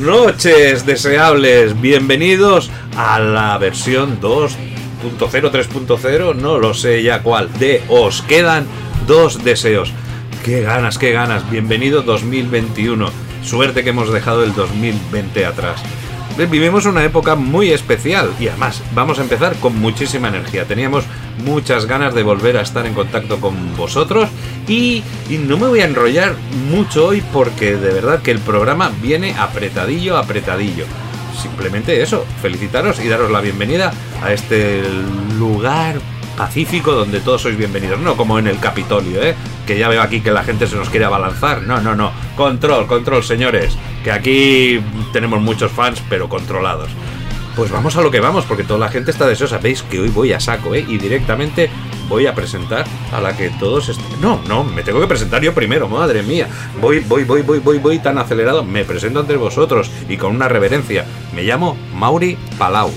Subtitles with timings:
[0.00, 1.80] Noches, deseables.
[1.80, 4.56] Bienvenidos a la versión 2.0,
[5.20, 8.66] 3.0, no lo sé ya cuál, de Os quedan
[9.06, 9.92] dos deseos.
[10.44, 11.48] Qué ganas, qué ganas.
[11.50, 13.10] Bienvenido 2021.
[13.42, 15.80] Suerte que hemos dejado el 2020 atrás.
[16.36, 20.64] Vivimos una época muy especial y además vamos a empezar con muchísima energía.
[20.64, 21.04] Teníamos
[21.44, 24.28] muchas ganas de volver a estar en contacto con vosotros
[24.68, 25.02] y,
[25.46, 26.34] no me voy a enrollar
[26.70, 30.84] mucho hoy porque de verdad que el programa viene apretadillo, apretadillo.
[31.40, 34.82] Simplemente eso, felicitaros y daros la bienvenida a este
[35.38, 36.00] lugar
[36.36, 38.00] pacífico donde todos sois bienvenidos.
[38.00, 39.34] No como en el Capitolio, ¿eh?
[39.66, 41.62] Que ya veo aquí que la gente se nos quiere abalanzar.
[41.62, 42.12] No, no, no.
[42.36, 43.76] Control, control, señores.
[44.04, 44.80] Que aquí
[45.12, 46.90] tenemos muchos fans, pero controlados.
[47.56, 49.58] Pues vamos a lo que vamos, porque toda la gente está deseosa.
[49.58, 50.84] Veis que hoy voy a saco, ¿eh?
[50.88, 51.68] Y directamente
[52.10, 53.96] voy a presentar a la que todos...
[54.20, 56.48] No, no, me tengo que presentar yo primero, madre mía.
[56.80, 58.64] Voy, voy, voy, voy, voy, voy tan acelerado.
[58.64, 61.06] Me presento ante vosotros y con una reverencia.
[61.32, 62.90] Me llamo Mauri Palau.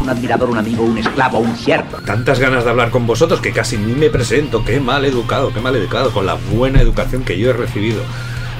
[0.00, 1.98] un admirador, un amigo, un esclavo, un siervo.
[2.06, 4.64] Tantas ganas de hablar con vosotros que casi ni me presento.
[4.64, 8.00] Qué mal educado, qué mal educado con la buena educación que yo he recibido.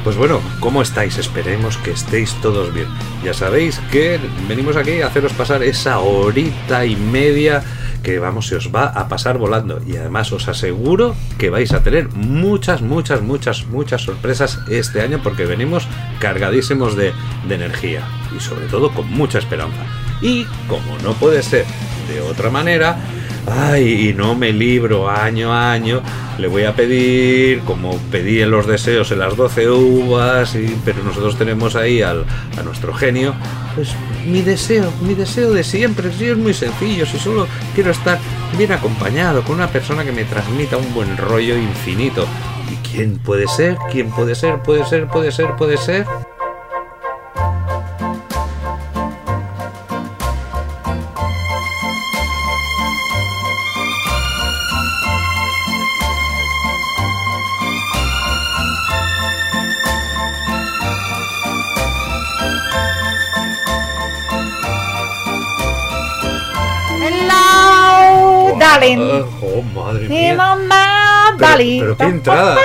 [0.02, 1.18] Pues bueno, ¿cómo estáis?
[1.18, 2.88] Esperemos que estéis todos bien.
[3.22, 7.62] Ya sabéis que venimos aquí a haceros pasar esa horita y media
[8.02, 9.80] que vamos, se os va a pasar volando.
[9.86, 15.20] Y además os aseguro que vais a tener muchas, muchas, muchas, muchas sorpresas este año
[15.22, 15.86] porque venimos
[16.18, 17.12] cargadísimos de,
[17.48, 18.02] de energía
[18.36, 19.84] y sobre todo con mucha esperanza.
[20.22, 21.64] Y como no puede ser
[22.08, 22.96] de otra manera,
[23.46, 26.02] ay, y no me libro año a año,
[26.38, 31.36] le voy a pedir, como pedí en los deseos en las 12 uvas, pero nosotros
[31.36, 32.24] tenemos ahí al,
[32.58, 33.34] a nuestro genio,
[33.74, 33.94] pues
[34.30, 38.18] mi deseo, mi deseo de siempre, sí es muy sencillo, si solo quiero estar
[38.56, 42.26] bien acompañado con una persona que me transmita un buen rollo infinito.
[42.70, 43.76] ¿Y quién puede ser?
[43.90, 44.62] ¿Quién puede ser?
[44.62, 45.08] ¿Puede ser?
[45.08, 45.56] ¿Puede ser?
[45.56, 46.06] ¿Puede ser?
[71.80, 72.56] Pero, qué entrada.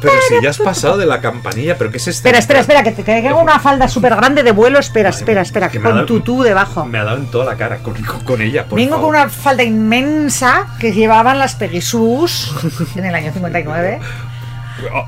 [0.00, 2.28] Pero si ya has pasado de la campanilla, pero ¿qué es este?
[2.30, 4.78] Espera, espera, espera, que te tengo una falda súper grande de vuelo.
[4.78, 6.86] Espera, espera, espera, con dado- tutú debajo.
[6.86, 8.64] Me ha dado en toda la cara con, con- con ella.
[8.64, 9.10] por Vengo favor.
[9.12, 12.50] con una falda inmensa que llevaban las Pegasus
[12.96, 14.00] en el año 59.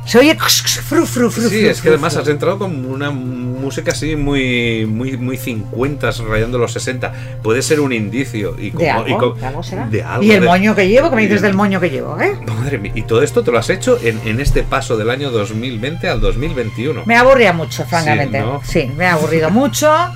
[0.06, 4.16] Se oye fru, fru, fru, Sí, es que además has entrado con una música así
[4.16, 7.12] muy muy muy 50 rayando los 60.
[7.43, 9.09] Puede ser un indicio y como, ¿De algo?
[9.09, 9.87] y co- ¿De algo será?
[9.88, 11.91] de algo, y el de- moño que llevo, que me dices de- del moño que
[11.91, 12.36] llevo, ¿eh?
[12.47, 15.30] Madre mía, y todo esto te lo has hecho en, en este paso del año
[15.30, 17.03] 2020 al 2021.
[17.07, 18.41] Me aburría mucho, francamente.
[18.41, 18.60] ¿no?
[18.65, 19.91] Sí, me ha aburrido mucho.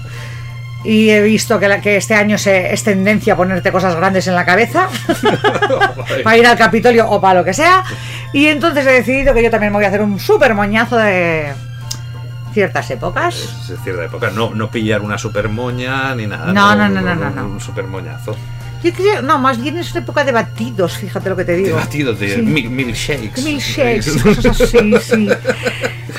[0.87, 4.27] Y he visto que, la- que este año se, es tendencia a ponerte cosas grandes
[4.29, 4.89] en la cabeza
[6.25, 7.83] para ir al Capitolio o para lo que sea.
[8.33, 11.53] Y entonces he decidido que yo también me voy a hacer un súper moñazo de
[12.53, 13.35] ciertas épocas.
[13.71, 16.53] Es cierta época, no, no pillar una super moña ni nada.
[16.53, 17.47] No, no, no, no, no, no.
[17.47, 18.37] Un super moñazo.
[18.87, 21.59] Yo creo, no, más bien es una época de batidos, fíjate lo que te De
[21.59, 21.77] digo.
[21.77, 22.43] batidos de Sí.
[22.43, 23.43] mil- milkshakes.
[23.43, 25.29] Milkshakes, cosas así, sí.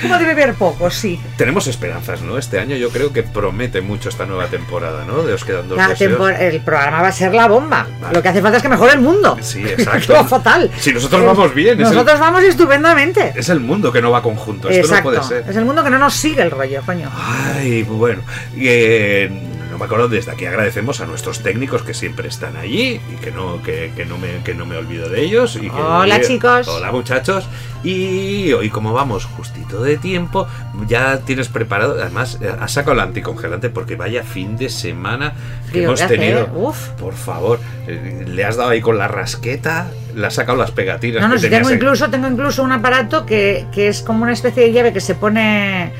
[0.01, 1.19] Como de beber poco, sí.
[1.37, 2.37] Tenemos esperanzas, ¿no?
[2.37, 5.23] Este año yo creo que promete mucho esta nueva temporada, ¿no?
[5.23, 6.19] De os quedan dos La deseos.
[6.19, 7.87] tempor- el programa va a ser la bomba.
[8.01, 8.13] Vale.
[8.13, 9.37] Lo que hace falta es que mejore el mundo.
[9.41, 10.13] Sí, exacto.
[10.13, 10.69] Todo fatal.
[10.77, 13.33] Si nosotros vamos bien, es el- Nosotros vamos estupendamente.
[13.35, 14.69] Es el mundo que no va conjunto.
[14.69, 15.11] Esto Exacto.
[15.11, 15.49] no puede ser.
[15.49, 17.09] Es el mundo que no nos sigue el rollo, coño.
[17.15, 18.21] Ay, bueno.
[18.55, 19.31] eh,
[19.77, 23.31] no me acuerdo, desde aquí agradecemos a nuestros técnicos que siempre están allí y que
[23.31, 25.55] no, que, que no, me, que no me olvido de ellos.
[25.55, 26.67] Y que- Hola, chicos.
[26.67, 27.47] Hola muchachos.
[27.83, 30.47] Y hoy como vamos justito de tiempo,
[30.87, 35.33] ya tienes preparado, además eh, has sacado el anticongelante porque vaya fin de semana
[35.71, 36.39] que hemos tenido.
[36.45, 36.49] ¿eh?
[36.55, 36.87] Uf.
[36.99, 41.21] Por favor, eh, le has dado ahí con la rasqueta, le has sacado las pegatinas.
[41.21, 44.23] No, no, que si tengo en- incluso, tengo incluso un aparato que, que es como
[44.23, 45.91] una especie de llave que se pone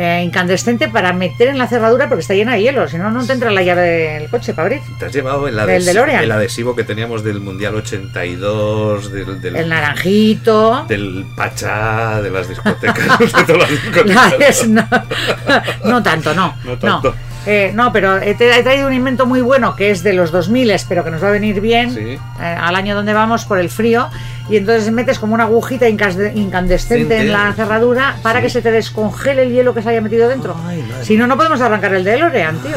[0.00, 2.86] eh, incandescente para meter en la cerradura porque está llena de hielo.
[2.88, 4.80] Si no, no te entra la llave del coche para abrir.
[4.98, 9.68] Te has llevado el, adhesivo, el adhesivo que teníamos del Mundial 82, del, del, El
[9.68, 10.84] naranjito.
[10.88, 13.18] del Pachá, de las discotecas.
[13.18, 13.70] de todas las
[14.06, 14.32] La discotecas.
[14.40, 14.86] es- no,
[15.84, 16.54] no tanto, no.
[16.64, 17.14] No tanto.
[17.46, 20.30] Eh, no, pero he, tra- he traído un invento muy bueno que es de los
[20.32, 22.00] 2000, pero que nos va a venir bien Sí.
[22.00, 24.08] eh, al año donde vamos por el frío.
[24.50, 28.44] Y entonces metes como una agujita incandescente en la cerradura para Sí.
[28.46, 30.56] que se te descongele el hielo que se haya metido dentro.
[30.66, 30.82] Ay.
[31.02, 32.76] Si no, no podemos arrancar el DeLorean, tío.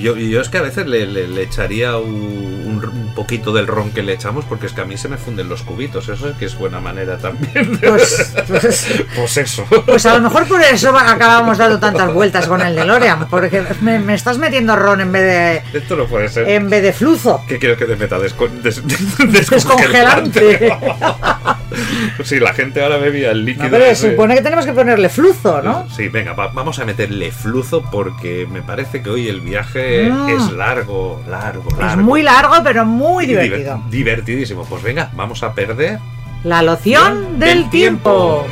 [0.00, 2.65] Yo, yo es que a veces le, le- le echaría un
[3.16, 5.62] poquito del ron que le echamos porque es que a mí se me funden los
[5.62, 6.08] cubitos.
[6.08, 7.80] Eso es que es buena manera también.
[7.80, 8.86] de- Pues, pues,
[9.16, 9.66] Pues eso.
[9.84, 13.98] pues a lo mejor por eso acabamos dando tantas vueltas con el DeLorean, porque me,
[13.98, 16.44] me estás metiendo ron en vez Esto no puede ser.
[16.46, 17.42] de, en vez de fluzo.
[17.48, 18.18] ¿Qué quieres que te meta?
[18.18, 18.82] Desco- des-
[19.18, 20.72] Descongelante.
[22.24, 23.64] sí, la gente ahora bebía el líquido.
[23.64, 24.10] No, pero ese.
[24.10, 25.88] supone que tenemos que ponerle fluzo, ¿no?
[25.90, 30.28] Sí, venga, va- vamos a meterle fluzo porque me parece que hoy el viaje Mm.
[30.30, 31.86] es largo, largo, largo.
[31.92, 33.82] Es muy largo, pero muy diver- divertido.
[33.90, 34.64] divertidísimo.
[34.64, 35.98] Pues venga, vamos a perder.
[36.44, 38.46] La loción Del del tiempo.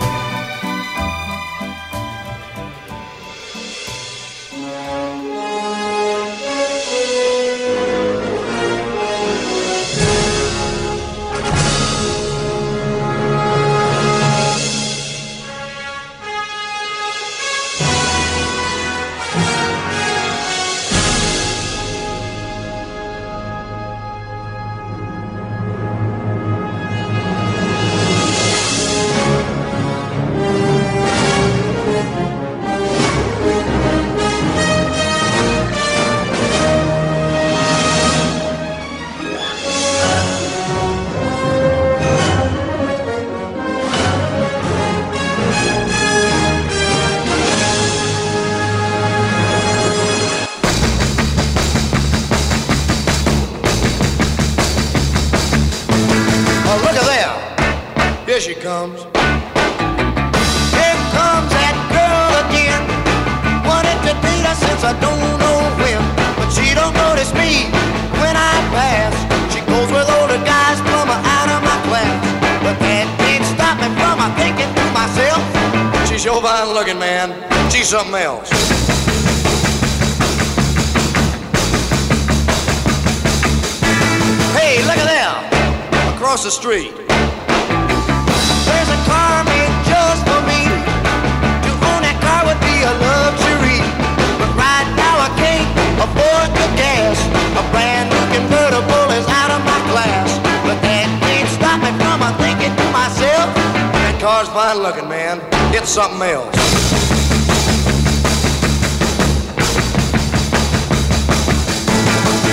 [105.77, 106.55] It's something else.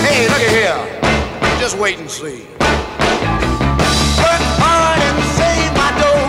[0.01, 0.79] Hey, look at here.
[1.59, 2.41] Just wait and see.
[4.19, 6.25] Work hard and save my dough.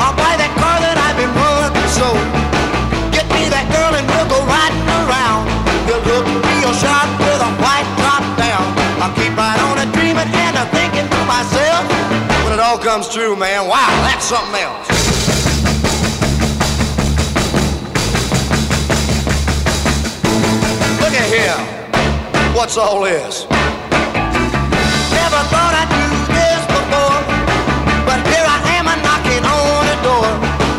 [0.00, 2.08] I'll buy that car that I've been wanting so.
[3.12, 5.44] Get me that girl and we'll go riding around.
[5.84, 8.64] We'll look real sharp with a white top down.
[9.04, 11.84] I'll keep right on a dreaming and a thinking to myself.
[12.42, 14.97] When it all comes true, man, wow, that's something else.
[21.28, 21.60] Here.
[22.56, 23.44] What's all this?
[25.12, 27.20] Never thought I'd do this before,
[28.08, 30.28] but here I am a knocking on the door.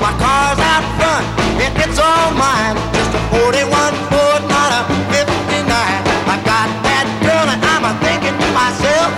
[0.01, 1.25] My car's out front,
[1.61, 2.81] and it's all mine.
[2.97, 4.81] Just a 41 Ford, not a
[5.13, 5.69] 59.
[5.69, 9.13] I got that girl, and I'm a thinking to myself,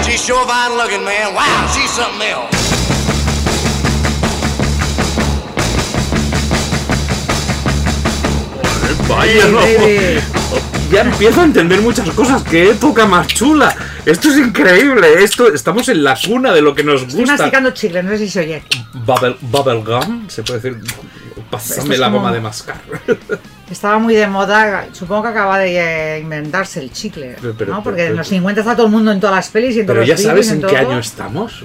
[0.00, 1.36] she's sure fine looking, man.
[1.36, 2.56] Wow, she's something else.
[9.04, 10.39] Vaya, no.
[10.90, 12.42] Ya empiezo a entender muchas cosas.
[12.42, 13.74] ¡Qué época más chula!
[14.04, 15.22] Esto es increíble.
[15.22, 17.36] Esto, estamos en la cuna de lo que nos Estoy gusta.
[17.36, 18.62] masticando chicle, no sé si se oye.
[18.94, 20.82] Bubble, bubblegum, se puede decir.
[21.48, 22.80] Pásame es la como- goma de mascar.
[23.70, 27.82] Estaba muy de moda, supongo que acaba de eh, inventarse el chicle, Pero- pero- ¿no?
[27.84, 29.86] Porque pero- en los 50 está todo el mundo en todas las pelis y en
[29.86, 30.90] Pero todos ya los sabes vídeos, en qué todo.
[30.90, 31.64] año estamos.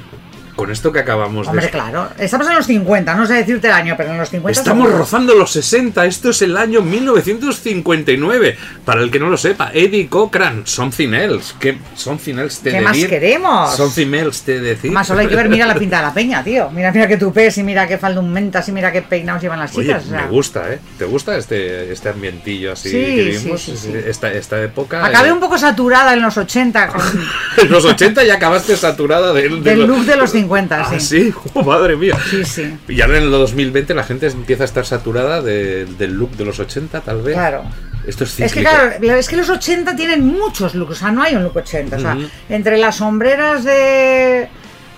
[0.56, 1.72] Con esto que acabamos Hombre, de.
[1.72, 2.10] claro.
[2.18, 5.00] Estamos en los 50, no sé decirte el año, pero en los 50 Estamos seguro.
[5.00, 8.58] rozando los 60, esto es el año 1959.
[8.86, 11.56] Para el que no lo sepa, Eddie Cochran, Something Else.
[11.60, 13.76] ¿Qué Something Else te ¿Qué más queremos?
[13.76, 14.92] Something Else te decir.
[14.92, 16.70] Más solo hay que ver, mira la pinta de la peña, tío.
[16.72, 19.76] Mira, mira qué tupés y mira qué faldun mentas y mira qué peinados llevan las
[19.76, 20.06] Oye, chicas.
[20.06, 20.80] o sea, me gusta, ¿eh?
[20.98, 23.62] ¿Te gusta este, este ambientillo así Sí, que vivimos?
[23.62, 23.94] sí, sí.
[24.06, 25.06] Esta, esta época.
[25.06, 27.02] Acabé eh, un poco saturada en los 80 con-
[27.58, 30.45] En los 80 ya acabaste saturada del, del lo- look de los 50,
[30.86, 31.00] Ah, sí.
[31.00, 32.18] sí, Oh, madre mía.
[32.30, 32.78] Sí, sí.
[32.88, 36.46] Y ahora en el 2020 la gente empieza a estar saturada de- del look de
[36.46, 37.36] los 80, tal vez.
[37.36, 37.64] Claro.
[38.08, 41.24] Esto es Es que claro, es que los 80 tienen muchos looks, o sea, no
[41.24, 41.96] hay un look 80.
[41.96, 42.18] O sea,
[42.50, 44.48] entre las sombreras de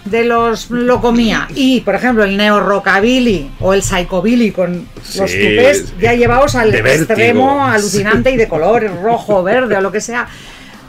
[0.05, 4.87] de los locomía y, por ejemplo, el neo rockabilly o el psychobilly con
[5.17, 9.99] los tupés ya llevados al extremo alucinante y de colores rojo, verde o lo que
[9.99, 10.27] sea.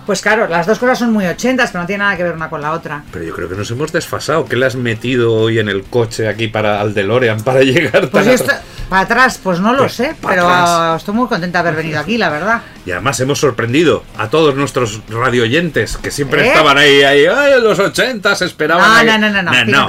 [0.09, 2.49] Pues claro, las dos cosas son muy ochentas, pero no tiene nada que ver una
[2.49, 3.03] con la otra.
[3.13, 4.47] Pero yo creo que nos hemos desfasado.
[4.47, 8.25] ¿Qué le has metido hoy en el coche aquí para al DeLorean para llegar Pues
[8.25, 8.41] tan atrás?
[8.41, 8.57] estoy-
[8.89, 11.01] para atrás, pues no lo Pues sé, pero atrás.
[11.03, 12.63] estoy muy contenta de haber venido aquí, la verdad.
[12.89, 16.49] Y además hemos sorprendido a todos nuestros radioyentes que siempre ¿Eh?
[16.49, 19.05] estaban ahí, ahí, ay, en los 80 se esperaban.
[19.07, 19.21] No, ahí".
[19.21, 19.87] no, no, no.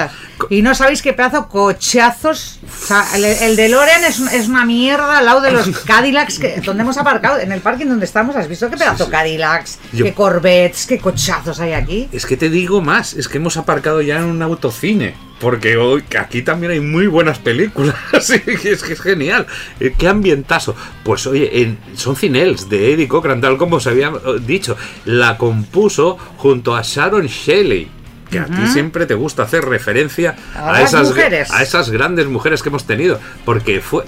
[0.49, 2.59] Y no sabéis qué pedazo cochazos.
[2.83, 6.39] O sea, el, el DeLorean es, un- es una mierda al lado de los Cadillacs
[6.39, 7.39] que, donde hemos aparcado.
[7.39, 9.11] En el parking donde estamos, ¿has visto qué pedazo sí.
[9.11, 12.09] Cadillacs, Yo- qué Corvettes, qué cochazos hay aquí?
[12.11, 15.15] Es que te digo más, es que hemos aparcado ya en un autocine.
[15.39, 17.95] Porque hoy aquí también hay muy buenas películas.
[18.13, 19.47] Es que es genial.
[19.79, 20.75] Eh, Qué ambientazo.
[21.03, 25.37] Pues oye, en Son Cinels de Eddie Cochran, tal como se había eh, dicho, la
[25.37, 27.89] compuso junto a Sharon Shelley.
[28.29, 31.49] Que a ti siempre te gusta hacer referencia A esas, mujeres.
[31.49, 33.19] a esas grandes mujeres que hemos tenido.
[33.43, 34.03] Porque fue.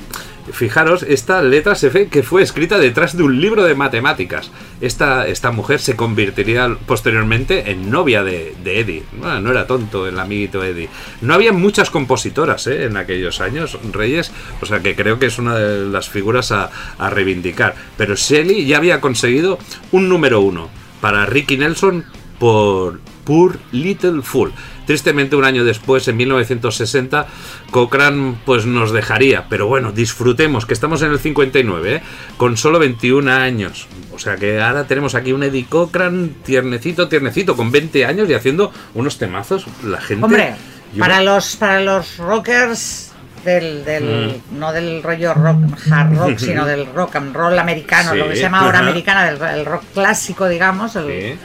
[0.51, 4.51] Fijaros, esta letra se ve que fue escrita detrás de un libro de matemáticas.
[4.81, 9.03] Esta, esta mujer se convertiría posteriormente en novia de, Eddie.
[9.13, 10.89] Bueno, no era tonto el amiguito Eddie.
[11.21, 12.85] No había muchas compositoras ¿eh?
[12.85, 14.31] en aquellos años, Reyes,
[14.61, 17.75] o sea que creo que es una de las figuras a, a reivindicar.
[17.97, 19.57] Pero Shelley ya había conseguido
[19.91, 20.69] un número uno
[21.01, 22.05] para Ricky Nelson
[22.39, 24.51] por Poor Little Fool.
[24.85, 27.27] Tristemente un año después, en 1960,
[27.69, 32.01] Cochran pues nos dejaría, pero bueno, disfrutemos que estamos en el 59, ¿eh?
[32.37, 33.87] con solo 21 años.
[34.13, 38.33] O sea que ahora tenemos aquí un Eddie Cochran tiernecito, tiernecito, con 20 años y
[38.33, 39.65] haciendo unos temazos.
[39.85, 40.25] La gente...
[40.25, 40.55] Hombre,
[40.93, 43.11] yo- para los, para los rockers
[43.45, 44.59] del, del Mm.
[44.59, 45.57] no del rollo rock,
[45.91, 49.31] hard rock, sino del rock and roll americano, Sí, lo que se llama ahora americana,
[49.31, 51.39] del el rock clásico, digamos, el, Sí,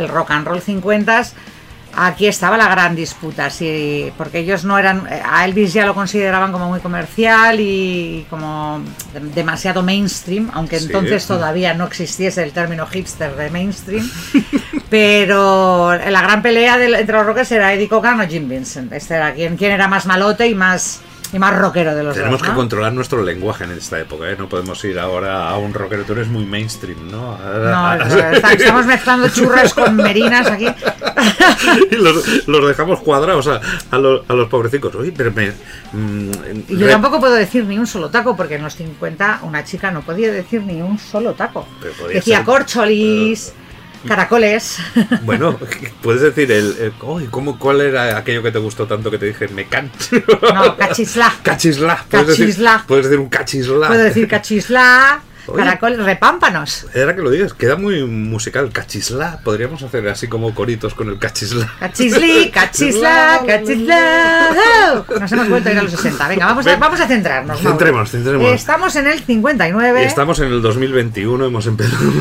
[0.00, 1.24] el rock and roll 50
[1.98, 6.52] aquí estaba la gran disputa sí, porque ellos no eran a Elvis ya lo consideraban
[6.52, 8.82] como muy comercial y como
[9.14, 10.86] de- demasiado mainstream aunque Sí.
[10.86, 14.08] entonces todavía no existiese el término hipster de mainstream
[14.90, 19.14] pero la gran pelea del- entre los rockers era Eddie Cochran o Jim Vincent este
[19.14, 21.00] era quien, quien era más malote y más
[21.36, 24.36] y más rockero de los Tenemos dos que controlar nuestro lenguaje en esta época, ¿eh?
[24.38, 27.36] No podemos ir ahora a un rockero, tú eres muy mainstream, ¿no?
[27.38, 27.94] No,
[28.50, 30.66] estamos mezclando churras con merinas aquí
[31.90, 34.94] y los, los dejamos cuadrados a, a los, a los pobrecicos.
[34.94, 35.52] Oye, pero me...
[35.92, 36.30] mm,
[36.68, 39.62] Y yo re- tampoco puedo decir ni un solo taco, porque en los 50 una
[39.64, 41.66] chica no podía decir ni un solo taco.
[42.12, 43.52] Decía ser- corcholis,
[44.06, 44.78] caracoles.
[45.22, 45.58] Bueno,
[46.02, 46.76] puedes decir el...
[46.78, 49.48] el- ¿cómo, ¿Cuál era aquello que te gustó tanto que te dije?
[49.48, 49.90] Me can...
[50.54, 51.32] No, cachisla.
[51.42, 52.04] Cachisla.
[52.10, 52.84] Puedes decir, Cachisla.
[52.86, 53.88] puedes decir un cachisla.
[53.88, 55.58] Puedo decir cachisla, Oye.
[55.64, 56.86] caracoles, repámpanos.
[56.94, 58.70] Era que lo digas, queda muy musical.
[58.72, 59.40] Cachisla.
[59.44, 61.72] Podríamos hacer así como coritos con el cachisla.
[61.78, 64.50] Cachisli, cachisla, cachisla.
[65.20, 66.28] Nos hemos vuelto a ir a los 60.
[66.28, 66.80] Venga, vamos a, Ven.
[66.80, 67.60] vamos a centrarnos.
[67.60, 68.52] Centremos, centremos.
[68.52, 70.04] Estamos en el 59.
[70.04, 72.12] Estamos en el 2021, hemos empezado.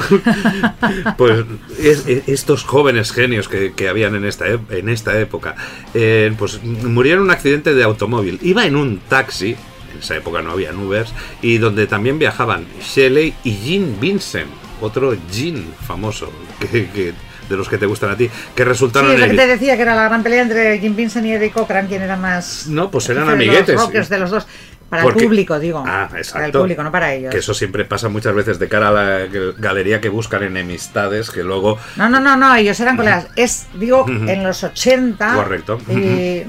[1.17, 1.45] pues
[1.79, 5.55] es- es- estos jóvenes genios que, que habían en esta, en esta época,
[5.93, 8.39] eh, pues murieron en un accidente de automóvil.
[8.41, 9.55] Iba en un taxi,
[9.95, 14.49] en esa época no había Ubers, y donde también viajaban Shelley y Jean Vincent,
[14.81, 17.13] otro Jean famoso, que, que-
[17.49, 19.75] de los que te gustan a ti, que Sí, resultaron es lo que te decía
[19.75, 22.65] que era la gran pelea entre Jim Vincent y Eddie Cochran, quién era más.
[22.65, 23.75] No, pues eran de amiguetes.
[23.75, 24.47] Los rockers de los dos.
[24.89, 25.83] Para Porque- el público, digo.
[25.85, 26.61] Ah, Para el exacto.
[26.61, 27.31] público, no para ellos.
[27.31, 29.27] Que eso siempre pasa muchas veces de cara a la
[29.59, 33.27] galería que buscan enemistades, que luego No, no, no, no, ellos eran colegas.
[33.35, 35.35] Es, digo, en los 80.
[35.35, 35.77] Correcto.
[35.87, 36.43] Y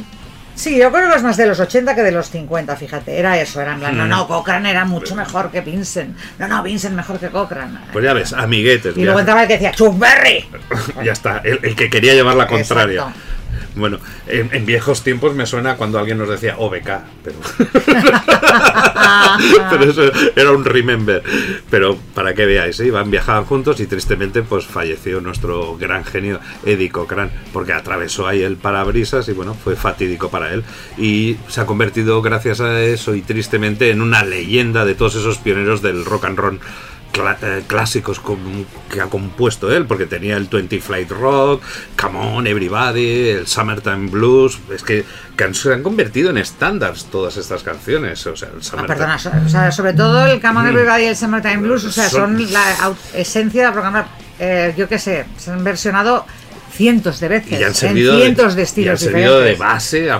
[0.56, 3.18] Sí, yo creo que es más de los 80 que de los 50, fíjate.
[3.18, 6.16] Era eso, era en plan, no, no, Cochrane era mucho mejor que Vincent.
[6.38, 7.78] No, no, Vincent mejor que Cochrane.
[7.92, 8.96] Pues ya ves, amiguetes.
[8.96, 10.46] y luego entraba el que decía, Chuck Berry.
[11.04, 13.00] ya está, el, el que quería llevar la contraria.
[13.00, 13.20] Exacto.
[13.76, 16.90] Bueno, en, en viejos tiempos me suena cuando alguien nos decía OBK,
[17.23, 17.37] pero...
[19.71, 20.02] pero eso
[20.35, 21.23] era un remember.
[21.71, 22.87] Pero para que veáis, ¿eh?
[22.87, 28.42] iban, viajaban juntos y tristemente pues falleció nuestro gran genio Eddie Cochran, porque atravesó ahí
[28.42, 30.64] el parabrisas y bueno, fue fatídico para él.
[30.97, 35.38] Y se ha convertido gracias a eso y tristemente en una leyenda de todos esos
[35.38, 36.61] pioneros del rock and roll
[37.66, 41.62] clásicos com- que ha compuesto él, porque tenía el 20 Flight Rock,
[42.00, 45.04] Come On Everybody, el Summertime Blues, es que,
[45.37, 49.18] que han- se han convertido en estándares todas estas canciones, o sea, el Ah, perdona,
[49.18, 52.08] so- o sea, sobre todo el Come On Everybody y el Summertime Blues, o sea,
[52.08, 54.06] Son- son la esencia del programa.
[54.38, 56.26] Eh, yo qué sé, se han versionado
[56.73, 60.11] cientos de veces y han en cientos de, de y estilos han servido de base
[60.11, 60.18] a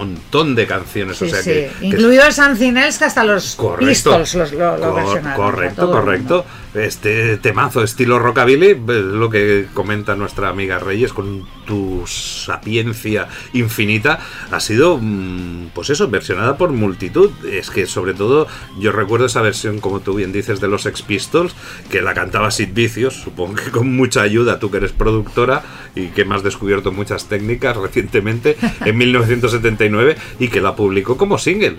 [0.00, 1.50] montón de canciones, Sí, o sea sí.
[1.50, 3.86] que, que- Incluido el Something Else, que hasta los Correcto.
[3.86, 6.46] Pistols los, lo, lo Cor- correcto, correcto.
[6.74, 14.20] Este temazo estilo rockabilly, es lo que comenta nuestra amiga Reyes con tu sapiencia infinita,
[14.52, 17.30] ha sido, mm, pues eso, versionada por multitud.
[17.44, 18.46] Es que sobre todo
[18.78, 21.56] yo recuerdo esa versión, como tú bien dices, de los Ex Pistols,
[21.90, 25.64] que la cantaba Sid Vicious, supongo que con mucha ayuda, tú que eres productora
[25.96, 31.36] y que me has descubierto muchas técnicas recientemente, en 1979, y que la publicó como
[31.36, 31.78] single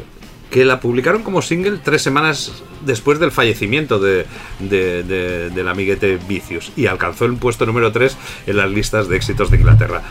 [0.52, 2.52] que la publicaron como single tres semanas
[2.86, 4.26] después del fallecimiento de,
[4.60, 8.16] de- de- del amiguete Vicious y alcanzó el puesto número 3
[8.48, 10.04] en las listas de éxitos de Inglaterra.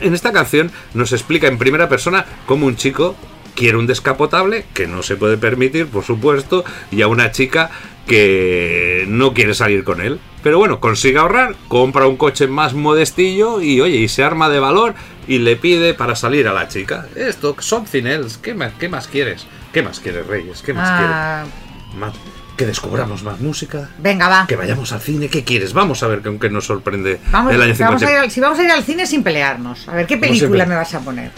[0.00, 3.16] En esta canción nos explica en primera persona cómo un chico
[3.56, 7.70] quiere un descapotable que no se puede permitir, por supuesto, y a una chica
[8.06, 10.20] que no quiere salir con él.
[10.42, 14.60] Pero bueno, consigue ahorrar, compra un coche más modestillo y oye, y se arma de
[14.60, 14.94] valor
[15.28, 17.06] y le pide para salir a la chica.
[17.16, 19.46] Esto, something else, ¿qué más, qué más quieres?
[19.72, 20.62] ¿Qué más quieres, Reyes?
[20.62, 22.00] ¿Qué más Ah, quieres?
[22.00, 22.14] Más-
[22.56, 24.46] que descubramos más música, venga, va.
[24.46, 25.72] que vayamos al cine, ¿qué quieres?
[25.72, 28.06] Vamos a ver con qué nos sorprende Vamos, el año vamos 50.
[28.06, 29.88] a ir al- si vamos a ir al cine sin pelearnos.
[29.88, 31.30] A ver, ¿qué película me vas a poner?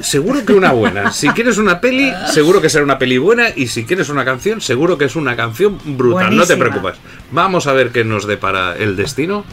[0.00, 1.12] Seguro que una buena.
[1.12, 3.48] Si quieres una peli, seguro que será una peli buena.
[3.54, 6.34] Y si quieres una canción, seguro que es una canción brutal.
[6.34, 6.94] No te preocupes.
[7.30, 9.44] Vamos a ver qué nos depara el destino.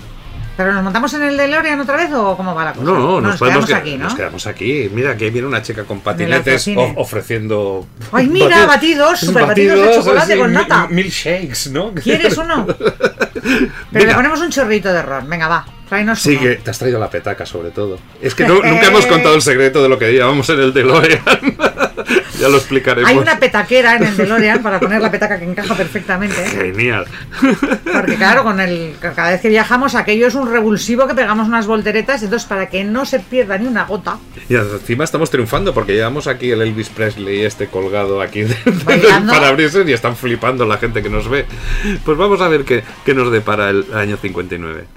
[0.58, 2.84] ¿Pero nos montamos en el DeLorean otra vez o cómo va la cosa?
[2.84, 4.06] No, no, nos, podemos quedamos que- aquí, ¿no?
[4.06, 4.90] Nos quedamos aquí.
[4.92, 7.86] Mira, que viene una chica con patinetes ofreciendo.
[8.12, 10.88] Ay, mira, batidos, super batidos de chocolate con mi- nata.
[10.90, 11.94] Milkshakes, ¿no?
[12.04, 12.66] ¿Quieres uno?
[12.66, 12.92] Pero
[13.92, 14.08] Venga.
[14.08, 15.30] le ponemos un chorrito de ron.
[15.30, 15.66] Venga, va.
[15.88, 16.42] Tráenos Sí, uno.
[16.42, 18.00] que te has traído la petaca, sobre todo.
[18.22, 21.22] Es que no- nunca hemos contado el secreto de lo que llevamos en el DeLorean.
[22.40, 23.10] ya lo explicaremos.
[23.10, 26.36] Hay una petaquera en el DeLorean para poner la petaca que encaja perfectamente.
[26.44, 26.50] ¿eh?
[26.50, 27.06] Genial.
[27.92, 31.68] Porque claro, con el cada vez que viajamos aquello es un revulsivo que pegamos unas
[31.68, 34.18] volteretas, entonces para que no se pierda ni una gota,
[34.50, 38.44] Y encima estamos triunfando porque llevamos aquí el Elvis Presley este colgado aquí
[38.86, 39.34] Bailando.
[39.34, 41.46] parabrisas y están flipando la gente que nos ve.
[42.04, 44.97] Pues vamos a ver qué, qué nos depara el año 59.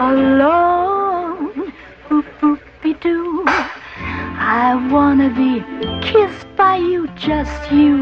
[0.00, 1.72] Alone.
[2.08, 3.44] Boop boopy doo.
[3.46, 5.62] I wanna be
[6.00, 7.96] kissed by you, just you,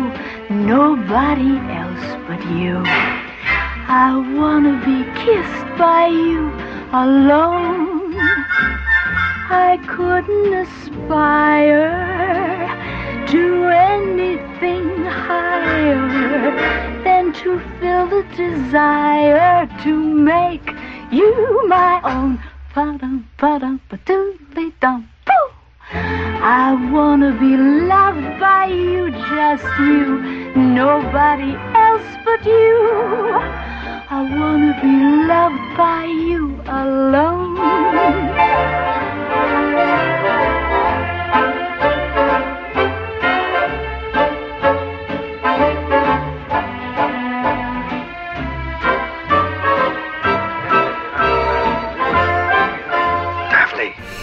[0.49, 2.83] nobody else but you.
[4.07, 6.53] I wanna be kissed by you
[6.93, 8.15] alone.
[9.51, 11.99] I couldn't aspire
[13.27, 13.43] to
[13.95, 16.05] anything higher
[17.03, 20.71] than to feel the desire to make
[21.11, 22.39] you my own.
[22.75, 25.49] Ba-dum, ba-dum, ba-doodly dum, boo.
[25.91, 30.21] I wanna be loved by you, just you,
[30.55, 32.79] nobody else but you.
[34.11, 34.95] I wanna be
[35.27, 37.57] loved by you alone.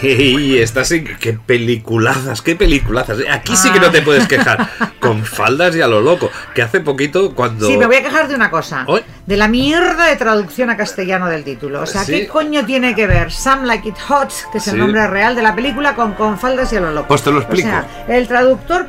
[0.02, 1.06] Y estás en...
[1.20, 2.42] ¡Qué peliculazas!
[2.42, 3.20] ¡Qué peliculazas!
[3.32, 4.68] Aquí sí que no te puedes quejar.
[5.00, 6.30] Con faldas y a lo loco.
[6.54, 7.68] Que hace poquito cuando...
[7.68, 8.86] Sí, me voy a quejar de una cosa.
[9.26, 11.82] De la mierda de traducción a castellano del título.
[11.82, 12.12] O sea, Sí.
[12.14, 14.72] ¿qué coño tiene que ver Sam Like It Hot, que es Sí.
[14.72, 17.08] el nombre real de la película, con, con faldas y a lo loco?
[17.08, 17.68] Pues te lo explico.
[17.68, 18.88] O sea, el traductor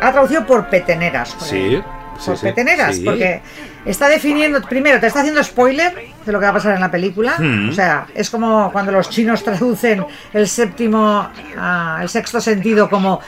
[0.00, 1.34] ha traducido por peteneras.
[1.38, 1.50] joder.
[1.50, 1.76] Sí,
[2.20, 2.46] sí, Por sí.
[2.46, 3.02] peteneras, Sí.
[3.04, 3.40] porque
[3.84, 6.90] está definiendo, primero, te está haciendo spoiler de lo que va a pasar en la
[6.90, 7.34] película.
[7.38, 7.70] Hmm.
[7.70, 13.20] O sea, es como cuando los chinos traducen el séptimo, ah, el sexto sentido como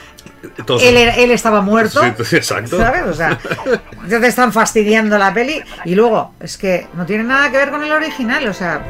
[0.79, 2.01] él, estaba muerto.
[2.23, 2.77] Sí, exacto.
[2.77, 3.03] ¿Sabes?
[3.03, 3.37] O sea,
[4.07, 5.61] ya te están fastidiando la peli.
[5.85, 8.47] Y luego, es que no tiene nada que ver con el original.
[8.47, 8.81] O sea,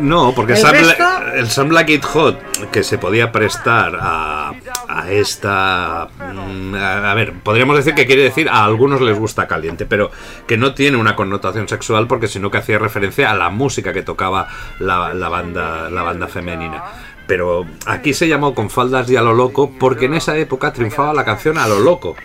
[0.00, 4.52] No, porque El Sam resto- el Sam Like It Hot, que se podía prestar a,
[4.96, 6.08] a esta...
[6.18, 10.10] mm, A, ver, podríamos decir que quiere decir a algunos les gusta caliente, pero
[10.46, 14.02] que no tiene una connotación sexual porque sino que hacía referencia a la música que
[14.02, 16.82] tocaba la, la banda, la banda femenina.
[17.26, 21.12] Pero aquí se llamó con faldas y a lo loco porque en esa época triunfaba
[21.12, 22.16] la canción a lo loco.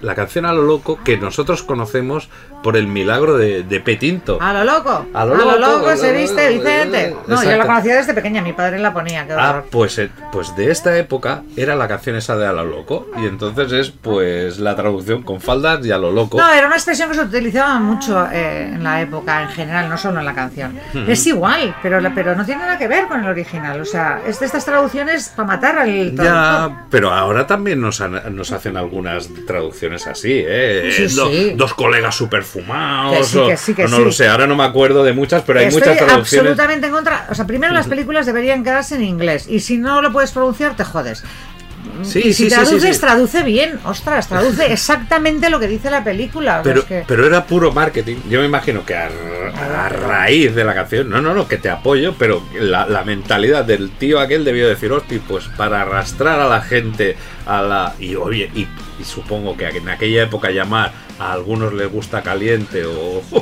[0.00, 2.28] La canción a lo loco que nosotros conocemos
[2.62, 4.38] por el milagro de, de Petinto.
[4.40, 5.06] a lo loco.
[5.14, 7.10] A lo loco, se a lo viste loco, Vicente.
[7.26, 7.58] No, yo exacto.
[7.58, 8.42] la conocía desde pequeña.
[8.42, 9.26] Mi padre la ponía.
[9.26, 12.64] qué Ah, pues, eh, pues de esta época era la canción esa de a lo
[12.64, 13.08] loco.
[13.20, 16.38] Y entonces es pues la traducción con faldas y a lo loco.
[16.38, 19.96] No, era una expresión que se utilizaba mucho eh, en la época en general, no
[19.98, 20.78] solo en la canción.
[21.08, 23.80] Es igual, pero, pero no tiene nada que ver con el original.
[23.80, 26.24] O sea, es de estas traducciones para matar al traductor.
[26.24, 30.90] Ya, pero ahora también nos, han- nos hacen algunas traducciones así, ¿eh?
[30.92, 31.52] Sí, Do- sí.
[31.56, 33.16] Dos colegas super fumados.
[33.18, 34.04] Que sí, que sí, que o no sí.
[34.04, 36.50] lo sé, ahora no me acuerdo de muchas, pero hay Estoy muchas traducciones.
[36.52, 37.26] absolutamente en contra.
[37.30, 39.46] O sea, primero las películas deberían quedarse en inglés.
[39.48, 41.24] Y si no lo puedes pronunciar, te jodes.
[42.02, 43.80] Sí, y si sí, traduces, sí, traduce bien.
[43.84, 46.60] Ostras, traduce exactamente lo que dice la película.
[46.62, 48.16] Pero, es que- pero era puro marketing.
[48.30, 51.68] Yo me imagino que a, a raíz de la canción, no, no, no, que te
[51.70, 56.48] apoyo, pero la, la mentalidad del tío aquel debió decir, hostia, pues para arrastrar a
[56.48, 57.94] la gente a la.
[57.98, 58.68] Y oye, y,
[59.02, 63.22] y supongo que en aquella época llamar a algunos les gusta caliente o.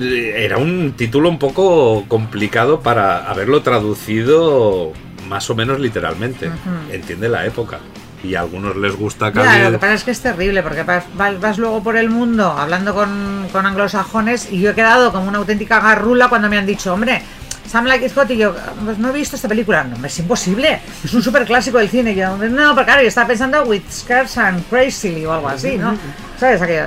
[0.00, 4.92] Era un título un poco complicado para haberlo traducido
[5.28, 6.50] más o menos literalmente.
[6.92, 7.78] Entiende la época.
[8.22, 9.78] Y a algunos les gusta Ya, lo que caliente.
[9.78, 13.46] pasa es que es terrible, porque vas, vas- vas luego por el mundo hablando con,
[13.52, 17.20] con anglosajones y yo he quedado como una auténtica garrula cuando me han dicho, hombre,
[17.66, 19.84] Sam Like Hot y yo, pues no he visto esta película.
[19.84, 22.14] No, es imposible, es un super clásico del cine.
[22.14, 25.96] Yo, no, pero claro, yo estaba pensando With Scars and Crazy o algo así, ¿no?
[26.38, 26.60] ¿Sabes?
[26.62, 26.86] Aquello.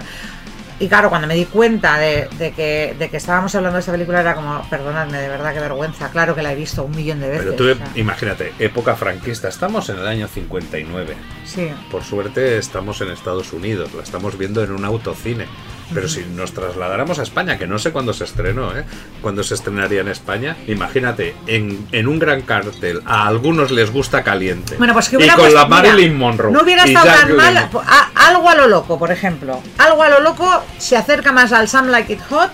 [0.80, 3.92] Y claro, cuando me di cuenta de, de que, de que estábamos hablando de esta
[3.92, 6.10] película era como, perdonadme, de verdad, qué vergüenza.
[6.12, 7.46] Claro que la he visto un millón de veces.
[7.46, 11.16] Pero tú o sea, imagínate, época franquista, estamos en el año 59.
[11.46, 11.70] sí.
[11.90, 15.48] Por suerte estamos en Estados Unidos, la estamos viendo en un autocine.
[15.94, 18.84] Pero si nos trasladáramos a España, que no sé cuándo se estrenó, ¿eh?
[19.22, 24.22] Cuándo se estrenaría en España, imagínate, en, en un gran cartel, a algunos les gusta
[24.22, 24.76] caliente.
[24.78, 26.52] Bueno, pues que y hubiera con puesto- la mira, Marilyn Monroe.
[26.52, 27.58] No hubiera y estado tan mal.
[27.58, 29.62] A- algo a lo loco, por ejemplo.
[29.78, 32.52] Algo a lo loco se acerca más al Sam Like It Hot.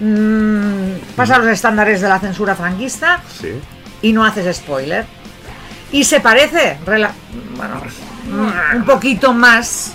[0.00, 3.52] mm, pasa los estándares de la censura franquista Sí.
[4.02, 5.04] y no haces spoiler.
[5.92, 7.12] Y se parece, rela-
[7.56, 7.80] bueno,
[8.28, 9.94] mm, un poquito más.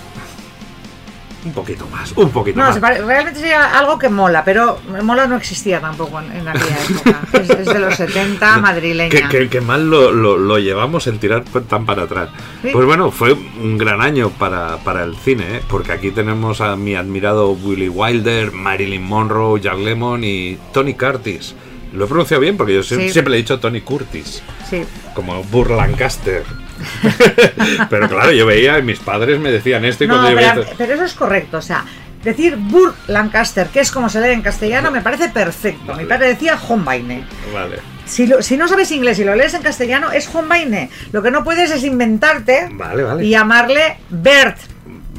[1.42, 2.74] Un poquito más, un poquito No, más.
[2.74, 6.76] se pare- realmente sería algo que mola, pero mola no existía tampoco en, en aquella
[6.84, 7.20] época.
[7.40, 9.10] Es, es de los 70, madrileña.
[9.30, 12.28] Qué, qué- qué mal lo, lo- lo llevamos el tirar tan para atrás.
[12.62, 12.68] Sí.
[12.72, 15.62] Pues bueno, fue un gran año para, para el cine, ¿eh?
[15.66, 21.54] porque aquí tenemos a mi admirado Willy Wilder, Marilyn Monroe, Jack Lemmon y Tony Curtis.
[21.94, 23.08] Lo he pronunciado bien porque yo Sí.
[23.10, 24.84] siempre le he dicho Tony Curtis, Sí.
[25.14, 26.44] como Burr Lancaster.
[27.90, 30.62] Pero claro, yo veía y mis padres me decían esto y No, cuando yo pero,
[30.62, 30.74] veía...
[30.78, 31.84] pero eso es correcto, o sea,
[32.22, 35.94] decir Burr Lancaster, que es como se lee en castellano, me parece perfecto.
[35.94, 37.24] Mi padre decía Hombaine.
[37.52, 40.88] Vale, Si, lo- si no sabes inglés y lo lees en castellano, es Hombaine.
[41.12, 43.24] Lo que no puedes es inventarte Vale, vale.
[43.26, 44.58] y llamarle Bert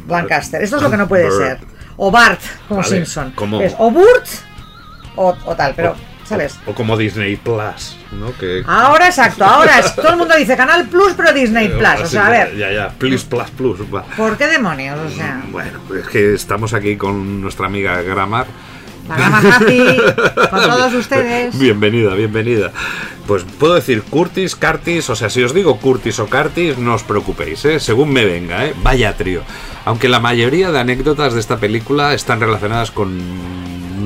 [0.07, 0.61] Lancaster.
[0.63, 1.59] Esto es lo que no puede Bert.
[1.59, 1.67] ser.
[1.97, 3.33] O Bart, como Simpson.
[3.61, 4.25] Es o Burt
[5.15, 5.95] o, o tal, pero,
[6.31, 6.59] ¿sabes?
[6.65, 8.35] O, o como Disney Plus, ¿no?
[8.39, 11.81] Que, Ahora, exacto, ahora es, todo el mundo dice Canal Plus, pero Disney Plus.
[11.83, 13.79] O Así, sea, a ver, Ya, ya, Plus, Plus, Plus.
[13.93, 14.03] va.
[14.17, 14.97] ¿por qué demonios?
[14.99, 18.47] O sea, Bueno, es que estamos aquí con nuestra amiga Gramar.
[19.09, 19.97] happy
[20.49, 21.57] con todos ustedes.
[21.59, 22.71] Bienvenida, bienvenida.
[23.27, 27.03] Pues puedo decir Curtis, Curtis, o sea, si os digo Curtis o Curtis, no os
[27.03, 27.79] preocupéis, ¿eh?
[27.79, 28.73] según me venga, ¿eh?
[28.83, 29.41] vaya trío.
[29.85, 33.19] Aunque la mayoría de anécdotas de esta película están relacionadas con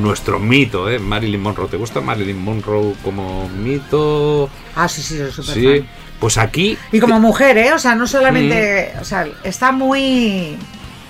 [0.01, 0.99] nuestro mito, ¿eh?
[0.99, 1.67] Marilyn Monroe.
[1.67, 4.49] ¿Te gusta Marilyn Monroe como mito?
[4.75, 5.79] Ah, sí, sí, soy súper Sí.
[5.79, 5.89] fan.
[6.19, 6.77] Pues aquí...
[6.91, 7.73] Y como mujer, ¿eh?
[7.73, 8.93] O sea, no solamente.
[9.01, 10.57] O sea, está muy.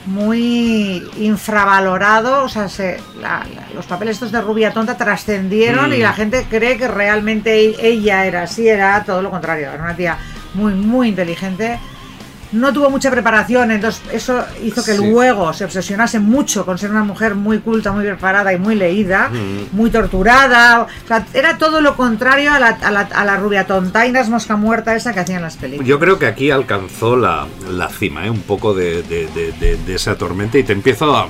[0.08, 5.93] muy infravalorado, o sea, se- la- la- los papeles estos de rubia tonta trascendieron Mm.
[5.93, 9.95] y la gente cree que realmente ella era así, era todo lo contrario, era una
[9.95, 10.17] tía
[10.54, 11.80] muy, muy inteligente.
[12.55, 14.97] No tuvo mucha preparación, entonces eso hizo que Sí.
[15.11, 19.29] luego se obsesionase mucho con ser una mujer muy culta, muy preparada y muy leída,
[19.31, 19.75] Mm.
[19.75, 20.81] muy torturada.
[20.81, 24.55] O sea, era todo lo contrario a la, a la, a la rubia tontaina, mosca
[24.55, 25.87] muerta esa que hacían las películas.
[25.87, 28.29] Yo creo que aquí alcanzó la, la cima, ¿eh?
[28.29, 31.27] un poco de, de- de- de- esa tormenta y te empiezo a...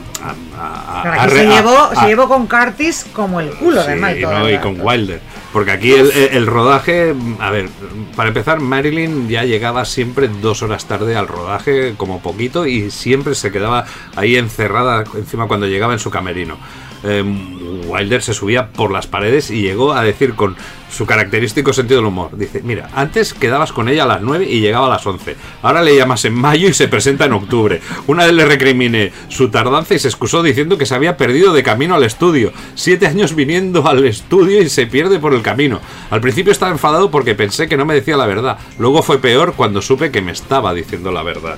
[0.58, 4.32] a- se, llevó, a- se llevó con Curtis como el culo de Sí, mal todo
[4.40, 5.22] no, el y con Wilder.
[5.56, 7.70] Porque aquí el, el- rodaje, a ver,
[8.18, 13.36] para empezar, Marilyn ya llegaba siempre dos horas tarde al rodaje, como poquito, y siempre
[13.36, 13.86] se quedaba
[14.18, 16.58] ahí encerrada encima cuando llegaba en su camerino.
[17.06, 17.24] Eh,
[17.88, 20.56] Wilder se subía por las paredes y llegó a decir con
[20.90, 22.36] su característico sentido del humor.
[22.38, 25.36] Dice, mira, antes quedabas con ella a las 9 y llegaba a las 11.
[25.62, 27.82] Ahora le llamas en mayo y se presenta en octubre.
[28.08, 31.64] Una vez le recriminé su tardanza y se excusó diciendo que se había perdido de
[31.64, 32.52] camino al estudio.
[32.76, 35.82] Siete años viniendo al estudio y se pierde por el camino.
[36.10, 38.58] Al principio estaba enfadado porque pensé que no me decía la verdad.
[38.80, 41.58] Luego fue peor cuando supe que me estaba diciendo la verdad.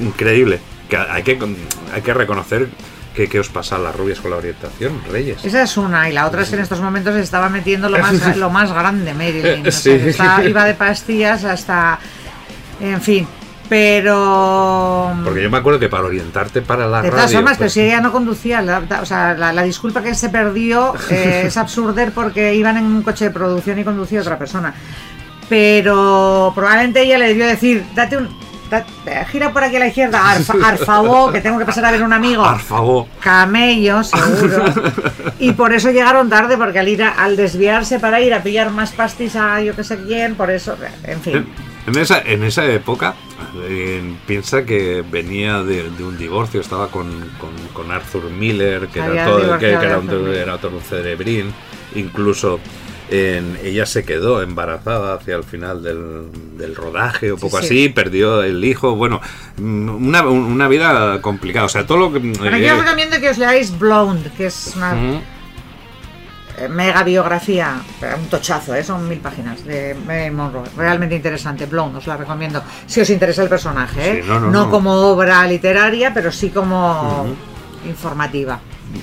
[0.00, 0.60] Increíble.
[0.88, 2.68] Que, hay que reconocer
[3.14, 5.44] que, que os pasa a las rubias con la orientación, Reyes.
[5.44, 7.98] Esa es una, y la otra es que en estos momentos se estaba metiendo lo
[7.98, 9.66] más, lo más grande, Marilyn.
[9.66, 10.48] o sea, Sí.
[10.48, 11.98] iba de pastillas hasta.
[12.80, 13.26] En fin.
[13.68, 15.12] Pero.
[15.24, 17.38] Porque yo me acuerdo que para orientarte para la De todas radio...
[17.38, 20.28] formas, pero pues- si ella no conducía, la, o sea, la, la disculpa que se
[20.28, 24.74] perdió eh, es absurder porque iban en un coche de producción y conducía otra persona.
[25.48, 28.28] Pero probablemente ella le debió decir, date un,
[28.70, 28.86] da-
[29.26, 32.12] gira por aquí a la izquierda, arfa, arfabó, que tengo que pasar a ver un
[32.12, 32.44] amigo.
[32.58, 33.06] Favor.
[33.20, 34.64] Camello, seguro.
[35.38, 38.70] Y por eso llegaron tarde, porque al ir a- al desviarse para ir a pillar
[38.70, 41.46] más pastis a yo que sé quién, por eso, en fin.
[41.86, 43.14] En esa, en esa época,
[43.66, 47.08] eh, piensa que venía de, de un divorcio, estaba con,
[47.40, 50.82] con- con Arthur Miller, que Había era, todo, que, que era, un, era todo un
[50.82, 51.52] cerebrín.
[51.94, 52.60] Incluso
[53.10, 57.64] en- ella se quedó embarazada hacia el final del, del rodaje o poco sí.
[57.66, 58.94] así, perdió el hijo.
[58.96, 59.20] Bueno,
[59.58, 61.66] mm, una, una vida complicada.
[61.66, 62.18] O sea, todo lo que.
[62.20, 64.94] Bueno, eh, yo os recomiendo que os leáis Blonde, que es una
[66.58, 67.80] eh, mega biografía,
[68.18, 68.84] un tochazo, ¿eh?
[68.84, 69.94] son mil páginas de
[70.32, 70.68] Monroe.
[70.76, 72.62] Realmente interesante, Blonde, os la recomiendo.
[72.86, 74.22] Si os interesa el personaje, ¿eh?
[74.22, 74.70] Sí, no, no, no.
[74.70, 77.26] como obra literaria, pero sí como
[77.86, 78.60] informativa.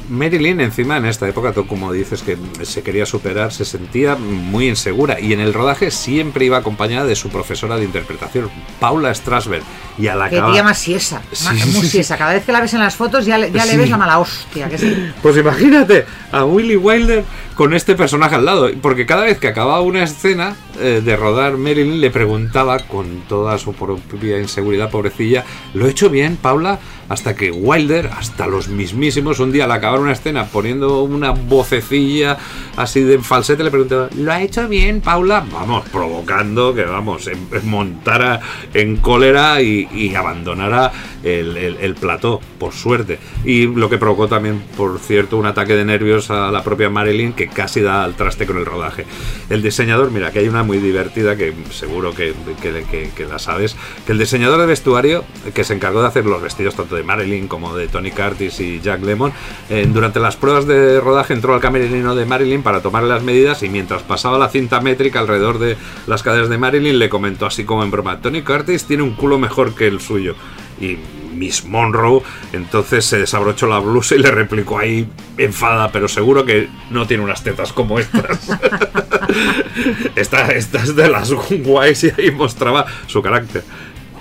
[0.10, 4.68] Marilyn, encima en esta época, tú como dices que se quería superar, se sentía muy
[4.68, 9.64] insegura y en el rodaje siempre iba acompañada de su profesora de interpretación, Paula Strasberg.
[9.98, 11.88] Y a la Que tía más siesa, Sí, ma- sí, muy sí.
[11.90, 12.18] siesa.
[12.18, 14.20] Cada vez que la ves en las fotos ya le, ya le ves la mala
[14.20, 14.78] hostia, que.
[15.24, 17.24] Pues imagínate a Willy Wilder
[17.56, 21.58] con este personaje al lado, porque cada vez que acababa una escena eh, de rodar,
[21.58, 26.80] Marilyn le preguntaba con toda su propia inseguridad, pobrecilla, ¿lo he hecho bien, Paula?
[27.10, 32.38] Hasta que Wilder, hasta los mismísimos, un día al acabar una escena poniendo una vocecilla
[32.76, 35.46] así de falsete, le preguntaba, ¿lo ha hecho bien, Paula?
[35.52, 38.42] Vamos, provocando que, vamos, em- montara
[38.74, 40.92] en cólera y, y abandonara
[41.24, 43.20] el, el- el plató, por suerte.
[43.46, 47.32] Y lo que provocó también, por cierto, un ataque de nervios a la propia Marilyn
[47.32, 49.06] que casi da al traste con el rodaje.
[49.50, 53.76] El diseñador, mira, que hay una muy divertida que seguro que, que- que- la sabes,
[54.06, 55.24] que el diseñador de vestuario
[55.56, 58.80] que se encargó de hacer los vestidos tanto de Marilyn como de Tony Curtis y
[58.82, 59.32] Jack Lemmon,
[59.70, 63.64] eh, durante las pruebas de rodaje entró al camerino de Marilyn para tomarle las medidas
[63.64, 67.64] y mientras pasaba la cinta métrica alrededor de las caderas de Marilyn le comentó así
[67.64, 70.36] como en broma, Tony Curtis tiene un culo mejor que el suyo.
[70.80, 70.98] Y
[71.38, 72.22] Miss Monroe
[72.54, 77.24] entonces se desabrochó la blusa y le replicó ahí enfada, pero seguro que no tiene
[77.24, 78.50] unas tetas como estas.
[80.16, 83.64] Esta, esta es de las guays y ahí mostraba su carácter.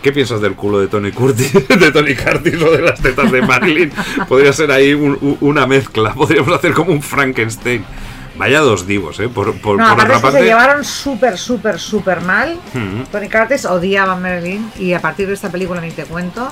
[0.02, 3.42] ¿Qué piensas del culo de Tony Curtis, de Tony Curtis o de las tetas de
[3.42, 3.90] Marilyn?
[4.28, 7.84] Podría ser ahí un- una mezcla, podríamos hacer como un Frankenstein.
[8.38, 9.28] Vaya dos divos, ¿eh?
[9.28, 12.58] Por, por, No, por aparte que se parte, llevaron súper, súper, súper mal.
[12.74, 13.04] Ujú.
[13.10, 16.48] Tony Curtis odiaba a Marilyn y a partir de esta película ni te cuento,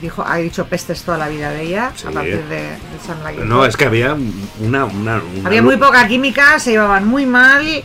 [0.00, 2.06] dijo, ha dicho pestes toda la vida de ella Sí.
[2.06, 2.78] a partir de, de
[3.24, 4.14] Like No, es que había
[4.60, 4.84] una...
[4.84, 7.82] una- una Había muy poca química, se llevaban muy mal.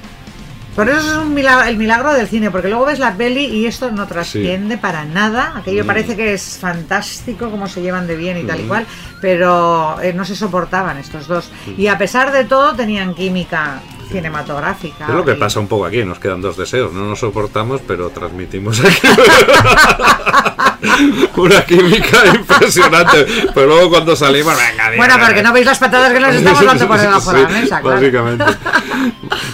[0.80, 3.66] Por eso es un milagro, el milagro del cine, porque luego ves la peli y
[3.66, 5.54] esto no trasciende para nada.
[5.58, 5.88] Aquello Mm.
[5.88, 8.68] parece que es fantástico cómo se llevan de bien y tal y Mm.
[8.68, 8.86] cual,
[9.20, 11.52] pero eh, no se soportaban estos dos.
[11.68, 11.82] Mm.
[11.82, 15.06] Y a pesar de todo tenían química cinematográfica.
[15.08, 17.82] Es lo que y- pasa un poco aquí, nos quedan dos deseos, no nos soportamos,
[17.86, 18.96] pero transmitimos aquí.
[21.36, 23.26] una química impresionante.
[23.54, 25.26] Pero luego cuando salimos, venga, Bueno, venga.
[25.28, 27.98] porque no veis las patadas que nos estamos dando por debajo de la mesa, claro.
[27.98, 28.46] Básicamente.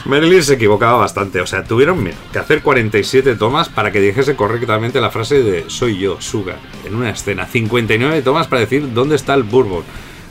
[0.06, 1.42] Marilyn se equivocaba bastante.
[1.42, 5.98] O sea, tuvieron que hacer 47 tomas para que dijese correctamente la frase de soy
[6.00, 7.46] yo, Sugar, en una escena.
[7.46, 9.84] 59 tomas para decir dónde está el Bourbon.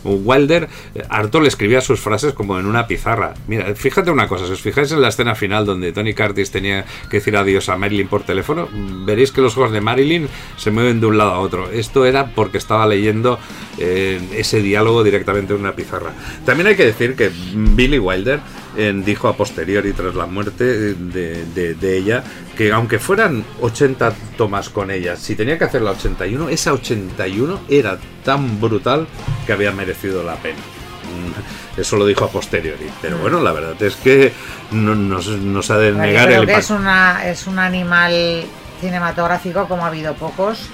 [0.04, 1.02] Wilder, eh,
[1.40, 3.34] le escribía sus frases como en una pizarra.
[3.46, 6.84] Mira, fíjate una cosa, si os fijáis en la escena final donde Tony Curtis tenía
[7.10, 8.68] que decir adiós a Marilyn por teléfono,
[9.04, 11.70] veréis que los ojos de Marilyn se mueven de un lado a otro.
[11.70, 13.38] Esto era porque estaba leyendo
[13.78, 16.12] eh, ese diálogo directamente en una pizarra.
[16.44, 18.40] También hay que decir que Billy Wilder
[19.04, 22.24] dijo a posteriori, tras la muerte de, de- de ella,
[22.56, 27.60] que aunque fueran 80 tomas con ella, si tenía que hacer la 81, esa 81
[27.68, 29.06] era tan brutal
[29.46, 30.58] que había merecido la pena.
[30.58, 32.86] Mm, Eso lo dijo a posteriori.
[33.02, 34.32] Pero bueno, la verdad es que
[34.72, 37.58] no, no se- no se ha de negar creo el que es, una, es un
[37.58, 38.44] animal
[38.80, 40.68] cinematográfico como ha habido pocos.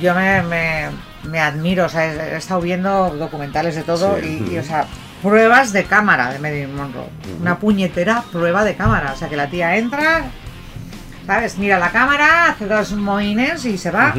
[0.00, 0.88] Yo me, me-
[1.28, 4.44] me admiro, o sea, he, he estado viendo documentales de todo Sí.
[4.50, 4.86] y, y, o sea,
[5.22, 7.08] pruebas de cámara de Marilyn Monroe.
[7.40, 9.12] Una puñetera prueba de cámara.
[9.14, 10.24] O sea, que la tía entra,
[11.26, 11.56] ¿sabes?
[11.58, 14.14] Mira la cámara, hace dos moines y se va.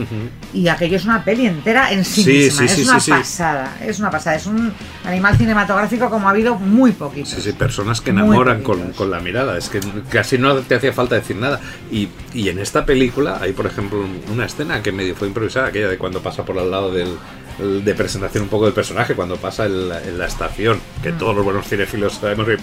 [0.54, 2.60] Y aquello es una peli entera en sí, Sí, misma.
[2.60, 4.36] sí, es sí, una pasada, es una pasada.
[4.38, 4.72] Es un
[5.04, 7.30] animal cinematográfico como ha habido muy poquitos.
[7.32, 9.58] Sí, sí, personas que enamoran con, con la mirada.
[9.58, 11.60] Es que casi no te hacía falta decir nada.
[11.92, 15.68] Y, y en esta película hay, por ejemplo, un- una escena que medio fue improvisada,
[15.68, 17.18] aquella de cuando pasa por al lado del el-
[17.60, 21.18] de presentación un poco del personaje, cuando pasa en la, en la estación, que Mm.
[21.18, 22.58] todos los buenos cinefilos sabemos que,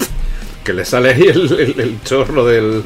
[0.65, 2.83] que le sale ahí el, el- el chorro del,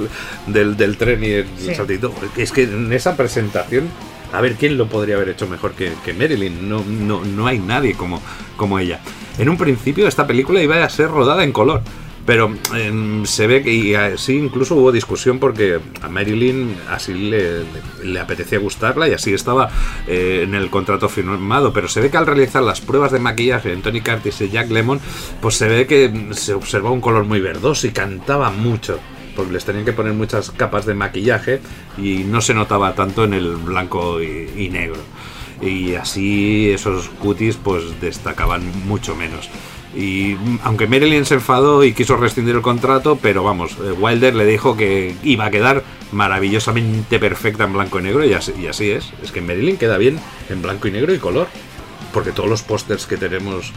[0.47, 1.75] del, del tren y el Sí.
[1.75, 2.13] saltito.
[2.37, 3.89] Es que en esa presentación,
[4.33, 6.69] a ver, ¿quién lo podría haber hecho mejor que, que Marilyn?
[6.69, 8.21] No, no, no hay nadie como,
[8.57, 9.01] como ella.
[9.39, 11.83] En un principio esta película iba a ser rodada en color.
[12.27, 17.65] Pero em, se ve que y así incluso hubo discusión porque a Marilyn así le,
[18.03, 19.71] le apetecía gustarla y así estaba
[20.07, 21.73] eh, en el contrato firmado.
[21.73, 24.71] Pero se ve que al realizar las pruebas de maquillaje en Tony Curtis y Jack
[24.71, 25.01] Lemon,
[25.41, 28.99] pues se ve que mm, se observaba un color muy verdoso y cantaba mucho.
[29.37, 31.61] Porque les tenían que poner muchas capas de maquillaje
[31.99, 35.01] y no se notaba tanto en el blanco y, y negro.
[35.61, 39.51] Y así esos cutis pues destacaban mucho menos.
[39.97, 44.45] Y aunque Marilyn se enfadó y quiso rescindir el contrato, pero vamos, eh, Wilder le
[44.45, 48.91] dijo que iba a quedar maravillosamente perfecta en blanco y negro, y así, y así
[48.91, 49.13] es.
[49.23, 50.19] Es que Marilyn queda bien
[50.51, 51.47] en blanco y negro y color.
[52.13, 53.73] Porque todos los pósters que tenemos.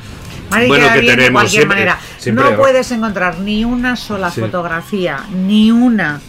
[0.52, 2.00] Mari bueno, queda que bien de tenemos cualquier siempre- manera.
[2.20, 4.42] siempre- no puedes encontrar ni una sola Sí.
[4.42, 6.22] fotografía, ni una,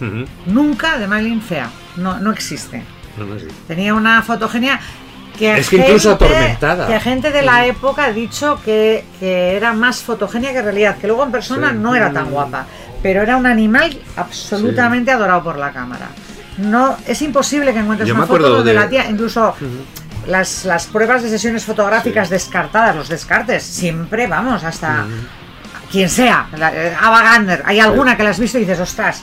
[0.46, 1.70] nunca de Marilyn fea.
[1.96, 2.82] No, no existe.
[3.18, 3.46] No, no, sí.
[3.66, 4.80] Tenía una fotogenia
[5.38, 6.86] que Es que incluso atormentada.
[6.86, 11.06] Que gente de la época ha dicho que, que era más fotogenia que realidad, que
[11.06, 11.76] luego en persona Sí.
[11.78, 12.66] no era tan guapa,
[13.02, 16.08] pero era un animal absolutamente adorado por la cámara.
[16.58, 19.54] No, es imposible que encuentres Yo una foto de- la tía, incluso
[20.26, 25.06] las, las pruebas de sesiones fotográficas descartadas, los descartes, siempre vamos hasta
[25.90, 29.22] quien sea, eh, Ava Gardner, hay alguna que la has visto y dices, ostras,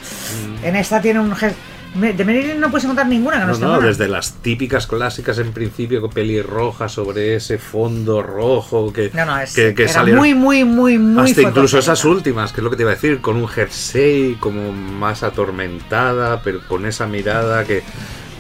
[0.64, 1.60] en esta tiene un gesto.
[1.96, 3.88] De Marilyn no puedes encontrar ninguna que no, No, esté no, buena.
[3.88, 9.40] desde las típicas clásicas en principio con pelirroja sobre ese fondo rojo que, No, no,
[9.40, 12.76] es, que, que muy, muy, muy, muy hasta incluso esas últimas, que es lo que
[12.76, 17.82] te iba a decir, con un jersey como más atormentada, pero con esa mirada que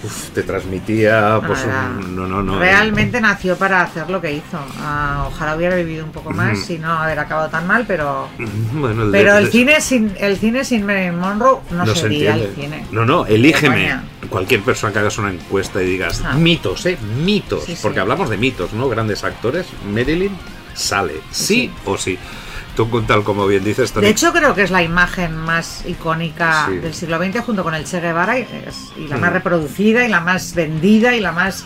[0.03, 2.59] uf, te transmitía, pues un- no, no, no.
[2.59, 4.59] Realmente nació para hacer lo que hizo.
[4.79, 8.27] Ah, ojalá hubiera vivido un poco más y no haber acabado tan mal, pero
[8.73, 11.93] Bueno, el de- pero el de- cine sin el cine sin Marilyn Monroe no, no
[11.95, 12.85] se sería el cine.
[12.91, 13.99] No, no, elígeme.
[14.29, 16.33] Cualquier persona que hagas una encuesta y digas Ah.
[16.33, 16.97] mitos, ¿eh?
[17.23, 17.63] Mitos.
[17.65, 17.79] Sí, sí.
[17.81, 18.89] Porque hablamos de mitos, ¿no?
[18.89, 19.67] Grandes actores.
[19.93, 20.35] Marilyn
[20.73, 22.17] sale, sí, o sí.
[22.75, 26.77] Tú, tal como bien dices, De hecho, creo que es la imagen más icónica Sí.
[26.77, 29.21] del siglo XX junto con el Che Guevara y, es- y la Mm.
[29.21, 31.65] más reproducida y la más vendida y la más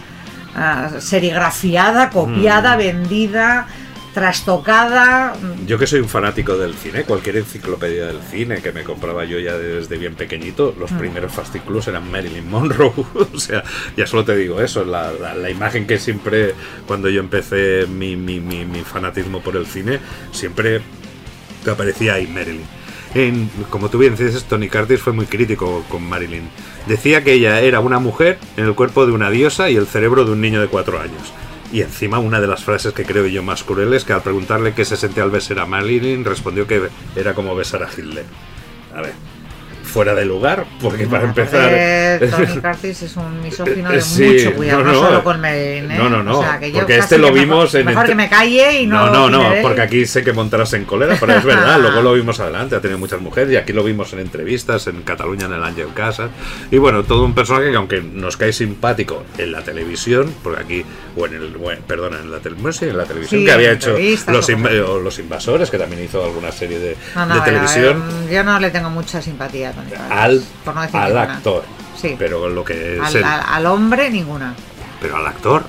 [0.55, 2.11] ah, serigrafiada, Mm.
[2.11, 3.67] copiada, vendida,
[4.13, 5.33] trastocada.
[5.65, 9.39] Yo que soy un fanático del cine, cualquier enciclopedia del cine que me compraba yo
[9.39, 12.91] ya desde bien pequeñito, los primeros fascículos eran Marilyn Monroe.
[13.33, 13.63] o sea,
[13.95, 16.53] ya solo te digo eso, la, la- la imagen que siempre,
[16.87, 19.99] cuando yo empecé mi, mi- mi- mi fanatismo por el cine,
[20.31, 20.81] siempre
[21.71, 22.65] aparecía ahí Marilyn.
[23.69, 26.47] Como tú bien dices, Tony Curtis fue muy crítico con Marilyn.
[26.85, 30.25] Decía que ella era una mujer en el cuerpo de una diosa y el cerebro
[30.25, 31.33] de un niño de cuatro años.
[31.71, 34.85] Y encima una de las frases que creo yo más crueles, que al preguntarle qué
[34.85, 38.25] se sentía al besar a Marilyn, respondió que era como besar a Hitler.
[38.95, 39.13] A ver,
[39.89, 41.69] fuera de lugar, porque para empezar...
[41.73, 45.23] eh, Tony Curtis es un misógino de Eh, sí, mucho cuidado, no, no, no, solo
[45.23, 45.97] con Marilyn, ¿eh?
[45.97, 48.15] no, no, no, O sea, que yo porque este lo vimos mejor, en Mejor que
[48.15, 49.07] me calle y no...
[49.07, 52.13] No, no, no, porque aquí sé que montarás en cólera, pero es verdad, luego lo
[52.13, 55.53] vimos adelante, ha tenido muchas mujeres y aquí lo vimos en entrevistas, en Cataluña, en
[55.53, 56.29] el Ángel Casa.
[56.71, 60.85] Y bueno, todo un personaje que aunque nos cae simpático en la televisión, porque aquí,
[61.17, 63.71] o en el, bueno, perdona, en la, tele- sí, en la televisión, Sí, que había
[63.71, 63.97] hecho
[64.27, 66.95] los, inv- Los Invasores, que también hizo alguna serie de, de
[67.33, 69.73] ver, televisión, ver, yo no le tengo mucha simpatía.
[70.09, 71.33] Al, por no decir al ninguna.
[71.33, 71.63] actor.
[71.99, 72.15] Sí.
[72.17, 74.53] Pero lo que es Al, el- al- al hombre, ninguna.
[75.01, 75.63] pero al actor.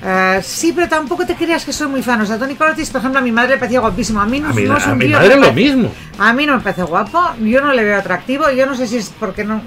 [0.00, 2.20] Eh, sí, pero tampoco te creas que soy muy fan.
[2.20, 4.20] O sea, Tony Curtis, por ejemplo, a mi madre le parecía guapísimo.
[4.20, 5.90] A mí no, A mi, no es a un mi madre lo mismo.
[6.18, 8.98] A mí no me parece guapo, yo no le veo atractivo, yo no sé si
[8.98, 9.60] es porque no,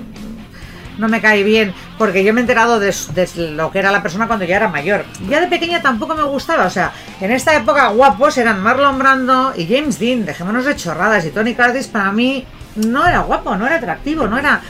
[0.98, 4.02] no me cae bien, porque yo me he enterado de, de lo que era la
[4.02, 5.04] persona cuando ya era mayor.
[5.28, 9.52] Ya de pequeña tampoco me gustaba, o sea, en esta época guapos eran Marlon Brando
[9.58, 12.46] y James Dean, dejémonos de chorradas, y Tony Curtis para mí
[12.76, 14.62] no era guapo, no era atractivo, no era...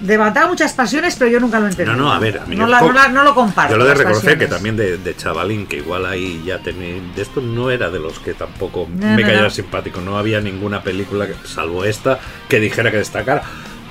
[0.00, 1.90] Levantaba muchas pasiones, pero yo nunca lo entendí.
[1.90, 3.72] No, no, a ver, a mí no, la- no la- no lo comparto.
[3.72, 7.02] Yo lo de reconocer que también de, de chavalín, que igual ahí ya tenía.
[7.16, 10.00] De esto no era de los que tampoco No, me cayera simpático.
[10.00, 13.42] No había ninguna película, salvo esta, que dijera que destacara.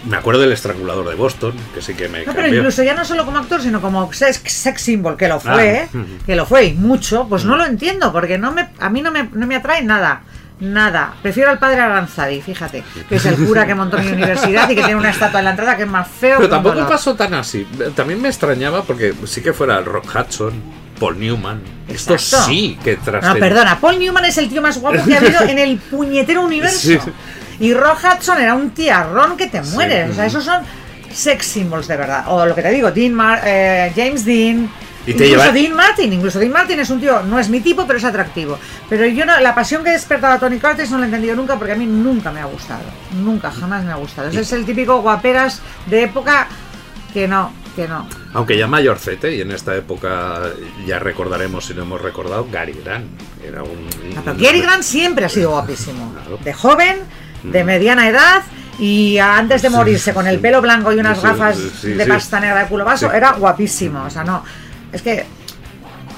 [0.06, 2.60] Me acuerdo del estrangulador de Boston, que sí que me No, pero cambió.
[2.60, 5.98] incluso ya no solo como actor, sino como sex, sex symbol, que lo fue, Ah,
[5.98, 6.06] ujú.
[6.26, 9.12] que lo fue y mucho, pues no lo entiendo, porque no me, a mí no
[9.12, 10.22] me, no me atrae nada.
[10.60, 11.14] Nada.
[11.22, 14.82] Prefiero al padre Aranzadi, fíjate, que es el cura que montó mi universidad y que
[14.82, 16.38] tiene una estatua en la entrada que es más feo.
[16.38, 16.90] Pero tampoco dolor.
[16.90, 17.68] pasó tan así.
[17.96, 20.54] También me extrañaba porque sí que fuera Rock Hudson,
[21.00, 21.62] Paul Newman.
[21.88, 25.20] Esto sí que tras No, perdona, Paul Newman es el tío más guapo que ha
[25.20, 26.80] habido en el puñetero universo.
[26.80, 27.00] Sí.
[27.60, 29.74] Y Rock Hudson era un tiarrón que te Sí.
[29.76, 30.10] mueres.
[30.12, 30.64] O sea, esos son
[31.14, 32.24] sex symbols de verdad.
[32.28, 34.70] O lo que te digo, Dean Mar- eh, James Dean.
[35.08, 37.62] Y te incluso lleva- Dean Martin, incluso Dean Martin es un tío, no es mi
[37.62, 38.60] tipo, pero es atractivo.
[38.90, 41.56] Pero yo no, la pasión que despertaba a Tony Curtis no la he entendido nunca
[41.56, 42.84] porque a mí nunca me ha gustado.
[43.24, 44.30] Nunca, jamás me ha gustado.
[44.30, 46.48] Ese es el típico guaperas de época
[47.14, 48.08] que no, que no.
[48.34, 50.42] Aunque ya mayorcete, y en esta época
[50.86, 53.08] ya recordaremos, si no hemos recordado, Gary Grant.
[53.44, 53.88] Era un.
[54.18, 56.14] Ah, pero Gary Grant siempre ha sido guapísimo.
[56.22, 56.38] Claro.
[56.44, 56.98] De joven,
[57.44, 58.44] de mediana edad
[58.80, 62.40] y antes de morirse con el pelo blanco y unas Sí, gafas sí, de pasta
[62.40, 64.04] negra de culo vaso, era guapísimo.
[64.04, 64.44] O sea, no.
[64.92, 65.26] Es que.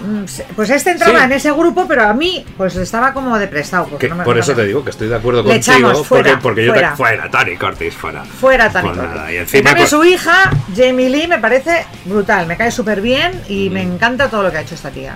[0.02, 0.24] mm,
[0.56, 1.26] Pues este entraba Sí.
[1.26, 3.86] en ese grupo, pero a mí, pues estaba como de prestado.
[3.88, 6.04] porque Que no me- por eso te digo que estoy de acuerdo Le contigo.
[6.04, 6.90] fuera, porque, porque yo fuera.
[6.92, 6.96] te.
[6.98, 8.24] Fuera, Tony Curtis, fuera.
[8.24, 9.02] Fuera Pues Curtis.
[9.04, 12.46] nada, y encima su hija, Jamie Lee, me parece brutal.
[12.48, 13.74] Me cae súper bien y Mm.
[13.74, 15.16] me encanta todo lo que ha hecho esta tía.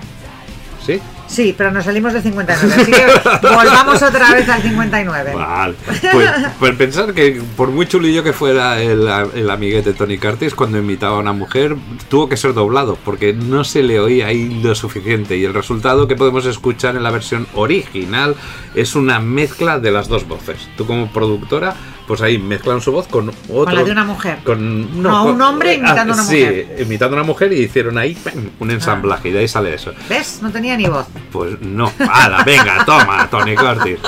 [0.84, 1.00] ¿Sí?
[1.34, 2.74] Sí, pero nos salimos de 59.
[2.82, 5.34] Así que volvamos otra vez al 59.
[5.34, 5.74] Vale.
[6.12, 10.54] Pues, pues pensar que por muy chulillo que fuera el, el amiguete de Tony Curtis,
[10.54, 11.76] cuando invitaba a una mujer,
[12.08, 15.36] tuvo que ser doblado, porque no se le oía ahí lo suficiente.
[15.36, 18.36] Y el resultado que podemos escuchar en la versión original
[18.74, 20.68] es una mezcla de las dos voces.
[20.76, 21.74] Tú como productora,
[22.06, 23.74] pues ahí mezclan su voz con otro...
[23.74, 24.38] la de una mujer.
[24.44, 26.76] Con, No, con- un hombre imitando a una sí, mujer.
[26.80, 28.50] imitando a una mujer y hicieron ahí ¡pam!
[28.58, 29.92] un ensamblaje y de ahí sale eso.
[30.08, 30.40] ¿Ves?
[30.42, 31.06] No tenía ni voz.
[31.32, 31.90] Pues no.
[31.98, 33.98] ¡Hala, venga, toma, Tony Curtis!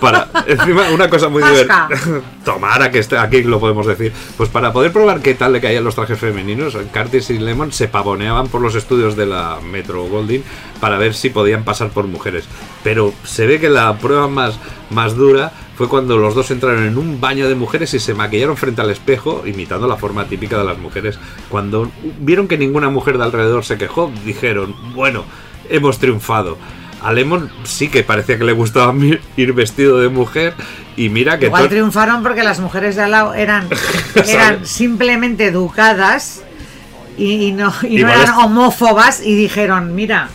[0.00, 1.88] Para, encima, una cosa muy divertida.
[2.44, 4.12] Toma, ahora que este- aquí lo podemos decir.
[4.36, 7.88] Pues para poder probar qué tal le caían los trajes femeninos, Curtis y Lemon se
[7.88, 10.44] pavoneaban por los estudios de la Metro Goldwyn
[10.80, 12.44] para ver si podían pasar por mujeres.
[12.84, 14.58] Pero se ve que la prueba más,
[14.90, 18.56] más dura fue cuando los dos entraron en un baño de mujeres y se maquillaron
[18.56, 21.18] frente al espejo, imitando la forma típica de las mujeres.
[21.48, 25.24] Cuando vieron que ninguna mujer de alrededor se quejó, dijeron, bueno,
[25.70, 26.58] hemos triunfado.
[27.02, 28.94] A Lemon sí que parecía que le gustaba
[29.36, 30.54] ir vestido de mujer
[30.96, 33.68] y mira que Igual triunfaron porque las mujeres de al lado eran,
[34.26, 36.42] eran simplemente educadas
[37.16, 40.30] y, y no, y no eran homófobas y dijeron, mira,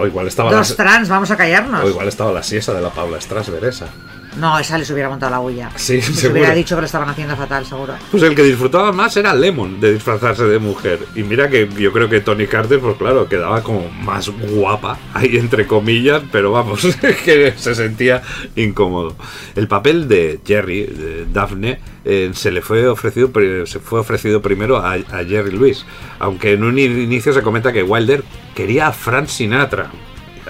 [0.00, 1.84] o igual estaba dos la, trans, vamos a callarnos.
[1.84, 3.88] o igual estaba la siesa de la Paula Strasberg esa.
[4.36, 5.70] No, esa les hubiera montado la huella.
[5.74, 6.32] Sí, Les seguro.
[6.40, 7.94] hubiera dicho que lo estaban haciendo fatal, seguro.
[8.10, 11.00] Pues el que disfrutaba más era Lemon de disfrazarse de mujer.
[11.16, 15.36] Y mira que yo creo que Tony Carter, pues claro, quedaba como más guapa, ahí
[15.36, 16.86] entre comillas, pero vamos,
[17.24, 18.22] que se sentía
[18.54, 19.16] incómodo.
[19.56, 23.30] El papel de Jerry, de Daphne, eh, se le fue ofrecido,
[23.66, 25.84] se fue ofrecido primero a, a Jerry Lewis,
[26.20, 28.22] aunque en un inicio se comenta que Wilder
[28.54, 29.90] quería a Frank Sinatra.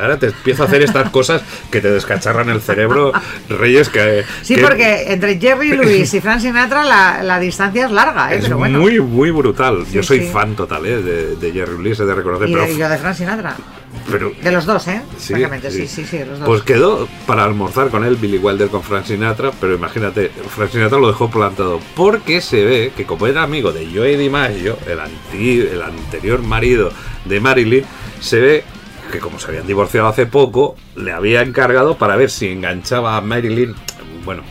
[0.00, 3.12] Ahora te empiezo a hacer estas cosas que te descacharran el cerebro,
[3.48, 4.24] Reyes, que...
[4.42, 8.38] Sí, que- porque entre Jerry Lewis y Frank Sinatra la, la distancia es larga, ¿eh?
[8.38, 8.78] es pero bueno.
[8.80, 9.84] muy, muy brutal.
[9.92, 10.26] Yo soy sí.
[10.32, 11.02] fan total ¿eh?
[11.02, 12.48] de, de Jerry Lewis, he de reconocer.
[12.48, 13.56] y, pero, y yo de Frank Sinatra.
[14.10, 15.02] pero- De los dos, ¿eh?
[15.18, 15.34] sí,
[15.70, 16.46] sí, sí, sí, de los dos.
[16.48, 20.98] Pues quedó para almorzar con él Billy Wilder con Frank Sinatra, pero imagínate, Frank Sinatra
[20.98, 25.60] lo dejó plantado porque se ve que como era amigo de Joey DiMaggio, el, anti-
[25.72, 26.90] el anterior marido
[27.24, 27.84] de Marilyn,
[28.20, 28.64] se ve
[29.10, 33.20] que como se habían divorciado hace poco, le había encargado para ver si enganchaba a
[33.20, 33.74] Marilyn,
[34.24, 34.42] bueno,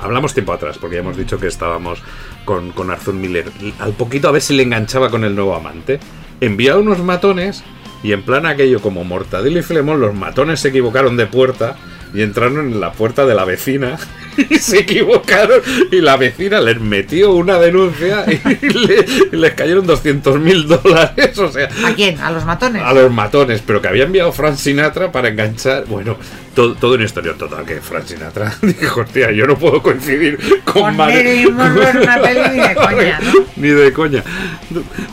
[0.00, 2.02] hablamos tiempo atrás, porque ya hemos dicho que estábamos
[2.44, 3.50] con, con Arthur Miller.
[3.78, 6.00] Al poquito a ver si le enganchaba con el nuevo amante.
[6.40, 7.64] Envía unos matones
[8.02, 11.76] y en plan aquello como Mortadelo y Filemón, los matones se equivocaron de puerta
[12.16, 13.96] y entraron en la puerta de la vecina
[14.50, 15.60] y se equivocaron
[15.92, 21.38] y la vecina les metió una denuncia y, le- y les cayeron 200 mil dólares,
[21.38, 22.18] o sea, ¿A quién?
[22.20, 22.82] ¿A los matones?
[22.82, 25.84] a los matones, pero que había enviado Frank Sinatra para enganchar.
[25.86, 26.16] Bueno,
[26.56, 27.64] todo, todo una historia total.
[27.64, 32.18] Que Frank Sinatra dijo, hostia, yo no puedo coincidir con, Con Mar- Marilyn Monroe una
[32.22, 33.32] peli ni de coña, ¿no?
[33.54, 34.24] Ni de coña.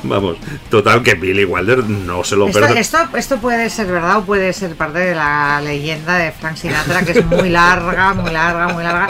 [0.04, 0.38] Vamos,
[0.72, 2.80] total que Billy Wilder no se lo Esto, perdona.
[2.80, 7.04] esto, esto puede ser verdad o puede ser parte de la leyenda de Frank Sinatra,
[7.04, 9.08] que es muy larga, muy larga, muy larga.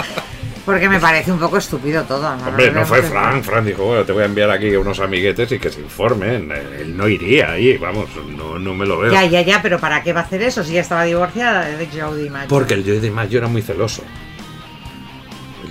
[0.65, 2.29] Porque me parece un poco estúpido todo.
[2.47, 3.43] Hombre, no fue Frank.
[3.43, 6.51] Frank dijo, bueno, te voy a enviar aquí unos amiguetes y que se informen.
[6.51, 9.11] Él no iría ahí, vamos, no, no me lo veo.
[9.11, 11.87] Ya, ya, ya, pero ¿para qué va a hacer eso si ya estaba divorciada de
[11.87, 12.47] Jodie Mayo?
[12.47, 14.03] Porque el Joey de Mayo era muy celoso.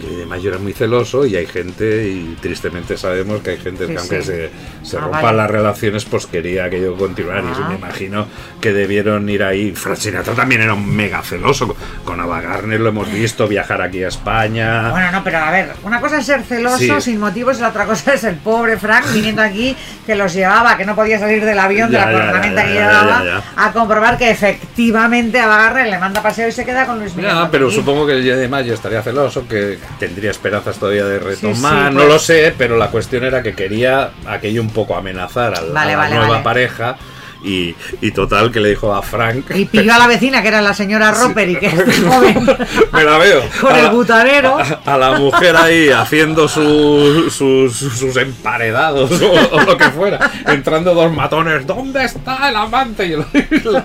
[0.03, 3.87] Joey de Mayo era muy celoso y hay gente, y tristemente sabemos que hay gente
[3.87, 4.27] Sí, que aunque sí.
[4.27, 4.51] se,
[4.83, 5.37] se Ah, rompan vale.
[5.39, 7.43] las relaciones, pues quería aquello continuar.
[7.45, 7.69] Y Ah.
[7.69, 8.27] me imagino
[8.61, 9.73] que debieron ir ahí.
[9.73, 11.75] Frank Sinatra también era un mega celoso.
[12.05, 14.91] Con Ava Gardner lo hemos visto viajar aquí a España.
[14.91, 16.91] Bueno, no, pero a ver, una cosa es ser celoso Sí.
[17.01, 19.77] sin motivos y la otra cosa es el pobre Frank viniendo aquí
[20.07, 23.43] que los llevaba, que no podía salir del avión de la cornamenta que ya, llevaba,
[23.57, 27.33] a comprobar que efectivamente a Bagarre le manda paseo y se queda con Luis Miguel.
[27.51, 31.89] Pero supongo que de Mayo estaría celoso, que tendría esperanzas todavía de retomar.
[31.89, 32.09] sí, no pues.
[32.13, 35.97] lo sé, pero la cuestión era que quería aquello un poco amenazar Vale, a la
[35.97, 36.45] vale, nueva vale.
[36.45, 36.97] pareja.
[37.45, 39.47] Y, y total, que le dijo a Frank.
[39.55, 42.47] Y pilló a la vecina, que era la señora Roper, y que es joven.
[42.93, 43.43] Me la veo.
[43.61, 44.59] Con A el la- butanero.
[44.59, 50.31] A, a la mujer ahí haciendo su- sus, sus emparedados o, o lo que fuera.
[50.47, 51.67] Entrando dos matones.
[51.67, 53.07] ¿Dónde está el amante?
[53.07, 53.85] Y la,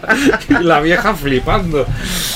[0.49, 1.86] y la- vieja flipando.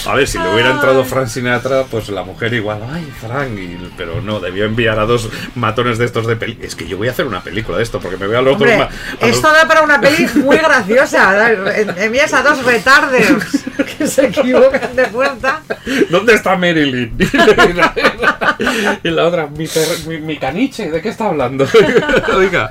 [0.07, 2.79] A ver, si le hubiera entrado Frank Sinatra, pues la mujer igual.
[2.91, 3.51] Ay, Frank.
[3.57, 6.57] y- pero no, debió enviar a dos matones de estos de peli.
[6.61, 8.53] Es que yo voy a hacer una película de esto porque me veo a los
[8.55, 8.89] Hombre, a los-
[9.21, 11.10] esto da para una peli muy graciosa.
[11.13, 13.31] En- Envías a dos retardes
[13.97, 15.61] que se equivocan de puerta.
[16.09, 17.13] ¿Dónde está Marilyn?
[19.03, 19.65] y la otra, mi,
[20.07, 21.67] mi, mi caniche, ¿de qué está hablando?
[22.35, 22.69] Oiga.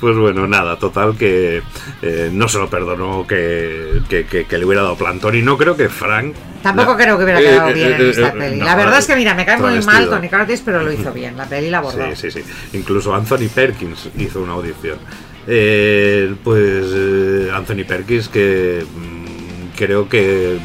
[0.00, 1.62] Pues bueno, nada, total que
[2.02, 5.56] eh, no se lo perdonó que, que, que- que le hubiera dado plantón y no
[5.56, 6.34] creo que Frank...
[6.62, 8.56] Tampoco la- creo que hubiera eh, quedado eh, bien eh, en esta eh, peli.
[8.58, 10.08] no, la verdad es que, mira, me cae muy mal.
[10.08, 11.36] Tony Curtis, pero lo hizo bien.
[11.36, 12.04] La peli la abordó.
[12.14, 12.44] Sí, sí, sí.
[12.76, 14.98] Incluso Anthony Perkins hizo una audición.
[15.46, 20.58] Eh, pues eh, Anthony Perkins que mm, creo que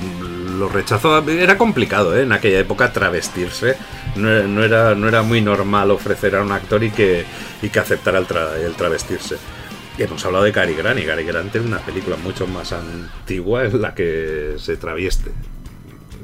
[0.57, 1.27] lo rechazó.
[1.29, 2.23] Era complicado ¿eh?
[2.23, 3.75] en aquella época travestirse.
[4.15, 7.23] No, era- no era, no era muy normal ofrecer a un actor y que,
[7.61, 8.25] y que aceptara el,
[8.65, 9.37] el travestirse.
[9.97, 13.65] Y hemos hablado de Cary Grant y Cary Grant tiene una película mucho más antigua
[13.65, 15.31] en la que se travieste.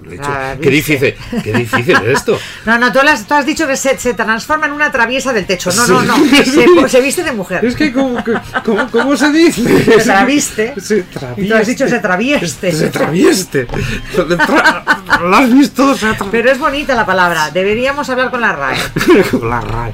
[0.06, 0.24] Lo he dicho.
[0.24, 0.62] Traviste.
[0.64, 2.38] Qué difícil, qué difícil es esto.
[2.66, 5.45] No, no, tú, las- tú has dicho que se, se transforma en una traviesa del
[5.45, 5.72] techo.
[5.74, 6.16] No, no, no.
[6.45, 7.64] Se, se viste de mujer.
[7.66, 8.24] Es que, ¿cómo,
[8.64, 9.84] cómo, cómo se dice?
[9.86, 10.74] Se traviste.
[10.80, 11.06] Se
[11.38, 12.72] Y tú has dicho se travieste.
[12.72, 13.68] Se travieste.
[13.68, 15.95] Tra- ¿Lo has visto?
[15.95, 17.51] Se Pero es bonita la palabra.
[17.51, 18.78] Deberíamos hablar con la RAE.
[19.41, 19.93] La RAE.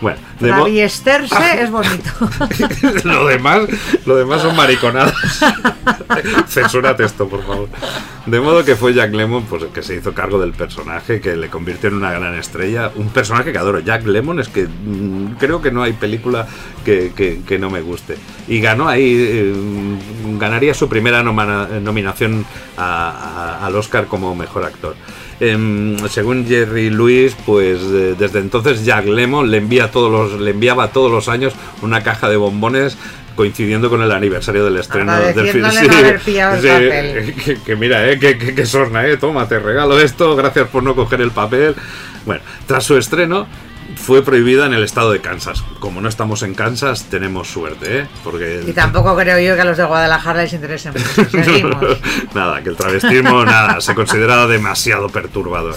[0.00, 2.10] Bueno, Traviesterse es bonito.
[3.04, 3.60] lo demás,
[4.04, 5.14] lo demás son mariconadas.
[6.48, 7.68] Censúrate esto, por favor.
[8.26, 11.48] De modo que fue Jack Lemmon pues, que se hizo cargo del personaje, que le
[11.48, 12.90] convirtió en una gran estrella.
[12.94, 13.78] Un personaje que adoro.
[13.80, 16.46] Jack Lemmon es que mm, creo que no hay película
[16.84, 18.16] que, que- que no me guste.
[18.48, 19.54] Y ganó ahí, eh,
[20.38, 22.44] ganaría su primera nomana- nominación
[22.76, 23.10] a-
[23.60, 24.94] a- al Oscar como mejor actor.
[25.38, 30.52] Em, según Jerry Lewis, pues eh, desde entonces Jack Lemmon le envía todos los, le
[30.52, 32.96] enviaba todos los años una caja de bombones
[33.34, 35.64] coincidiendo con el aniversario del estreno del film.
[35.70, 37.34] Papel.
[37.34, 40.82] Que, que mira, eh, que, que, que sorna, eh, toma, te regalo esto, gracias por
[40.82, 41.74] no coger el papel.
[42.24, 43.46] Bueno, tras su estreno
[43.96, 45.62] fue prohibida en el estado de Kansas.
[45.78, 48.06] Como no estamos en Kansas, tenemos suerte, ¿eh?
[48.24, 51.26] Porque Y tampoco creo yo que a los de Guadalajara les interese mucho.
[52.34, 55.74] Nada, que el travestismo, nada, se considera demasiado perturbador.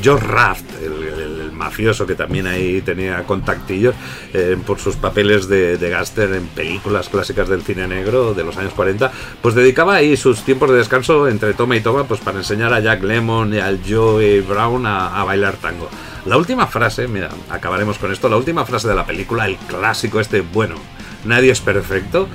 [0.00, 3.94] George Raft, el, el- el mafioso que también ahí tenía contactillos
[4.32, 8.56] eh, por sus papeles de, de gángster en películas clásicas del cine negro de los
[8.56, 12.38] años 40, pues dedicaba ahí sus tiempos de descanso entre toma y toma pues para
[12.38, 15.88] enseñar a Jack Lemmon y al Joey Brown a, a bailar tango.
[16.26, 20.20] La última frase, mira, acabaremos con esto, la última frase de la película, el clásico
[20.20, 20.76] este, bueno,
[21.24, 22.28] nadie es perfecto,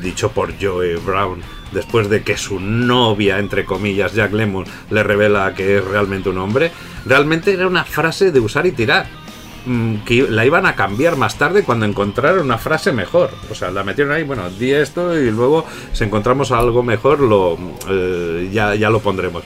[0.00, 1.40] dicho por Joey Brown,
[1.72, 6.38] después de que su novia, entre comillas, Jack Lemmon, le revela que es realmente un
[6.38, 6.70] hombre,
[7.04, 9.06] realmente era una frase de usar y tirar.
[9.66, 13.30] mm, Que la iban a cambiar más tarde cuando encontraron una frase mejor.
[13.50, 17.58] O sea, la metieron ahí, bueno, di esto y luego si encontramos algo mejor, lo,
[17.88, 19.42] eh, ya, ya lo pondremos.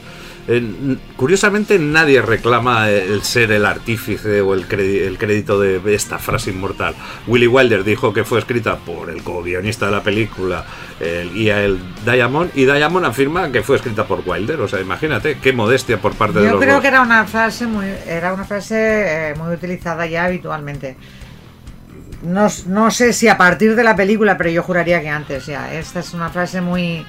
[0.48, 6.50] Eh, curiosamente nadie reclama el ser el artífice o el, el crédito de esta frase
[6.50, 6.94] inmortal.
[7.26, 10.64] Willy Wilder dijo que fue escrita por el co-guionista de la película
[11.00, 14.60] el, y el Diamond, y Diamond afirma que fue escrita por Wilder.
[14.60, 16.82] O sea, imagínate qué modestia por parte de Yo los creo dos.
[16.82, 20.96] que era una frase muy, era una frase eh, muy utilizada ya habitualmente.
[22.22, 25.74] No, no sé si a partir de la película, pero yo juraría que antes ya.
[25.74, 27.04] Esta es una frase muy.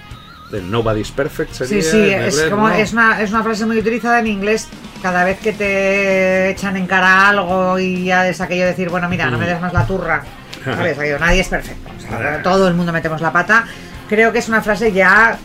[0.52, 2.76] El Nobody's Perfect Sí, sería sí, en es, inglés, como, ¿no?
[2.76, 4.68] es, una, es una frase muy utilizada en inglés
[5.02, 9.10] cada vez que te echan en cara algo y ya es aquello de decir, bueno,
[9.10, 10.24] mira, no me des más la turra.
[10.66, 10.98] ¿Sabes?
[10.98, 11.90] Aquello, nadie es perfecto.
[11.98, 13.66] o sea, todo el mundo metemos la pata.
[14.10, 15.38] Creo que es una frase ya,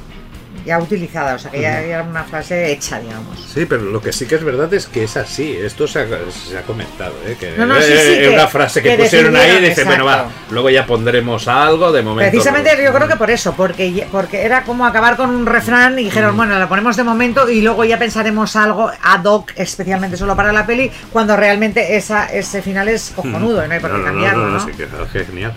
[0.64, 3.38] ya utilizada, o sea, que ya, ya era una frase hecha, digamos.
[3.52, 5.56] Sí, pero lo que sí que es verdad es que es así.
[5.56, 7.36] Esto se ha, se ha comentado, ¿eh?
[7.38, 9.44] Que No, no, sí, eh, sí, es que- una frase que, que pusieron ahí y
[9.46, 12.30] decidieron, dice, bueno, va, luego ya pondremos algo de momento.
[12.30, 15.98] Precisamente pues, yo creo que por eso, porque, porque era como acabar con un refrán
[15.98, 20.16] y dijeron, bueno, lo ponemos de momento y luego ya pensaremos algo ad hoc especialmente
[20.16, 23.92] solo para la peli, cuando realmente esa, ese final es cojonudo y no hay por
[23.92, 24.66] qué no, cambiarlo, no.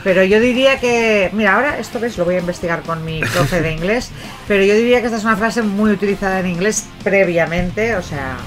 [0.03, 3.61] Pero yo diría que, mira, ahora esto ves, lo voy a investigar con mi profe
[3.61, 4.11] de inglés,
[4.47, 8.37] pero yo diría que esta es una frase muy utilizada en inglés previamente, o sea.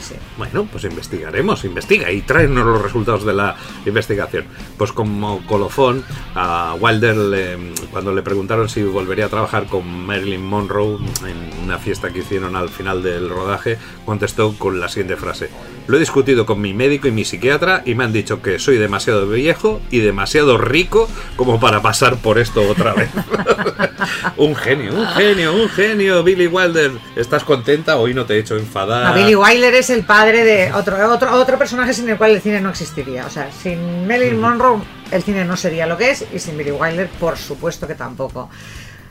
[0.00, 0.14] Sí.
[0.38, 4.44] Bueno, pues investigaremos, investiga y tráenos los resultados de la investigación.
[4.78, 10.44] Pues como colofón, a Wilder, le- cuando le preguntaron si volvería a trabajar con Marilyn
[10.44, 15.50] Monroe en una fiesta que hicieron al final del rodaje, contestó con la siguiente frase.
[15.86, 18.78] Lo he discutido con mi médico y mi psiquiatra y me han dicho que soy
[18.78, 23.10] demasiado viejo y demasiado rico como para pasar por esto otra vez.
[24.36, 26.92] un genio, un genio, un genio, Billy Wilder.
[27.16, 27.96] ¿Estás contenta?
[27.96, 29.08] Hoy no te he hecho enfadar.
[29.08, 32.40] No, Billy Wilder es el padre de otro, otro, otro personaje sin el cual el
[32.40, 33.26] cine no existiría.
[33.26, 36.70] O sea, sin Marilyn Monroe el cine no sería lo que es y sin Billy
[36.70, 38.48] Wilder por supuesto que tampoco.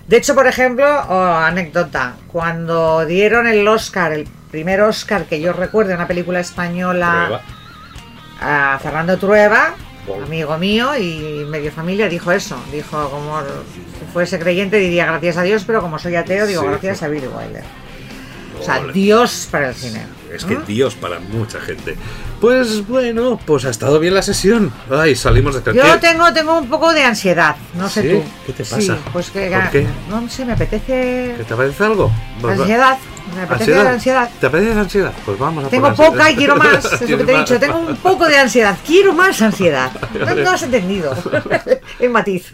[0.07, 5.53] De hecho, por ejemplo, oh, anécdota, cuando dieron el Oscar, el primer Oscar que yo
[5.53, 7.41] recuerdo, una película española
[8.41, 9.75] a Fernando Trueba,
[10.07, 10.23] Wow.
[10.23, 12.59] amigo mío y medio familia, dijo eso.
[12.71, 16.67] Dijo, como si fuese creyente diría gracias a Dios, pero como soy ateo digo Sí.
[16.67, 17.63] gracias a Billy Wilder.
[18.59, 18.79] O sea.
[18.91, 20.07] Dios para el cine.
[20.33, 20.57] Es que.
[20.67, 21.95] Dios para mucha gente.
[22.39, 24.71] Pues bueno, pues ha estado bien la sesión.
[24.89, 25.97] Ay, salimos de Yo ¿Qué?
[25.99, 28.09] tengo, tengo un poco de ansiedad, no sé ¿Sí?
[28.09, 28.23] tú.
[28.47, 28.97] ¿Qué te Sí, pasa?
[29.13, 29.87] pues que ¿Por qué?
[30.09, 32.11] no sé, me apetece ¿Que te parece algo?
[32.43, 32.97] Ansiedad,
[33.35, 34.29] me apetece la ansiedad.
[34.39, 35.13] ¿Te apetece la ansiedad?
[35.25, 36.29] Pues vamos a Tengo poca ansiedad.
[36.29, 38.77] y quiero más, es lo que ¿Tienes te he dicho, tengo un poco de ansiedad,
[38.85, 39.91] quiero más ansiedad.
[40.21, 41.13] No, no has entendido
[41.99, 42.53] el matiz.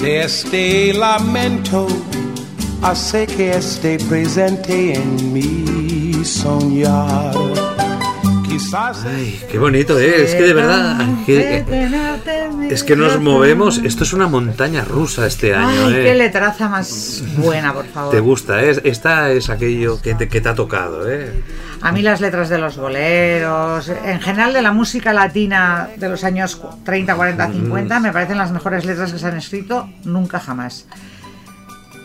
[0.00, 1.86] de este lamento
[2.82, 7.34] hace que esté presente en mi soñar.
[8.48, 10.22] Quizás Ay, qué bonito, ¿eh?
[10.24, 10.96] Es que de verdad.
[11.26, 11.64] que-
[12.70, 13.78] es que nos movemos.
[13.78, 16.02] Esto es una montaña rusa este año, Ay, ¿eh?
[16.04, 18.12] qué letraza más buena, por favor.
[18.12, 18.80] Te gusta, ¿eh?
[18.84, 21.32] Esta es aquello que te, que te ha tocado, ¿eh?
[21.84, 26.24] A mí las letras de los boleros, en general de la música latina de los
[26.24, 30.86] años 30, 40, 50, me parecen las mejores letras que se han escrito nunca jamás.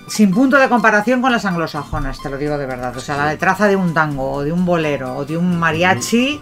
[0.10, 2.98] Sin punto de comparación con las anglosajonas, te lo digo de verdad.
[2.98, 6.42] O sea, la letraza de un tango, o de un bolero, o de un mariachi,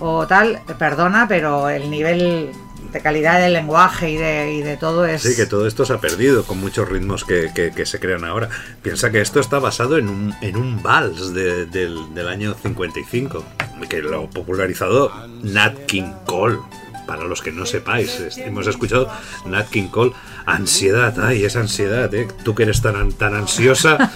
[0.00, 2.50] o tal, perdona, pero el nivel
[2.92, 5.22] de calidad del lenguaje y de, y de todo es...
[5.22, 8.48] Sí, que todo esto se ha perdido con muchos ritmos que, que- se crean ahora.
[8.82, 13.44] Piensa que esto está basado en un, en un vals de- del, del año 55,
[13.88, 15.10] que lo popularizado
[15.42, 16.58] Nat King Cole.
[17.06, 19.10] para los que no sepáis, hemos escuchado
[19.44, 20.12] Nat King Cole,
[20.46, 22.26] ansiedad, ay, esa ansiedad, ¿eh?
[22.44, 24.10] Tú que eres tan, tan ansiosa.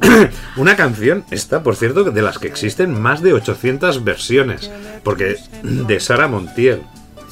[0.56, 4.70] Una canción, esta, por cierto, de las que existen más de 800 versiones,
[5.02, 6.82] porque de Sara Montiel.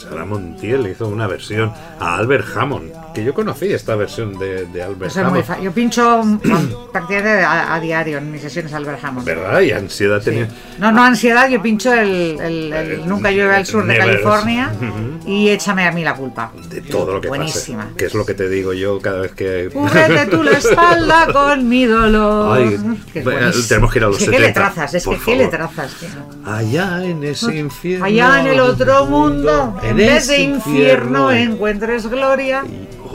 [0.08, 4.82] Sara Montiel hizo una versión a Albert Hammond, que yo conocí esta versión de, de
[4.82, 5.62] Albert muy Hammond.
[5.62, 6.22] Yo pincho
[6.92, 9.26] prácticamente a, a diario en mis sesiones Albert Hammond.
[9.26, 9.60] ¿Verdad?
[9.60, 10.26] Y ansiedad Sí.
[10.30, 10.48] tenía.
[10.78, 14.06] No, no ansiedad, yo pincho el, el- el Eh, Nunca llueve al sur de Never.
[14.22, 14.70] California
[15.26, 16.52] y échame a mí la culpa.
[16.68, 17.84] De todo lo que Buenísima.
[17.84, 17.96] pasa.
[17.96, 19.70] Que es lo que te digo yo cada vez que.
[19.72, 22.58] Cúbrete tú la espalda con mi dolor.
[22.58, 22.76] Ay,
[23.24, 25.24] bueno, tenemos que ir a los Es que qué 70, letrazas, es por que qué
[25.24, 25.40] favor.
[25.44, 25.94] letrazas.
[25.94, 26.08] tío.
[26.52, 28.04] Allá en ese infierno.
[28.04, 32.64] Allá en el otro mundo, en vez de ese infierno, encuentres gloria.
[33.02, 33.05] Oh,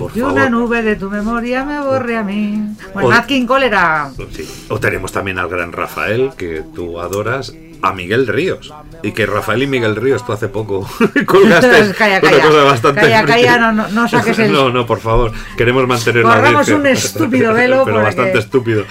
[0.00, 0.50] por Y una favor.
[0.50, 2.58] nube de tu memoria me borre a mí.
[2.94, 4.10] Bueno, Nat King Cole era.
[4.32, 4.48] Sí.
[4.70, 8.72] O tenemos también al gran Rafael, que tú adoras, a Miguel Ríos.
[9.02, 10.86] Y que Rafael y Miguel Ríos tú hace poco
[11.26, 12.42] colgaste Calla, una calla.
[12.46, 16.24] cosa bastante Calla, calla, no, no, no saques el- No, no, por favor, queremos mantener
[16.24, 18.84] la Corramos un estúpido velo Pero bastante estúpido.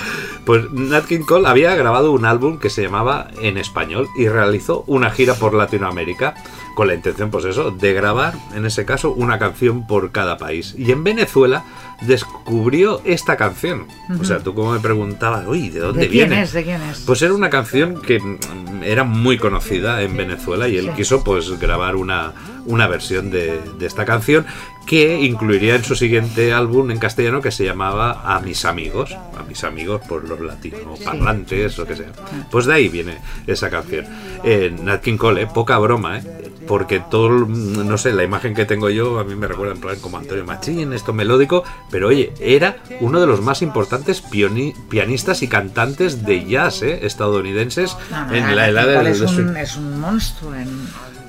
[0.45, 4.83] Pues Nat King Cole había grabado un álbum que se llamaba En Español y realizó
[4.87, 6.33] una gira por Latinoamérica
[6.75, 10.75] con la intención, pues eso, de grabar, en ese caso, una canción por cada país.
[10.77, 11.63] Y en Venezuela
[12.01, 13.85] descubrió esta canción.
[14.19, 16.43] O sea, tú como me preguntabas, uy, ¿de dónde ¿De quién viene?
[16.43, 16.53] es?
[16.53, 16.99] ¿De quién es?
[17.05, 20.91] Pues era una canción que mm, era muy conocida en Venezuela y él Sí.
[20.95, 22.33] quiso pues grabar una,
[22.65, 24.45] una versión de, de esta canción
[24.87, 29.43] que incluiría en su siguiente álbum en castellano que se llamaba A mis amigos, a
[29.47, 32.11] mis amigos por los latinos parlantes o que sea.
[32.49, 34.05] Pues de ahí viene esa canción.
[34.43, 36.23] Eh, Nat King Cole, eh, poca broma, ¿eh?
[36.69, 39.99] Porque todo, no sé, la imagen que tengo yo a mí me recuerda en plan
[39.99, 45.47] como Antonio Machín, esto melódico, pero oye, era uno de los más importantes pianistas y
[45.47, 47.07] cantantes de jazz ¿eh?
[47.07, 50.69] estadounidenses No, no, en la edad del es, un, es un monstruo en,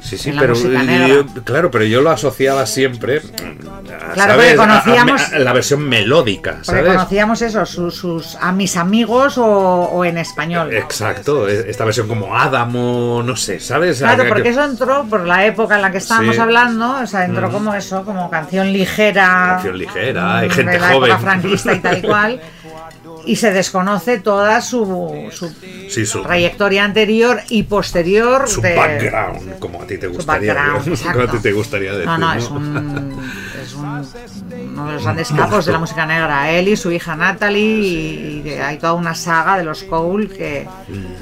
[0.03, 4.55] Sí, sí, pero yo- claro, pero yo lo asociaba siempre a, Claro, ¿sabes?
[4.55, 6.87] porque conocíamos- A- a- a la versión melódica, Porque ¿sabes?
[6.95, 10.73] conocíamos eso, sus, sus a mis amigos o, o en español.
[10.73, 13.99] Exacto, e- esta versión como Adamo, no sé, ¿sabes?
[13.99, 16.41] Claro, Que- porque que- eso entró por la época en la que estábamos Sí.
[16.41, 17.53] hablando, o sea, entró Mm.
[17.53, 19.53] como eso, como canción ligera.
[19.55, 21.11] Canción ligera, mm, gente de la joven.
[21.11, 22.41] época franquista y tal y cual.
[23.27, 25.49] Y se desconoce toda su, su
[25.89, 28.49] Sí, su, trayectoria anterior y posterior.
[28.49, 30.55] su de- background, como a ti te gustaría,
[31.13, 32.07] como a ti te gustaría decir.
[32.07, 33.21] No, no, es un,
[33.63, 34.07] es un-
[34.73, 36.51] uno de los grandes capos de la música negra.
[36.51, 40.67] Él y su hija Natalie, y, hay toda una saga de los Cole que.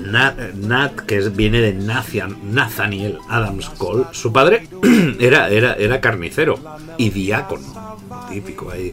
[0.00, 4.68] Nat, Nat, que viene de Nathan- Nathaniel Adams Cole, su padre
[5.18, 6.58] era, era, era carnicero
[6.96, 7.96] y diácono.
[8.30, 8.92] Típico, hay,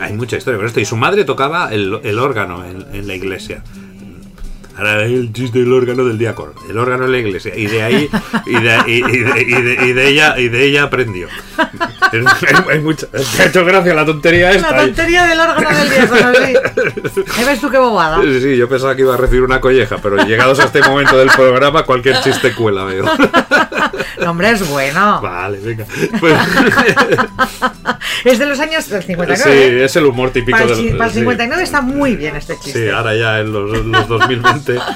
[0.00, 0.80] hay mucha historia con esto.
[0.80, 3.62] Y su madre tocaba el, el órgano en, en la iglesia.
[4.76, 7.54] Ahora el chiste del órgano del diácono, el órgano en la iglesia.
[7.54, 8.08] Y de ahí,
[8.46, 11.28] y de, y- y de- y de- y de ella, y de ella aprendió.
[12.70, 14.70] Hay, mucha, te ha hecho gracia la tontería esta.
[14.70, 17.20] La tontería del órgano del diácono, sí.
[17.36, 18.22] Ahí ves tú qué bobada.
[18.22, 21.18] Sí, sí, yo pensaba que iba a recibir una colleja, pero llegados a este momento
[21.18, 23.04] del programa, cualquier chiste cuela, veo.
[24.18, 25.20] El hombre es bueno.
[25.20, 25.84] Vale, venga.
[26.18, 26.34] Pues,
[28.24, 29.42] Es de los años del 59.
[29.42, 29.84] sí, ¿eh?
[29.84, 30.66] es el humor típico del
[30.96, 31.20] para el sí.
[31.20, 32.92] 59 está muy bien este Sí, chiste.
[32.92, 34.78] ahora ya en los, los 2020.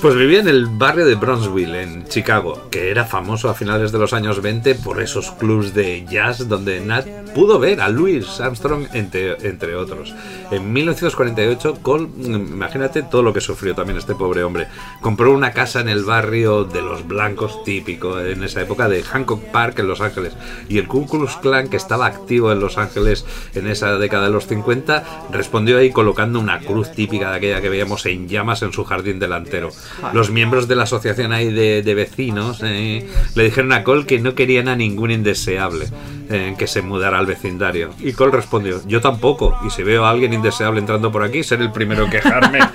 [0.00, 3.98] Pues vivía en el barrio de Bronzeville, en Chicago, que era famoso a finales de
[3.98, 8.86] los años 20 por esos clubs de jazz donde Nat pudo ver a Louis Armstrong,
[8.92, 10.14] entre, entre otros.
[10.52, 14.68] En 1948, Cole, imagínate todo lo que sufrió también este pobre hombre.
[15.00, 19.42] Compró una casa en el barrio de los blancos, típico en esa época, de Hancock
[19.50, 20.34] Park, en Los Ángeles.
[20.68, 24.32] Y el Ku Klux Klan, que estaba activo en Los Ángeles en esa década de
[24.32, 28.72] los 50, respondió ahí colocando una cruz típica de aquella que veíamos en llamas en
[28.72, 29.70] su jardín delantero.
[30.12, 34.18] Los miembros de la asociación ahí de, de vecinos eh, le dijeron a Cole que
[34.18, 35.86] no querían a ningún indeseable
[36.30, 37.90] eh, que se mudara al vecindario.
[38.00, 41.64] Y Cole respondió, yo tampoco, y si veo a alguien indeseable entrando por aquí, seré
[41.64, 42.58] el primero en quejarme.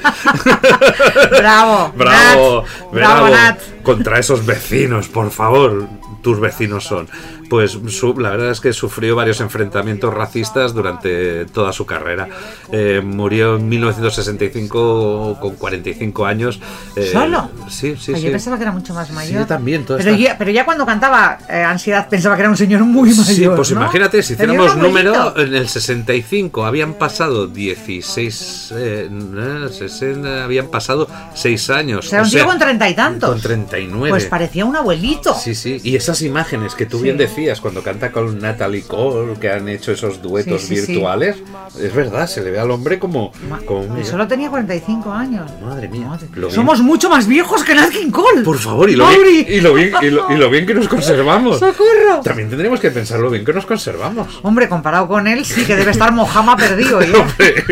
[1.31, 1.93] Bravo.
[1.95, 1.95] Bravo, Nat.
[1.95, 2.65] bravo.
[2.91, 3.59] Bravo, Nat.
[3.83, 5.87] Contra esos vecinos, por favor.
[6.21, 7.07] Tus vecinos son.
[7.53, 12.27] Pues su- la verdad es que sufrió varios enfrentamientos racistas durante toda su carrera.
[12.71, 16.59] Eh, murió en 1965 con 45 años.
[16.95, 17.51] eh, ¿Solo?
[17.69, 18.25] Sí, sí, Ay, sí.
[18.25, 19.41] Yo pensaba que era mucho más mayor.
[19.41, 22.81] yo también, Pero, ya, pero ya cuando cantaba eh, Ansiedad pensaba que era un señor
[22.85, 23.23] muy mayor.
[23.25, 23.81] Sí, pues ¿no?
[23.81, 31.07] imagínate, si hiciéramos número, en el 65 habían pasado 16, eh, eh, 60, habían pasado
[31.35, 32.07] 6 años.
[32.07, 33.29] O sea, un tío con treinta y tantos.
[33.29, 34.09] Con 39.
[34.09, 35.35] Pues parecía un abuelito.
[35.35, 37.03] Sí, sí, y esas imágenes que tú Sí.
[37.03, 40.91] bien decías cuando canta con Natalie Cole, que han hecho esos duetos Sí, sí, sí.
[40.93, 41.37] virtuales,
[41.79, 43.31] es verdad, se le ve al hombre como,
[43.65, 45.51] como y solo tenía 45 años.
[45.63, 46.09] Madre mía.
[46.35, 48.41] lo bien- Somos mucho más viejos que Nat King Cole.
[48.43, 50.87] Por favor, y lo, bien, y, lo bien, y, lo, y lo bien que nos
[50.87, 51.59] conservamos.
[51.59, 52.21] ¡Socorro!
[52.23, 54.39] También tendremos que pensar lo bien que nos conservamos.
[54.43, 57.01] Hombre, comparado con él, sí que debe estar Mojama perdido.
[57.01, 57.11] ¿eh?
[57.15, 57.63] Hombre,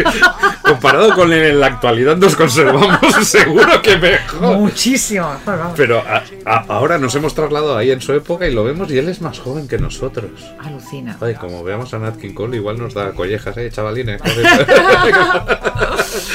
[0.64, 4.58] comparado con él en la actualidad nos conservamos seguro que mejor.
[4.58, 5.28] Muchísimo.
[5.76, 8.98] Pero a- a- ahora nos hemos trasladado ahí en su época y lo vemos y
[8.98, 10.32] él es más joven que nosotros.
[10.60, 11.18] Alucina.
[11.40, 14.22] Como veamos a Nat King Cole, igual nos da collejas, eh, chavalines.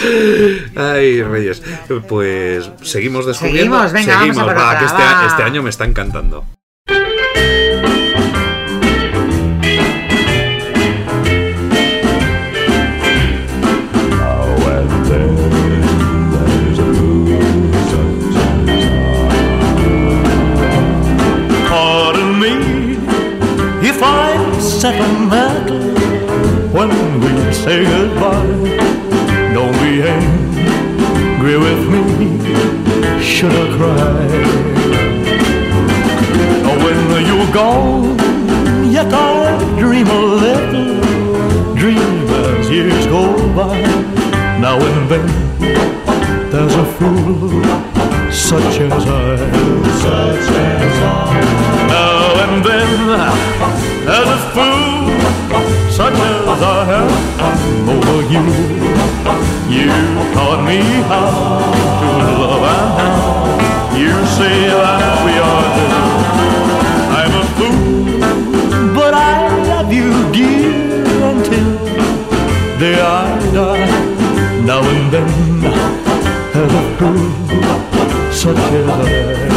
[0.76, 1.62] Ay, Reyes.
[2.08, 3.88] Pues seguimos descubriendo.
[3.88, 6.44] Seguimos, venga, vamos a por va, que este, este año me está encantando.
[24.02, 25.80] I'm sentimental
[26.72, 26.90] when
[27.20, 28.46] we say goodbye.
[29.54, 32.00] Don't be angry with me,
[33.22, 34.66] should I cry?
[36.86, 38.18] When you're gone,
[38.92, 41.00] yet I dream a little,
[41.74, 43.22] dream as years go
[43.56, 43.80] by.
[44.60, 45.26] Now and then,
[46.50, 47.50] there's a fool
[48.30, 49.36] such as I.
[50.04, 51.86] Such as I.
[51.88, 52.15] Now
[52.48, 52.90] and then,
[54.18, 55.06] as a fool
[55.90, 56.94] such as I
[57.48, 58.44] am over you.
[59.76, 59.90] You
[60.34, 60.80] taught me
[61.10, 61.30] how
[62.10, 62.66] to love
[63.06, 65.94] and you say that we are two.
[67.18, 70.74] I'm a fool, but I love you, dear,
[71.30, 73.26] until the day I
[73.56, 73.86] die.
[74.68, 75.30] Now and then,
[76.62, 79.55] as a fool such as I.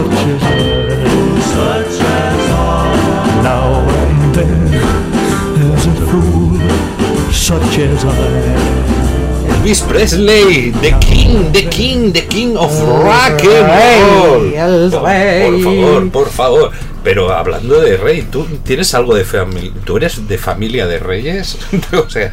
[0.00, 0.60] such as I.
[1.52, 3.42] Such as I.
[3.42, 4.70] Now and then,
[5.56, 8.80] there's a fool such as I.
[9.60, 14.90] Elvis Presley, The King, The King, The King of Rock and Roll.
[14.90, 16.72] Por favor, por favor.
[17.04, 19.72] Pero hablando de rey, ¿tú tienes algo de familia?
[19.84, 21.58] ¿Tú eres de familia de reyes?
[21.92, 22.32] o sea,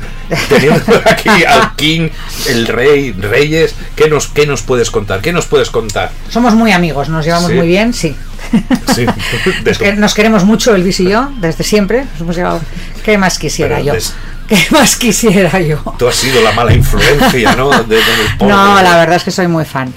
[0.49, 2.09] teniendo aquí al King,
[2.49, 5.19] el rey, reyes, ¿qué nos, qué nos puedes contar?
[5.19, 6.11] ¿Qué nos puedes contar?
[6.29, 7.57] Somos muy amigos, nos llevamos Sí.
[7.57, 8.15] muy bien, sí.
[8.95, 9.05] Sí,
[9.63, 12.05] de Nos, que- nos queremos mucho, Elvis y yo, desde siempre.
[12.13, 12.61] Nos hemos llevado-
[13.03, 13.93] ¿Qué más quisiera Pero yo?
[13.93, 14.13] des-
[14.47, 15.77] ¿Qué más quisiera yo?
[15.99, 17.69] Tú has sido la mala influencia, ¿no?
[17.83, 18.05] De, del
[18.39, 18.53] pobre.
[18.53, 19.93] No, la verdad es que soy muy fan.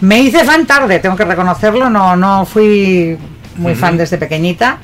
[0.00, 3.18] Me hice fan tarde, tengo que reconocerlo, no, no fui
[3.56, 4.78] muy fan desde pequeñita.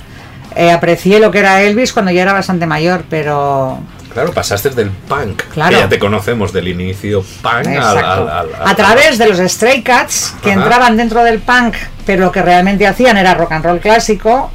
[0.56, 3.78] Eh, aprecié lo que era Elvis cuando ya era bastante mayor, pero
[4.16, 5.70] Claro, pasaste del punk, Claro.
[5.76, 10.52] que ya te conocemos del inicio punk al, a través de los Stray Cats que
[10.52, 10.62] Ajá.
[10.62, 11.74] entraban dentro del punk,
[12.06, 14.50] pero lo que realmente hacían era rock and roll clásico,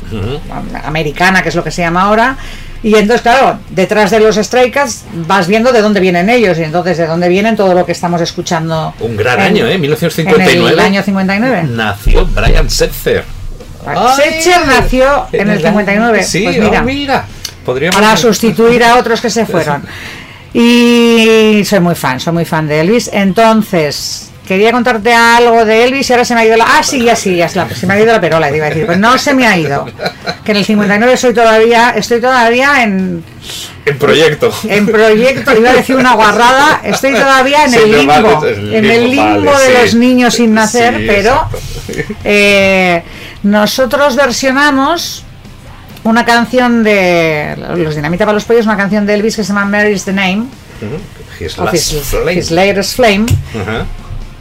[0.83, 2.37] americana, que es lo que se llama ahora.
[2.83, 6.63] Y entonces, claro, detrás de los Stray Cats vas viendo de dónde vienen ellos y
[6.63, 8.95] entonces de dónde vienen todo lo que estamos escuchando.
[8.99, 9.75] Un gran en- año, ¿eh?
[9.75, 10.73] En 1959.
[10.73, 11.63] el año 59.
[11.69, 13.23] Nació Brian Setzer.
[14.15, 16.23] Setzer nació en el 59.
[16.23, 17.25] Sí, pues oh, mira, mira.
[17.65, 17.95] Podríamos...
[17.95, 19.83] para sustituir a otros que se fueron.
[20.53, 23.09] Y soy muy fan, soy muy fan de Elvis.
[23.13, 26.65] Entonces, quería contarte algo de Elvis y ahora se me ha ido la.
[26.67, 28.65] Ah, sí, ya sí, ya se, la- se me ha ido la perola, te iba
[28.65, 28.85] a decir.
[28.85, 29.85] Pues no se me ha ido.
[30.43, 33.23] Que en el 59 soy todavía, estoy todavía en,
[33.85, 34.51] En proyecto.
[34.67, 38.51] en proyecto, iba a decir una guarrada, estoy todavía en Sí, el no, limbo, vale,
[38.51, 39.81] el en el limbo, vale, de sí.
[39.83, 41.47] los niños sin nacer, Sí, pero
[42.25, 43.03] eh,
[43.43, 45.23] nosotros versionamos
[46.03, 49.65] una canción de los Dinamita para los Pollos, una canción de Elvis que se llama
[49.65, 50.45] Mary's the Name,
[51.39, 52.33] His last his, flame.
[52.33, 53.25] his latest flame,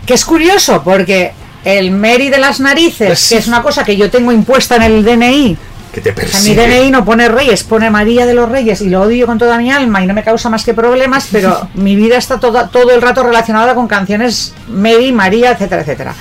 [0.06, 1.32] que es curioso porque
[1.64, 5.04] el Mary de las narices, que es una cosa que yo tengo impuesta en el
[5.04, 5.58] DNI
[5.92, 6.66] Que te O sea, mi persigue.
[6.66, 9.70] DNI no pone Reyes, pone María de los Reyes y lo odio con toda mi
[9.70, 13.02] alma y no me causa más que problemas, pero mi vida está toda, todo el
[13.02, 16.14] rato relacionada con canciones Mary, María, etcétera, etcétera.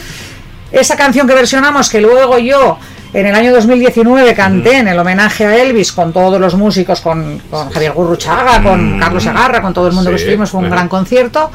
[0.71, 2.77] Esa canción que versionamos, que luego yo
[3.13, 7.39] en el año 2019 canté en el homenaje a Elvis con todos los músicos, con,
[7.49, 8.99] con Javier Gurruchaga, con.
[8.99, 10.75] Carlos Agarra, con todo el mundo que estuvimos, fue un bueno.
[10.75, 11.51] gran concierto.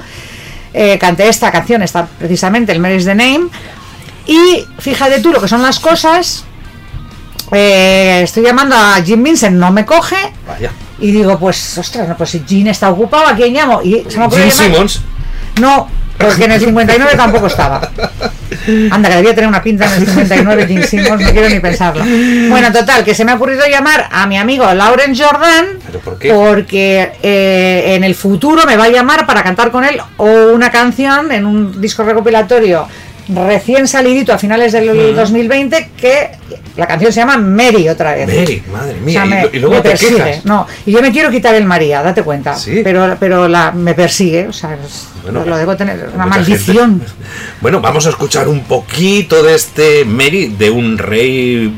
[0.73, 3.47] Eh, canté esta canción, está precisamente el Mary's the Name.
[4.27, 6.45] Y fíjate tú lo que son las cosas.
[7.53, 10.17] Eh, estoy llamando a Jim Vincent, no me coge.
[10.49, 10.73] Vaya.
[10.99, 13.81] Y digo, pues, ostras, no, pues si Jim está ocupado, ¿a quién llamo?
[13.83, 15.01] Y se me Gene llamar- Simmons.
[15.61, 15.89] No,
[16.19, 17.91] porque en el 59 tampoco estaba.
[18.91, 22.05] Anda, que debía tener una pinta en el 59 Gene Simmons, no quiero ni pensarlo.
[22.49, 25.67] Bueno, total, que se me ha ocurrido llamar a mi amigo Lauren Jordan.
[25.85, 26.33] ¿Pero por qué?
[26.33, 30.71] Porque eh, en el futuro me va a llamar para cantar con él o una
[30.71, 32.89] canción en un disco recopilatorio
[33.29, 36.31] recién salidito a finales del 2020 que
[36.77, 38.27] la canción se llama Mary otra vez.
[38.27, 39.13] Mary, madre O mía.
[39.13, 40.17] sea, me, y, luego me te persigue.
[40.17, 40.45] quejas.
[40.45, 42.57] No, y yo me quiero quitar el María, date cuenta.
[42.57, 42.81] Sí.
[42.83, 44.77] Pero, pero la, me persigue, o sea,
[45.23, 47.01] Bueno, lo debo tener, una maldición.
[47.01, 47.07] gente.
[47.61, 51.73] Bueno, vamos a escuchar un poquito de este Mary de un rey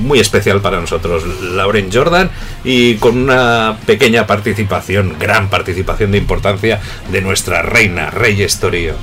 [0.00, 2.30] muy especial para nosotros, Lauren Jordan,
[2.62, 6.80] y con una pequeña participación, gran participación de importancia
[7.10, 8.94] de nuestra reina, Rey Estorio.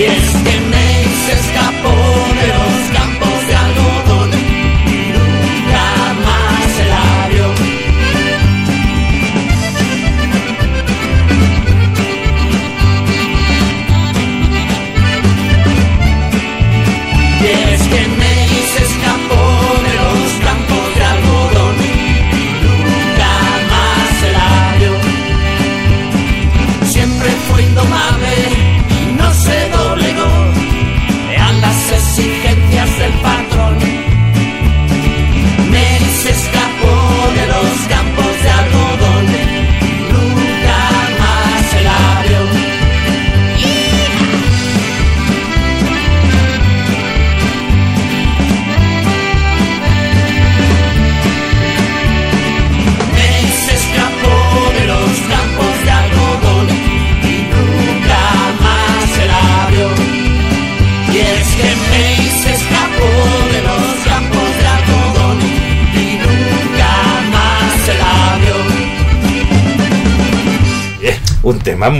[0.00, 0.29] Y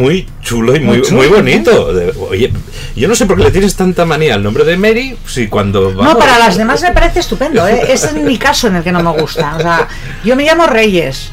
[0.01, 1.89] muy chulo y muy, Muy chulo, muy bonito.
[2.31, 2.53] Oye,
[2.97, 5.93] yo no sé por qué le tienes tanta manía al nombre de Mary si cuando
[5.93, 7.83] No, para las demás me parece estupendo, ¿eh?
[7.89, 9.57] Es mi caso en el que no me gusta.
[9.57, 9.89] O sea,
[10.25, 11.31] yo me llamo Reyes,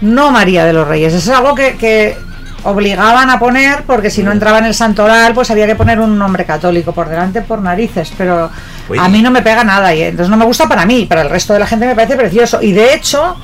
[0.00, 1.12] no María de los Reyes.
[1.12, 2.16] Eso es algo que, que
[2.64, 6.18] obligaban a poner porque si no entraba en el santoral, pues había que poner un
[6.18, 8.12] nombre católico por delante por narices.
[8.16, 8.50] Pero
[8.88, 9.00] Oye.
[9.00, 11.30] a mí no me pega nada y entonces no me gusta para mí, para el
[11.30, 12.62] resto de la gente me parece precioso.
[12.62, 13.36] Y de hecho,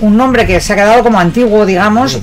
[0.00, 2.18] un nombre que se ha quedado como antiguo, digamos,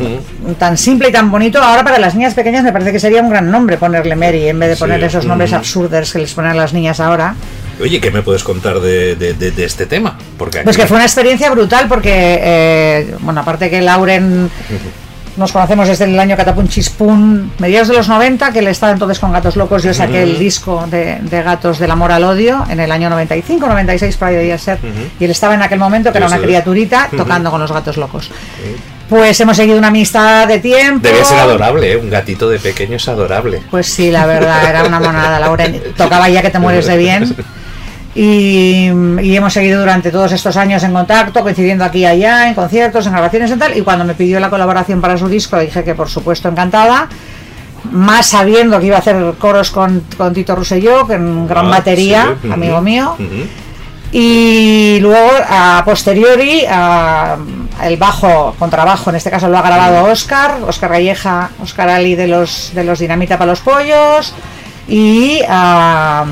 [0.55, 3.29] tan simple y tan bonito, ahora para las niñas pequeñas me parece que sería un
[3.29, 4.79] gran nombre ponerle Mary en vez de Sí.
[4.81, 5.55] poner esos nombres Mm.
[5.55, 7.35] absurdos que les ponen a las niñas ahora.
[7.81, 10.17] Oye, ¿qué me puedes contar de, de- de- de este tema?
[10.37, 14.49] Porque Pues que fue una experiencia brutal porque, eh, bueno, aparte que Lauren
[15.37, 19.31] nos conocemos desde el año Catapunchispun, mediados de los 90, que él estaba entonces con
[19.31, 22.91] Gatos Locos, yo saqué el disco de, de Gatos del Amor al Odio en el
[22.91, 24.77] año 95, 96 por ahí debía ser,
[25.19, 28.29] y él estaba en aquel momento que era una criaturita tocando con los Gatos Locos.
[29.11, 31.05] Pues hemos seguido una amistad de tiempo.
[31.05, 31.97] Debe ser adorable, ¿eh?
[31.97, 33.61] Un gatito de pequeño es adorable.
[33.69, 35.81] Pues sí, la verdad, era una monada, Lauren.
[35.97, 37.35] Tocaba ya que te mueres de bien.
[38.15, 38.89] Y,
[39.21, 43.05] y hemos seguido durante todos estos años en contacto, coincidiendo aquí y allá, en conciertos,
[43.05, 43.77] en grabaciones y tal.
[43.77, 47.09] Y cuando me pidió la colaboración para su disco, dije que por supuesto encantada.
[47.91, 51.69] Más sabiendo que iba a hacer coros con, con Tito Rosselló, que en gran Ah,
[51.69, 53.17] batería, sí, amigo mío.
[54.11, 57.37] Y luego, a posteriori, a-
[57.83, 62.27] el bajo, contrabajo, en este caso lo ha grabado Oscar, Oscar Galleja, Oscar Ali de
[62.27, 64.33] los, de los Dinamita para los Pollos.
[64.87, 66.25] Y a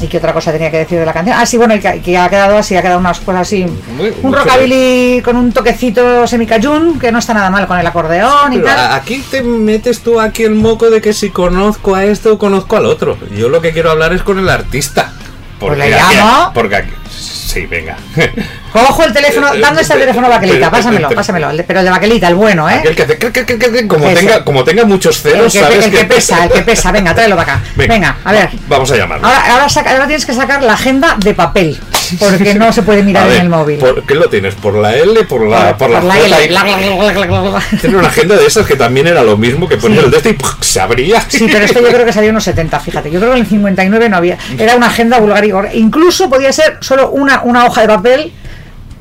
[0.00, 1.36] ¿Y qué otra cosa tenía que decir de la canción?
[1.38, 3.64] Ah, sí, bueno, y que, que ha quedado así, ha quedado unas cosas así.
[3.96, 8.52] Muy- un rockabilly con un toquecito semicayún, que no está nada mal con el acordeón
[8.52, 8.92] y tal.
[8.94, 12.76] aquí te metes tú aquí el moco de que si conozco a este o conozco
[12.76, 13.16] al otro.
[13.36, 15.12] Yo lo que quiero hablar es con el artista.
[15.60, 16.16] Pues le aquí-.
[16.52, 16.90] Porque aquí.
[17.22, 17.96] Sí, venga.
[18.72, 20.58] Cojo el teléfono, ¿dónde está el teléfono Baquelita?
[20.58, 21.50] Pero- Pásamelo, pásamelo.
[21.50, 22.74] el Pero el de Baquelita, el bueno, ¿eh?
[22.74, 23.18] Aquel que hace.
[23.18, 24.16] crac, crac, crac, Como Ese.
[24.20, 26.90] tenga, como tenga muchos El ceros, que, sabes el que pesa, el que pesa.
[26.92, 27.64] Venga, tráelo para acá.
[27.76, 28.50] Venga, a ver.
[28.68, 29.26] Vamos a llamarlo.
[29.26, 31.78] Ahora, ahora, saca- ahora tienes que sacar la agenda de papel,
[32.18, 33.78] porque no se puede mirar ver, en el móvil.
[33.78, 34.54] ¿Por qué lo tienes?
[34.54, 35.24] ¿Por la L?
[35.24, 36.18] ¿Por la, por, la, J?
[36.18, 36.36] L.
[36.44, 37.76] Y-.
[37.80, 39.86] Tiene una agenda de esas que también era lo mismo que Sí.
[39.86, 40.54] el de este y ¡puf!
[40.60, 41.20] se abría.
[41.28, 43.10] Sí, pero esto yo creo que salió en los 70, fíjate.
[43.10, 44.38] Yo creo que en el 59 no había.
[44.58, 48.32] Era una agenda vulgar y gor- Incluso podía ser solo una, una hoja de papel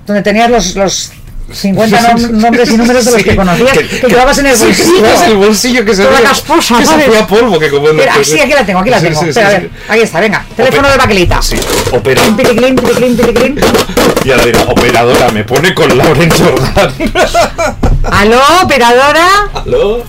[0.06, 1.12] donde tenías los, los
[1.51, 4.65] 50 nom- nombres y números de los Sí, que conocías que, llevabas en el sí,
[4.65, 5.05] bolsillo.
[5.05, 7.07] es el bolsillo que se Toda casposa, que se ¿sabes?
[7.09, 9.19] hacía polvo que como que- sí, aquí la tengo, aquí la Sí, tengo.
[9.19, 9.57] sí, sí, Espera, a sí.
[9.57, 10.45] ver, ahí está, venga.
[10.55, 11.41] Teléfono Ope- de baquelita.
[11.41, 11.57] Sí,
[11.91, 12.21] opera.
[14.23, 16.93] Y ahora dirá, operadora, me pone con Lauren Jordan.
[18.11, 19.27] Aló, operadora.
[19.53, 20.03] ¿Aló?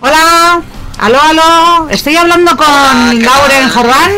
[0.00, 0.62] Hola.
[0.98, 1.88] Aló, aló.
[1.90, 4.12] Estoy hablando con Lauren Jordán.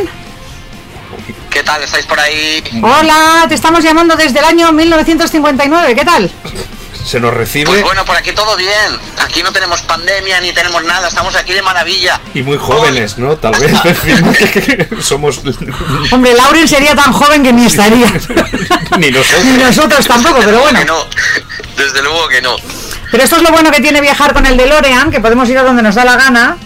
[1.50, 1.82] ¿Qué tal?
[1.82, 2.62] ¿Estáis por ahí?
[2.82, 5.94] Hola, te estamos llamando desde el año 1959.
[5.94, 6.30] ¿Qué tal?
[7.04, 8.98] Se nos recibe Pues bueno, por aquí todo bien.
[9.18, 11.08] Aquí no tenemos pandemia ni tenemos nada.
[11.08, 12.20] Estamos aquí de maravilla.
[12.34, 13.36] y muy jóvenes, ¿no?
[13.36, 13.72] Tal vez,
[15.02, 15.40] somos
[16.10, 18.12] Hombre, Lauren sería tan joven que ni estaría.
[18.98, 19.44] ni nosotros.
[19.44, 20.80] Ni nosotros tampoco, pero bueno.
[20.86, 21.06] No.
[21.76, 22.56] Desde luego que no.
[23.10, 25.62] Pero esto es lo bueno que tiene viajar con el DeLorean, que podemos ir a
[25.62, 26.58] donde nos da la gana.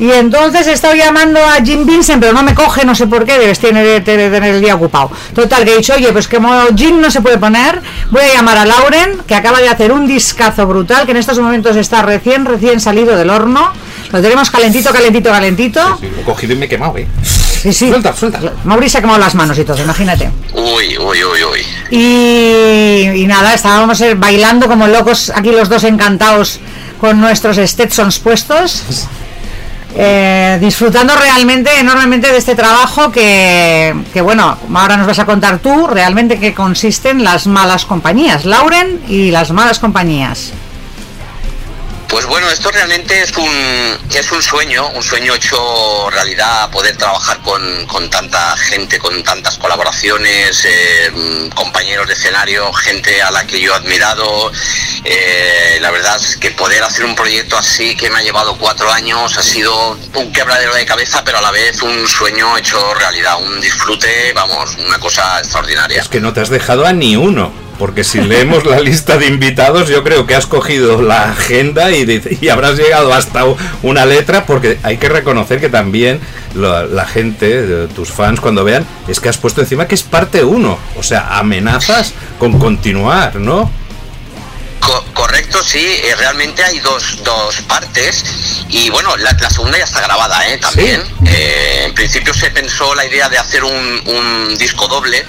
[0.00, 3.24] Y entonces he estado llamando a Jim Vincent, pero no me coge, no sé por
[3.26, 5.10] qué, debes tener, tener- tener el día ocupado.
[5.34, 7.80] Total, que he dicho, oye, pues como Jim no se puede poner,
[8.10, 11.38] voy a llamar a Lauren, que acaba de hacer un discazo brutal, que en estos
[11.38, 13.72] momentos está recién, recién salido del horno.
[14.10, 15.98] Lo tenemos calentito, calentito, calentito.
[16.00, 17.06] Sí, lo he cogido y me he quemado, ¿eh?
[17.22, 17.88] Sí, sí.
[17.90, 18.40] Suelta, suelta.
[18.64, 20.30] Mauri se ha quemado las manos y todo, imagínate.
[20.54, 21.60] Uy, uy, uy, uy.
[22.24, 26.58] Y, y nada, estábamos eh, bailando como locos, aquí los dos encantados
[26.98, 28.84] con nuestros Stetsons puestos,
[29.96, 35.58] eh, disfrutando realmente, enormemente de este trabajo que, que, bueno, ahora nos vas a contar
[35.58, 40.52] tú realmente qué consisten las malas compañías, Lauren y las malas compañías.
[42.10, 43.48] Pues bueno, esto realmente es un,
[44.12, 49.56] es un sueño, un sueño hecho realidad, poder trabajar con, con tanta gente, con tantas
[49.58, 54.50] colaboraciones, eh, compañeros de escenario, gente a la que yo he admirado.
[55.04, 58.90] Eh, la verdad es que poder hacer un proyecto así que me ha llevado cuatro
[58.90, 63.40] años ha sido un quebradero de cabeza, pero a la vez un sueño hecho realidad,
[63.40, 66.00] un disfrute, vamos, una cosa extraordinaria.
[66.00, 67.69] Es que no te has dejado a ni uno.
[67.80, 72.48] Porque si leemos la lista de invitados, yo creo que has cogido la agenda y,
[72.50, 73.42] habrás llegado hasta
[73.82, 76.20] una letra, porque hay que reconocer que también
[76.54, 80.02] la, la gente, eh, tus fans, cuando vean, es que has puesto encima que es
[80.02, 80.78] parte uno.
[80.98, 83.70] O sea, amenazas con continuar, ¿no?
[84.90, 88.24] Co- correcto, sí, eh, realmente hay dos, dos partes
[88.68, 90.58] y bueno, la, la segunda ya está grabada ¿eh?
[90.58, 91.00] también.
[91.26, 95.24] Eh, en principio se pensó la idea de hacer un, un disco doble,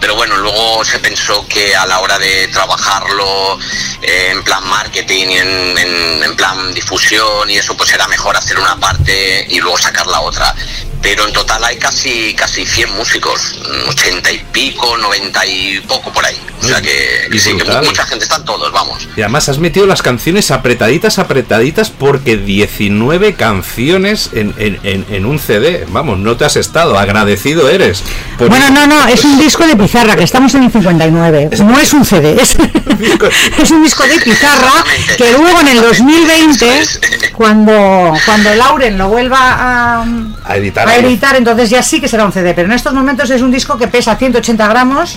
[0.00, 3.58] pero bueno, luego se pensó que a la hora de trabajarlo
[4.02, 8.36] eh, en plan marketing y en, en- en plan difusión y eso, pues era mejor
[8.36, 10.54] hacer una parte y luego sacar la otra.
[11.02, 16.12] Pero en total hay casi casi 100 músicos, mm, 80 y pico, 90 y poco
[16.12, 16.38] por ahí.
[16.62, 19.08] O sea que, que sí, que mucha gente están todos, vamos.
[19.16, 25.26] Y además has metido las canciones apretaditas, apretaditas, porque 19 canciones en, en- en- en
[25.26, 25.84] un CD.
[25.88, 28.04] Vamos, no te has estado, agradecido eres.
[28.38, 31.50] por- Bueno, no, no, es un disco de pizarra, que estamos en el 59.
[31.64, 32.54] No es un CD, es,
[33.60, 34.72] es un disco de pizarra
[35.18, 36.82] que luego en el 2020,
[37.32, 40.04] cuando, cuando Lauren lo vuelva a,
[40.44, 40.91] A editar.
[40.92, 42.54] A editar, entonces ya sí que será un CD.
[42.54, 45.16] Pero en estos momentos es un disco que pesa 180 gramos.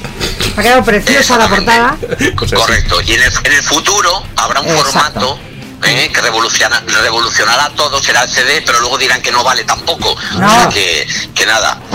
[0.57, 1.97] Ha quedado preciosa la portada.
[2.35, 3.01] Correcto.
[3.05, 5.19] Y en el, en el futuro habrá un Exacto.
[5.19, 5.39] formato
[5.83, 10.11] eh, que revoluciona, revolucionará todo, será el CD, pero luego dirán que no vale tampoco.
[10.13, 11.79] O sea que, que nada.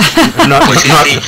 [0.47, 1.21] No, Pues no- sí.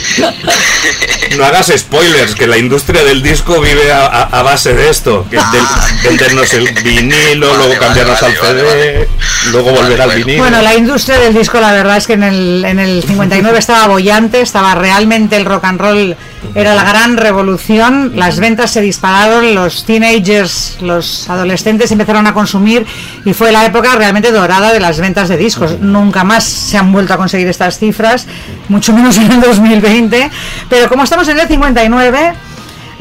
[1.36, 5.26] No hagas spoilers, que la industria del disco vive a, a- a base de esto.
[5.30, 5.66] Que del-
[6.04, 9.08] vendernos el vinilo, luego cambiarnos vale, al vale, CD,
[9.50, 10.38] luego volver al vinilo.
[10.42, 13.86] Bueno, la industria del disco, la verdad es que en el, en el 59 estaba
[13.88, 16.16] bollante, estaba realmente el rock and roll,
[16.54, 22.84] era la gran revolución, las ventas se dispararon, los teenagers, los adolescentes empezaron a consumir
[23.24, 25.78] y fue la época realmente dorada de las ventas de discos.
[25.80, 28.26] Nunca más se han vuelto a conseguir estas cifras,
[28.68, 30.30] mucho menos en el 2020,
[30.68, 32.34] pero como estamos en el 59...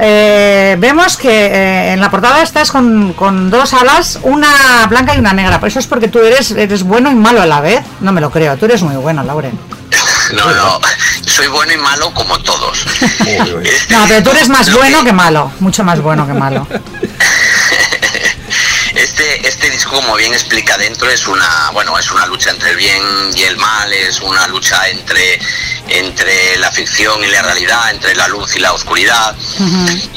[0.04, 5.20] eh, vemos que eh, en la portada estás con, con dos alas, una blanca y
[5.20, 5.60] una negra.
[5.60, 7.82] Por eso es porque tú eres, eres bueno y malo a la vez.
[8.00, 9.58] No me lo creo, tú eres muy bueno, Lauren.
[10.34, 10.80] No, no,
[11.26, 12.86] soy bueno y malo como todos.
[13.90, 16.66] No, pero tú eres más lo bueno que- que malo, mucho más bueno que malo.
[19.02, 22.78] Este, este disco, como bien explica dentro, es una, bueno, es una lucha entre el
[22.78, 23.02] bien
[23.36, 25.40] y el mal, es una lucha entre,
[25.88, 29.36] entre la ficción y la realidad, entre la luz y la oscuridad.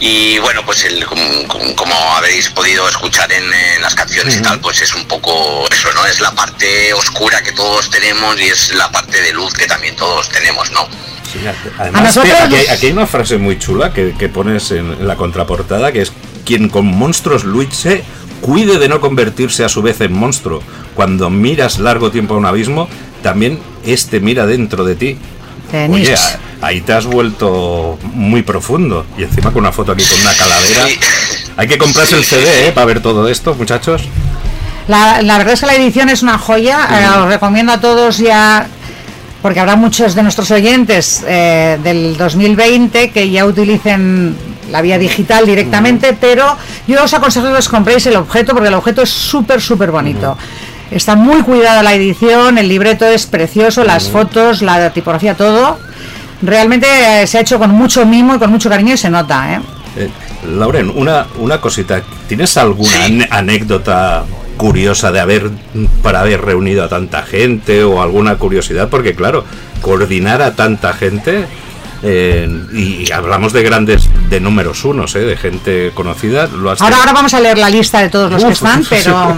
[0.01, 4.43] Y bueno, pues el, como, como- como habéis podido escuchar en, en las canciones y
[4.43, 6.05] tal, pues es un poco eso, ¿no?
[6.07, 9.97] Es la parte oscura que todos tenemos y es la parte de luz que también
[9.97, 10.87] todos tenemos, ¿no?
[11.33, 11.41] Sí,
[11.79, 14.93] además, te- aquí, hay, nos- aquí hay una frase muy chula que, que pones en,
[14.93, 16.13] en la contraportada que es
[16.45, 18.05] quien con monstruos luche
[18.45, 20.63] cuide de no convertirse a su vez en monstruo.
[20.95, 22.91] Cuando miras largo tiempo a un abismo,
[23.23, 25.17] también este mira dentro de ti.
[25.89, 26.15] Oye,
[26.61, 29.07] ahí te has vuelto muy profundo.
[29.17, 30.87] Y encima con una foto aquí con una calavera.
[30.87, 31.01] Sí.
[31.57, 32.69] Hay que comprarse el CD.
[32.69, 32.73] ¿eh?
[32.73, 34.03] Para ver todo esto, muchachos.
[34.89, 38.19] La, la verdad es que la edición es una joya, eh, os recomiendo a todos
[38.19, 38.67] ya,
[39.41, 44.37] porque habrá muchos de nuestros oyentes eh, del 2020 que ya utilicen
[44.71, 46.57] la vía digital directamente, pero
[46.87, 50.37] yo os aconsejo que os compréis el objeto, porque el objeto es súper, súper bonito.
[50.91, 55.79] Está muy cuidada la edición, el libreto es precioso, las fotos, la tipografía, todo.
[56.43, 59.55] Realmente eh, se ha hecho con mucho mimo y con mucho cariño y se nota,
[59.55, 59.61] ¿eh?
[59.97, 60.11] Eh,
[60.47, 62.03] Lauren, una, una cosita.
[62.29, 64.25] ¿Tienes alguna anécdota
[64.57, 65.51] curiosa de haber
[66.03, 68.89] para haber reunido a tanta gente o alguna curiosidad?
[68.89, 69.45] Porque claro,
[69.81, 71.47] coordinar a tanta gente
[72.07, 76.47] eh, y hablamos de grandes, de números unos, eh, de gente conocida.
[76.49, 78.81] Lo has Ahora, ahora vamos a leer la lista de todos los que Uf, están,
[78.83, 79.37] uf, pero,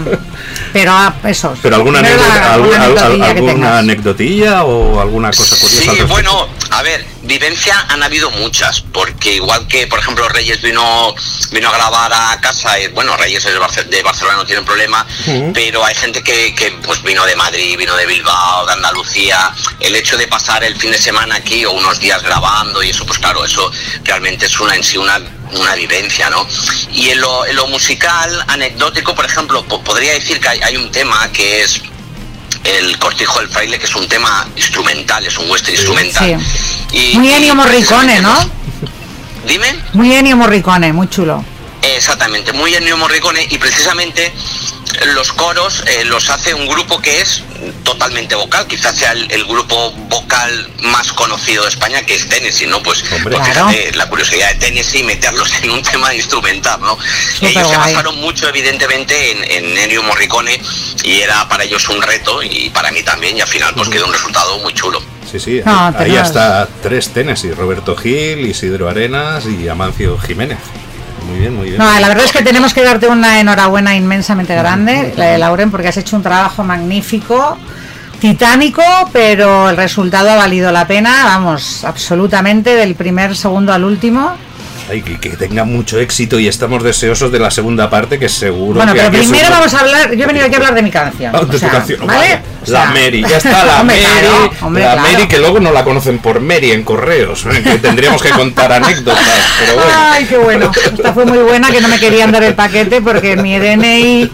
[0.73, 1.53] pero ah, eso.
[1.61, 3.79] Pero alguna anécdota, que alguna tengas.
[3.79, 5.91] anecdotilla o alguna cosa curiosa.
[5.93, 6.47] Sí, bueno,
[6.77, 11.13] a ver, vivencia han habido muchas, porque igual que, por ejemplo, Reyes vino
[11.51, 14.61] vino a grabar a casa, y, bueno, Reyes es de, Barce- de Barcelona, no tiene
[14.63, 15.05] problema,
[15.53, 19.95] pero hay gente que, que, pues vino de Madrid, vino de Bilbao, de Andalucía, el
[19.95, 23.19] hecho de pasar el fin de semana aquí o unos días grabando y eso, pues
[23.19, 23.71] claro, eso
[24.03, 25.19] realmente es una en sí una
[25.53, 26.45] una vivencia, ¿no?
[26.91, 30.75] Y en lo, en lo musical, anecdótico, por ejemplo, po- podría decir que hay, hay
[30.75, 31.81] un tema que es
[32.67, 36.39] el Cortijo del Fraile, que es un tema instrumental, es un western instrumental.
[36.91, 38.37] Y- Muy Ennio Morricone, ¿no?
[39.47, 39.75] Dime.
[39.93, 41.43] Muy Ennio Morricone, muy chulo.
[41.81, 44.33] Exactamente, muy Ennio Morricone y precisamente
[45.15, 47.43] los coros eh, los hace un grupo que es
[47.83, 52.67] totalmente vocal, quizás sea el, el grupo vocal más conocido de España que es Tennessee,
[52.67, 52.81] ¿no?
[52.83, 53.35] Pues, Hombre.
[53.37, 53.69] pues Claro.
[53.69, 56.97] fíjate, la curiosidad de Tennessee meterlos en un tema instrumental, ¿no?
[57.41, 60.59] Ellos se basaron mucho evidentemente en, en Ennio Morricone
[61.03, 64.05] y era para ellos un reto y para mí también y al final pues quedó
[64.05, 65.01] un resultado muy chulo.
[65.29, 70.57] Sí, sí, No, ahí, ahí hasta tres Tennessee, Roberto Gil, Isidro Arenas y Amancio Jiménez.
[71.27, 71.77] Muy bien, muy bien.
[71.77, 75.71] No, la verdad es que tenemos que darte una enhorabuena inmensamente grande, la de Lauren,
[75.71, 77.57] porque has hecho un trabajo magnífico,
[78.19, 84.35] titánico, pero el resultado ha valido la pena, vamos, absolutamente, del primer segundo al último.
[84.89, 88.75] Ay, que, que tenga mucho éxito y estamos deseosos de la segunda parte que seguro
[88.75, 90.75] Bueno, que pero aquí es primero vamos a hablar, yo he venido aquí a hablar
[90.75, 91.35] de mi canción.
[91.35, 92.19] Ah, de o tu sea, canción, ¿vale?
[92.19, 92.41] vale.
[92.63, 95.11] O sea, la Mary, ya está la hombre, Mary, claro, hombre, la claro.
[95.11, 97.61] Mary que luego no la conocen por Mary en correos, ¿eh?
[97.61, 99.19] que tendríamos que contar anécdotas,
[99.59, 99.91] pero bueno.
[99.93, 100.71] Ay, qué bueno.
[100.93, 104.31] Esta fue muy buena que no me querían dar el paquete porque mi DNI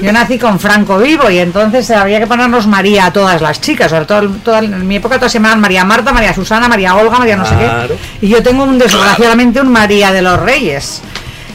[0.00, 3.92] yo nací con Franco vivo y entonces había que ponernos María a todas las chicas.
[4.06, 7.36] Todo- toda- en mi época todas se llamaban María Marta, María Susana, María Olga, María
[7.36, 8.26] no sé qué.
[8.26, 11.02] Y yo tengo un desgraciadamente un María de los Reyes.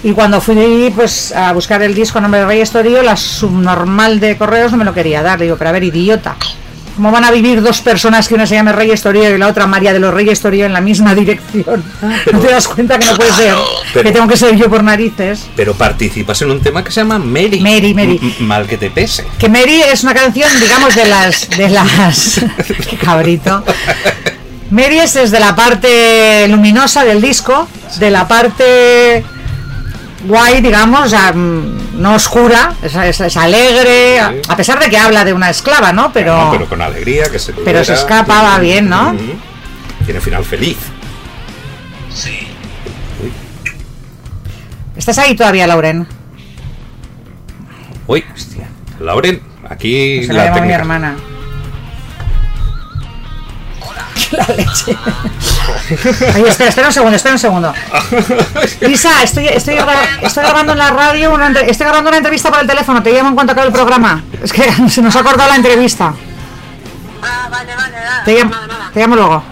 [0.04, 4.38] Y cuando fui pues a buscar el disco Nombre de Reyes Torío, la subnormal de
[4.38, 5.40] correos no me lo quería dar.
[5.40, 6.36] Le digo, pero a ver, idiota.
[6.98, 9.68] ¿Cómo van a vivir dos personas que una se llame Reyes Torío y la otra
[9.68, 11.84] María de los Reyes Torío en la misma dirección?
[12.34, 13.54] ¿No te das cuenta que no puede ser?
[13.94, 15.46] Pero- que tengo que ser yo por narices.
[15.56, 17.60] Pero participas en un tema que se llama Mary.
[17.62, 18.20] Mary, Mary.
[18.20, 19.26] M- Mal que te pese.
[19.38, 21.48] Que Mary es una canción, digamos, de las.
[21.52, 22.42] de las.
[22.90, 23.64] Qué cabrito.
[24.72, 27.68] Mary es desde la parte luminosa del disco,
[28.00, 29.24] de la parte
[30.26, 34.90] guay, digamos, o sea, mm, no oscura, es, es- es alegre, a, a pesar de
[34.90, 36.12] que habla de una esclava, ¿no?
[36.14, 39.16] Pero, No, pero con alegría, que se pero se escapa, va bien, ¿no?
[40.06, 40.78] Tiene final feliz.
[42.14, 42.48] Sí.
[44.96, 46.08] ¿Estás ahí todavía, Lauren?
[48.08, 48.68] Uy, hostia.
[49.00, 51.16] Lauren, aquí Se la mi hermana.
[54.32, 54.98] La leche.
[56.36, 57.74] Ay, espera, espera un segundo, espera un segundo.
[58.82, 62.60] Lisa, estoy, estoy, gra- estoy grabando en la radio, una estoy grabando una entrevista por
[62.60, 64.24] el teléfono, te llamo en cuanto acabe el programa.
[64.44, 66.14] Es que se nos ha cortado la entrevista.
[67.22, 68.92] Ah, vale, vale, nada, Te llamo, nada, nada.
[68.94, 69.44] te llamo luego.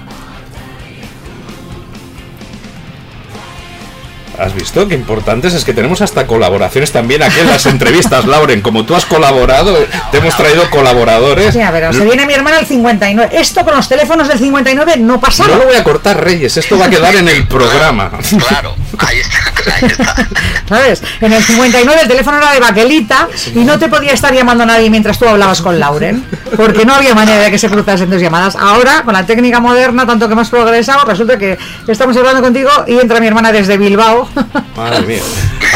[4.40, 5.54] ¿Has visto qué importantes?
[5.54, 8.62] Es que tenemos hasta colaboraciones también aquí en las entrevistas, Lauren.
[8.62, 9.76] Como tú has colaborado,
[10.12, 11.54] te hemos traído colaboradores.
[11.54, 13.38] Sí, a ver, se viene mi hermana el 59.
[13.38, 15.50] Esto con los teléfonos del 59 no pasaba.
[15.50, 16.58] No lo voy a cortar, Reyes.
[16.58, 18.12] Esto va a quedar en el programa.
[18.48, 20.28] Claro, ahí está, ahí está.
[20.68, 21.04] ¿Sabes?
[21.22, 24.90] En el 59 el teléfono era de baquelita y no te podía estar llamando nadie
[24.90, 26.26] mientras tú hablabas con Lauren,
[26.56, 28.56] porque no había manera de que se cruzasen tus llamadas.
[28.56, 31.58] Ahora, con la técnica moderna, tanto que hemos progresado, resulta que
[31.88, 34.25] estamos hablando contigo y entra mi hermana desde Bilbao.
[34.78, 35.22] Madre mía.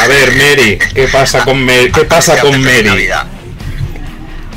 [0.01, 1.91] A ver, Mary, ¿qué pasa con Mary?
[1.91, 3.09] ¿Qué pasa con Mary?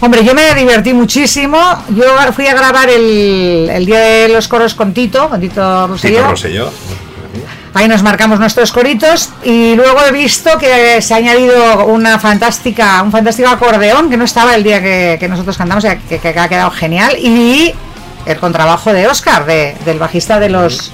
[0.00, 1.58] Hombre, yo me divertí muchísimo.
[1.90, 6.16] Yo fui a grabar el, el día de los coros con Tito, con Tito Rosselló.
[6.16, 6.72] Tito Rosselló.
[7.74, 13.02] Ahí nos marcamos nuestros coritos y luego he visto que se ha añadido una fantástica,
[13.02, 16.48] un fantástico acordeón que no estaba el día que, que nosotros cantamos, que, que ha
[16.48, 17.72] quedado genial y
[18.26, 20.92] el contrabajo de Oscar, de, del bajista de los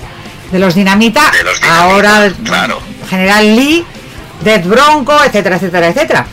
[0.50, 2.80] de los Dinamita, De los Dinamita, ahora claro.
[3.08, 3.84] General Lee,
[4.42, 6.26] Dead Bronco, etcétera, etcétera, etcétera.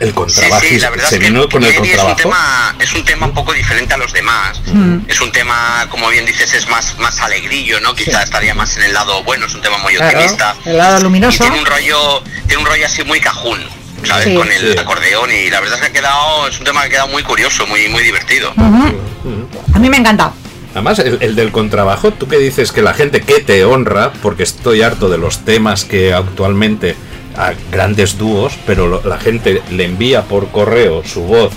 [0.00, 0.60] El contrabajo.
[0.60, 2.16] Sí, sí, la verdad se es que vino con el Mary es un, contrabajo.
[2.16, 4.60] tema, es un tema un poco diferente a los demás.
[4.66, 4.98] Mm.
[5.08, 7.94] Es un tema, como bien dices, es más, más alegrillo, ¿no?
[7.94, 10.54] Quizá estaría más en el lado bueno, es un tema muy Claro, optimista.
[10.66, 11.36] el lado luminoso.
[11.36, 13.60] Y tiene un rollo, tiene un rollo así muy cajún,
[14.04, 14.26] ¿sabes?
[14.26, 14.34] Sí.
[14.34, 14.78] Con el Sí.
[14.78, 17.22] acordeón y la verdad es que ha quedado, es un tema que ha quedado muy
[17.22, 18.52] curioso, muy, muy divertido.
[18.58, 20.34] A mí me ha encantado.
[20.74, 24.42] Además, el, el del contrabajo, tú que dices que la gente que te honra, porque
[24.42, 26.94] estoy harto de los temas que actualmente
[27.36, 31.52] a grandes dúos, pero lo- la gente le envía por correo su voz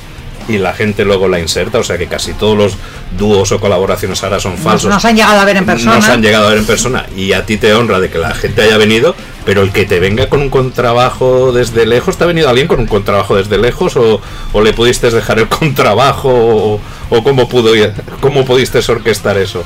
[0.47, 2.73] y la gente luego la inserta, o sea que casi todos los
[3.17, 4.89] dúos o colaboraciones ahora son Nos, falsos.
[4.89, 5.95] nos han llegado a ver en persona.
[5.95, 8.33] Nos han llegado a ver en persona y a ti te honra de que la
[8.33, 9.15] gente haya venido,
[9.45, 12.79] pero el que te venga con un contrabajo desde lejos, ¿te ha venido alguien con
[12.79, 14.19] un contrabajo desde lejos o,
[14.53, 16.79] o le pudiste dejar el contrabajo o,
[17.11, 17.73] o cómo, pudo,
[18.21, 19.63] cómo pudiste orquestar eso?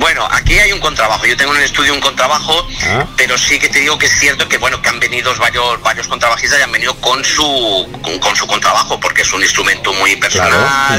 [0.00, 1.26] Bueno, aquí hay un contrabajo.
[1.26, 3.06] Yo tengo en el estudio un contrabajo, Ah.
[3.16, 6.08] pero sí que te digo que es cierto que bueno que han venido varios varios
[6.08, 10.16] contrabajistas y han venido con su con, con su contrabajo porque es un instrumento muy
[10.16, 10.50] personal.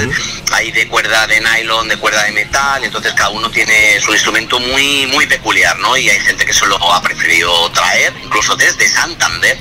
[0.07, 0.11] Claro,
[0.53, 4.59] Hay de cuerda de nylon, de cuerda de metal, entonces cada uno tiene su instrumento
[4.59, 5.97] muy muy peculiar, ¿no?
[5.97, 9.57] Y hay gente que se lo ha preferido traer, incluso desde Santander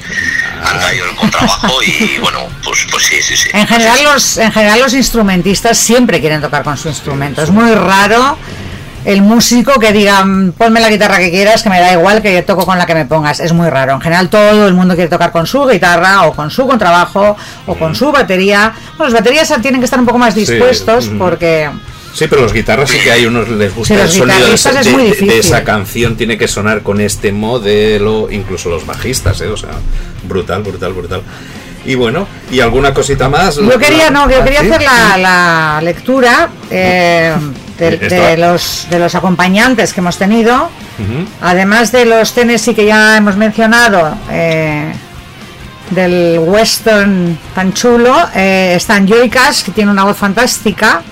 [0.65, 3.49] han traído el contrabajo y bueno, pues pues sí, sí, sí.
[3.55, 7.43] En general, los, en general los instrumentistas siempre quieren tocar con su instrumento.
[7.43, 8.39] Es muy raro
[9.05, 12.35] el músico que diga, "Mm, ponme la guitarra que quieras, que me da igual que
[12.35, 13.41] yo toco con la que me pongas.
[13.41, 13.93] Es muy raro.
[13.95, 17.37] En general todo el mundo quiere tocar con su guitarra o con su contrabajo
[17.67, 18.73] o con su batería.
[18.99, 21.71] Bueno, los baterías tienen que estar un poco más dispuestos porque...
[22.13, 24.73] Sí, pero los guitarras sí que hay unos les gusta Sí, el sonido de, esa-
[24.73, 29.47] de- de- de esa canción tiene que sonar con este modelo, incluso los bajistas, ¿eh?
[29.47, 29.71] o sea,
[30.25, 31.23] brutal, brutal, brutal.
[31.87, 33.57] Y bueno, y alguna cosita más.
[33.57, 37.33] Yo quería, no, yo ¿Ah, quería hacer la, la lectura eh,
[37.81, 40.71] de, los, de los acompañantes que hemos tenido.
[41.41, 44.93] Además de los Tennessee que ya hemos mencionado, eh,
[45.91, 51.03] del western tan chulo, eh, están Cash, que tiene una voz fantástica.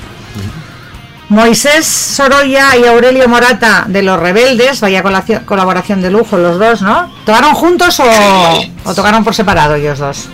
[1.31, 5.03] Moisés Sorolla y Aurelio Morata de Los Rebeldes, vaya
[5.45, 7.11] colaboración de lujo los dos, ¿no?
[7.27, 8.05] ¿Tocaron juntos o,
[8.85, 10.29] o tocaron por separado ellos dos?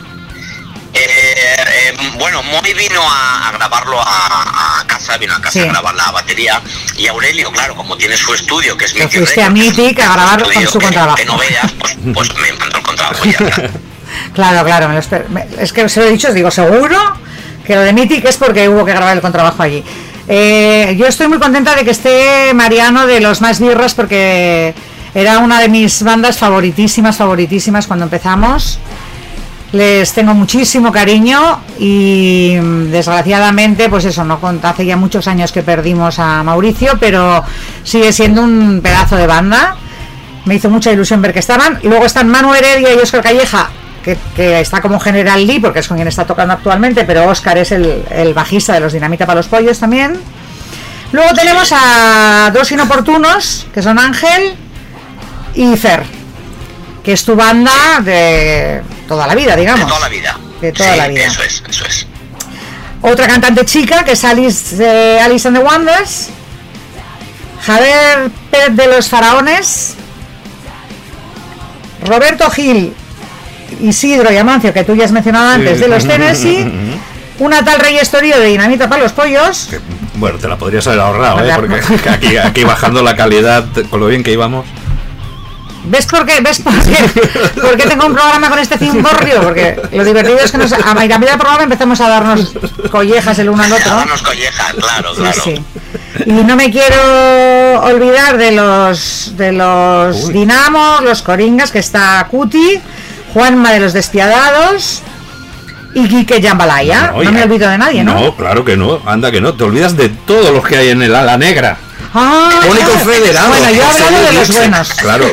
[1.86, 5.58] Eh, bueno, Moy vino a, a grabarlo a, a casa, vino a casa Sí.
[5.60, 6.60] a grabar la batería
[6.96, 10.12] y Aurelio, claro, como tiene su estudio que es Mythic fuiste a Records, Mythic a
[10.14, 11.16] grabar con su que- contrabajo.
[11.16, 13.36] Que no veas, pues, pues me el contrabajo ya.
[13.36, 13.70] claro.
[14.32, 16.96] Claro, claro, me lo me- es que se lo he dicho, os digo, seguro
[17.66, 19.82] que lo de Mythic es porque hubo que grabar el contrabajo allí.
[20.28, 24.72] Eh, yo estoy muy contenta de que esté Mariano de los Más Birras porque
[25.14, 28.78] era una de mis bandas favoritísimas, favoritísimas cuando empezamos.
[29.74, 35.64] Les tengo muchísimo cariño y mm, desgraciadamente, pues eso, no hace ya muchos años que
[35.64, 37.42] perdimos a Mauricio, pero
[37.82, 39.74] sigue siendo un pedazo de banda.
[40.44, 41.80] Me hizo mucha ilusión ver que estaban.
[41.82, 43.68] Luego están Manu Heredia y Oscar Calleja,
[44.04, 47.58] que, que está como General Lee, porque es con quien está tocando actualmente, pero Oscar
[47.58, 50.20] es el, el bajista de los Dinamita para los Pollos también.
[51.10, 54.54] Luego tenemos a dos inoportunos, que son Ángel
[55.56, 56.04] y Fer,
[57.04, 59.86] que es tu banda de toda la vida, De digamos.
[59.86, 60.38] toda la vida.
[60.60, 61.26] De toda Sí, la vida.
[61.26, 62.06] Eso es, eso es.
[63.02, 66.30] Otra cantante chica, que es Alice, eh, Alice and the Wonders.
[67.64, 69.94] Javier Pérez de los Faraones.
[72.06, 72.92] Roberto Gil,
[73.80, 76.66] Isidro y Amancio, que tú ya has mencionado antes, de los Tennessee.
[77.40, 79.66] Una tal Rey Estorio de Dinamita para los Pollos.
[79.68, 79.80] Que,
[80.14, 81.52] Bueno, te la podrías haber ahorrado, ¿eh?
[81.56, 84.64] Porque aquí, aquí bajando la calidad, con lo bien que íbamos.
[85.86, 86.40] ¿Ves por qué?
[86.40, 86.96] ¿Ves por qué?
[87.60, 89.42] ¿Por qué tengo un programa con este cimborrio?
[89.42, 92.52] Porque lo divertido es que nos, a mitad del programa empezamos a darnos
[92.90, 93.94] collejas el uno al A otro.
[93.94, 95.42] darnos colleja, claro, Sí, claro.
[95.44, 95.64] sí.
[96.26, 100.32] Y no me quiero olvidar de los de los Uy.
[100.32, 102.80] Dinamos, los Coringas, que está Cuti,
[103.34, 105.02] Juanma de los Despiadados
[105.94, 107.10] y Quique Jambalaya.
[107.12, 108.14] No, ya- me olvido de nadie, ¿no?
[108.18, 109.00] No, claro que no.
[109.06, 109.54] Anda que no.
[109.54, 111.76] Te olvidas de todos los que hay en el ala negra.
[112.14, 113.48] Ah, Único federado.
[113.48, 114.58] Bueno, yo de los Luche.
[114.60, 114.88] buenos.
[114.94, 115.26] Claro,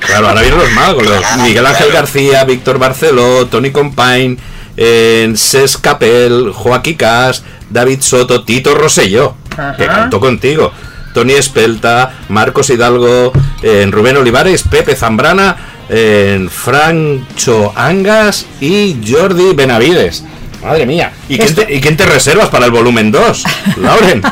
[0.00, 1.04] claro, ahora vienen los magos.
[1.42, 4.38] Miguel Ángel García, Víctor Barceló, Tony Compain,
[4.76, 9.34] eh, Ses Capel, Joaquín Cas, David Soto, Tito Rosselló,
[9.76, 10.72] que cantó contigo.
[11.12, 13.32] Tony Espelta, Marcos Hidalgo,
[13.62, 15.56] eh, Rubén Olivares, Pepe Zambrana,
[15.90, 20.24] eh, Francho Angas y Jordi Benavides.
[20.62, 21.12] Madre mía.
[21.28, 23.44] ¿Y quién, te, y quién te reservas para el volumen 2?
[23.78, 24.22] Lauren,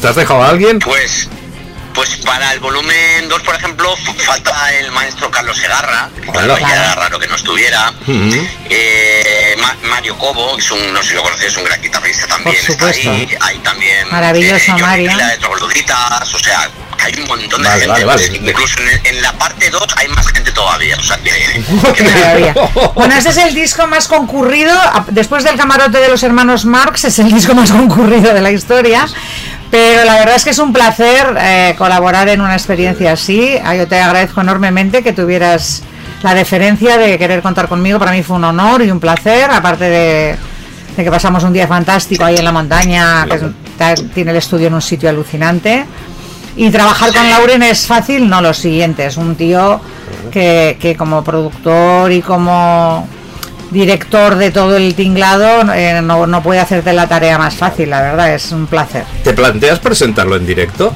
[0.00, 0.78] ¿te has dejado a alguien?
[0.80, 1.28] Pues,
[1.94, 6.94] pues para el volumen 2, por ejemplo, falta el maestro Carlos Segarra, que claro, era
[6.94, 7.90] raro que no estuviera.
[8.06, 8.46] Ujú.
[8.68, 11.80] Eh, Ma- Mario Cobo, que es un, no sé si lo conoces, es un gran
[11.80, 13.10] guitarrista también, Por está supuesto.
[13.10, 13.28] ahí.
[13.40, 15.16] Hay también Maravilloso, Johnny Mario.
[15.16, 16.70] De Trogloditas, o sea,
[17.04, 18.04] hay un montón de Vale, gente.
[18.04, 18.50] vale, pues, vale.
[18.50, 21.64] incluso en, la parte 2 hay más gente todavía, o sea que...
[22.04, 22.54] Maravilla.
[22.94, 24.74] Bueno, este es el disco más concurrido,
[25.08, 29.06] después del camarote de los hermanos Marx, es el disco más concurrido de la historia.
[29.70, 33.58] Pero la verdad es que es un placer eh, colaborar en una experiencia así.
[33.62, 35.82] Ah, Yo te agradezco enormemente que tuvieras
[36.22, 37.98] la deferencia de querer contar conmigo.
[37.98, 40.36] Para mí fue un honor y un placer, aparte de,
[40.96, 44.74] de que pasamos un día fantástico ahí en la montaña, que tiene el estudio en
[44.74, 45.84] un sitio alucinante.
[46.56, 49.80] Y trabajar con Lauren es fácil, no lo siguiente, es un tío
[50.32, 53.06] que, que como productor y como
[53.70, 58.00] director de todo el tinglado eh, no, no puede hacerte la tarea más fácil, la
[58.00, 59.04] verdad, es un placer.
[59.22, 60.92] ¿Te planteas presentarlo en directo?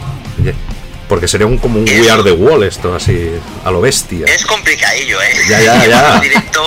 [1.08, 3.30] Porque sería un, como un We Are the Wall esto, así,
[3.64, 4.26] a lo bestia.
[4.26, 5.34] Es complicadillo, ¿eh?
[5.48, 6.20] Ya, ya, ya.
[6.22, 6.62] Directo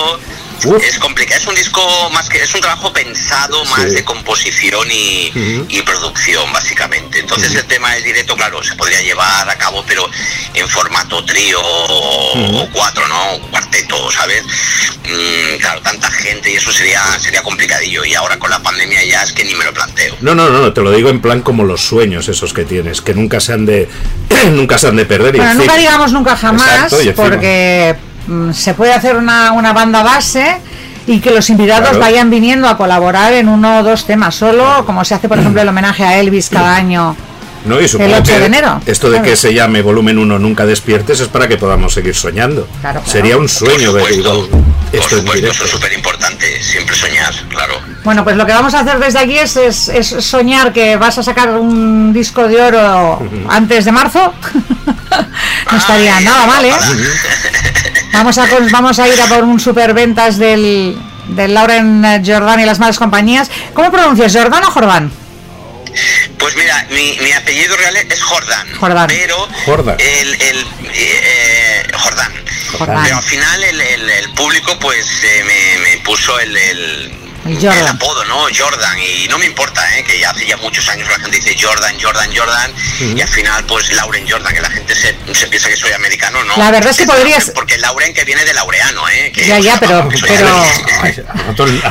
[0.64, 0.82] Uf.
[0.82, 1.40] es complicado.
[1.40, 1.80] Es un disco
[2.12, 3.90] más que es un trabajo pensado más Sí.
[3.96, 5.32] de composición y,
[5.84, 7.20] producción, básicamente.
[7.20, 10.08] Entonces el tema del directo, claro, se podría llevar a cabo, pero
[10.54, 13.38] en formato trío o cuatro, ¿no?
[13.50, 14.42] Cuarteto, ¿sabes?
[15.04, 18.04] Mm, claro, tanta gente y eso sería sería complicadillo.
[18.04, 20.16] Y ahora con la pandemia ya es que ni me lo planteo.
[20.20, 23.14] No, no, no, te lo digo en plan como los sueños esos que tienes, que
[23.14, 23.88] nunca se han de,
[24.50, 25.36] nunca se han de perder.
[25.36, 27.94] y Bueno, nunca digamos nunca jamás, Exacto, porque
[28.52, 30.58] se puede hacer una, una banda base
[31.06, 32.00] y que los invitados Claro.
[32.00, 35.62] vayan viniendo a colaborar en uno o dos temas solo, como se hace por ejemplo
[35.62, 37.16] el homenaje a Elvis cada año.
[37.64, 39.28] No, y supongo 8 que de enero, Esto de claro.
[39.30, 42.68] que se llame volumen 1 nunca despiertes es para que podamos seguir soñando.
[42.80, 43.10] Claro, claro.
[43.12, 46.62] Sería un sueño ver supuesto, igual Por esto supuesto, eso es súper importante.
[46.62, 47.74] Siempre soñar, claro.
[48.04, 51.18] Bueno, pues lo que vamos a hacer desde aquí es, es- es soñar que vas
[51.18, 54.32] a sacar un disco de oro antes de marzo.
[55.72, 56.72] no estaría Ay, nada mal, ¿eh?
[58.12, 60.96] Vamos a, vamos a ir a por un superventas del,
[61.28, 63.50] del Lauren eh, Jordan y las malas compañías.
[63.74, 64.32] ¿Cómo pronuncias?
[64.34, 65.12] ¿Jordan o Jordan?
[66.38, 68.66] Pues mira, mi, mi apellido real es Jordan.
[68.78, 69.06] Jordan.
[69.08, 69.96] Pero Jordan.
[69.98, 72.32] el, el eh, Jordan.
[72.78, 73.02] Jordan.
[73.04, 77.12] Pero al final el, el- el público pues eh, me, me puso el, El
[77.54, 77.78] Jordan.
[77.78, 78.46] el apodo, ¿no?
[78.56, 78.98] Jordan.
[78.98, 80.04] Y no me importa, ¿eh?
[80.04, 82.72] Que ya hace ya muchos años la gente dice Jordan, Jordan, Jordan.
[83.16, 86.42] Y al final pues Lauren Jordan, que la gente se, se piensa que soy americano,
[86.44, 86.56] ¿no?
[86.56, 89.30] La verdad es que podrías- Porque Lauren que viene de laureano, ¿eh?
[89.32, 90.64] Que, Ya, ya, pero- pero-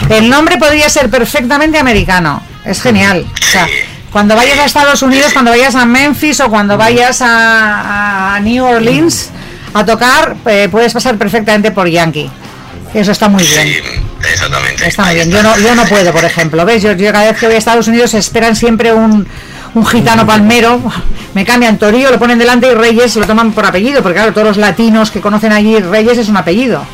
[0.10, 2.44] el- nombre podría ser perfectamente americano.
[2.66, 3.26] Es genial.
[3.32, 3.72] O sea, Sí.
[4.12, 5.34] cuando vayas a Estados Unidos, Sí.
[5.34, 9.30] cuando vayas a Memphis o cuando vayas a, a New Orleans
[9.74, 12.30] a tocar, eh, puedes pasar perfectamente por Yankee.
[12.94, 13.68] Eso está muy bien.
[13.68, 13.82] Sí,
[14.32, 14.88] exactamente.
[14.88, 15.32] Está muy bien.
[15.32, 16.66] Yo no, yo no puedo, por ejemplo.
[16.66, 16.84] ¿Ves?
[16.84, 19.28] Yo, yo cada vez que voy a Estados Unidos esperan siempre un,
[19.74, 20.82] un gitano palmero.
[21.34, 24.48] Me cambian Torío, lo ponen delante y Reyes lo toman por apellido, porque claro, todos
[24.48, 26.86] los latinos que conocen allí Reyes es un apellido.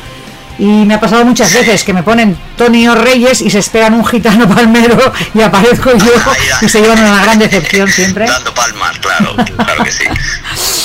[0.58, 3.94] Y me ha pasado muchas veces que me ponen Tony o Reyes y se esperan
[3.94, 4.96] un gitano palmero
[5.34, 6.12] y aparezco yo
[6.60, 8.26] y se llevan una gran decepción siempre.
[8.26, 10.04] Dando palmas, claro, claro que sí.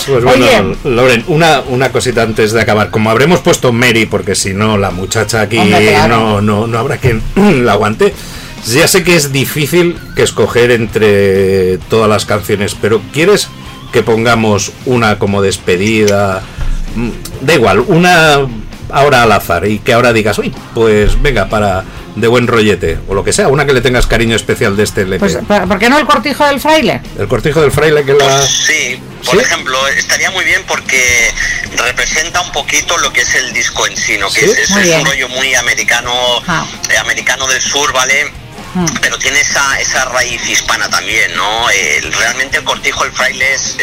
[0.08, 0.78] Pues bueno, Oye.
[0.86, 2.90] Lauren, una, una cosita antes de acabar.
[2.92, 6.18] Como habremos puesto Mary, porque si no, la muchacha aquí Hombre, claro.
[6.18, 7.22] no, no, no habrá quien
[7.66, 8.14] la aguante.
[8.68, 13.50] Ya sé que es difícil que escoger entre todas las canciones, pero ¿quieres
[13.92, 16.42] que pongamos una como despedida?
[16.96, 17.10] Mm,
[17.42, 18.40] Da igual, una
[18.92, 21.84] ahora al azar y que ahora digas, uy, pues venga, para
[22.16, 25.02] de buen rollete, o lo que sea, una que le tengas cariño especial de este
[25.02, 25.20] LP.
[25.20, 25.38] Pues,
[25.68, 27.02] ¿por qué no el cortijo del fraile?
[27.20, 28.26] el cortijo del fraile que la...
[28.26, 29.42] Pues sí, por ¿Sí?
[29.42, 31.30] ejemplo, estaría muy bien porque
[31.86, 34.30] representa un poquito lo que es el disco en sí, ¿no?
[34.32, 34.52] Que Sí.
[34.62, 36.12] es, un rollo muy americano,
[36.48, 36.66] Ah.
[36.90, 38.32] eh, americano del sur, ¿vale?
[39.02, 41.70] Pero tiene esa, esa raíz hispana también, ¿no?
[41.70, 43.78] El- realmente el cortijo, el fraile es,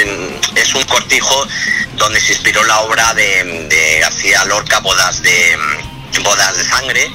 [0.54, 1.46] es un cortijo
[1.94, 5.56] donde se inspiró la obra de, de García Lorca, Bodas de
[6.22, 7.10] Bodas de Sangre,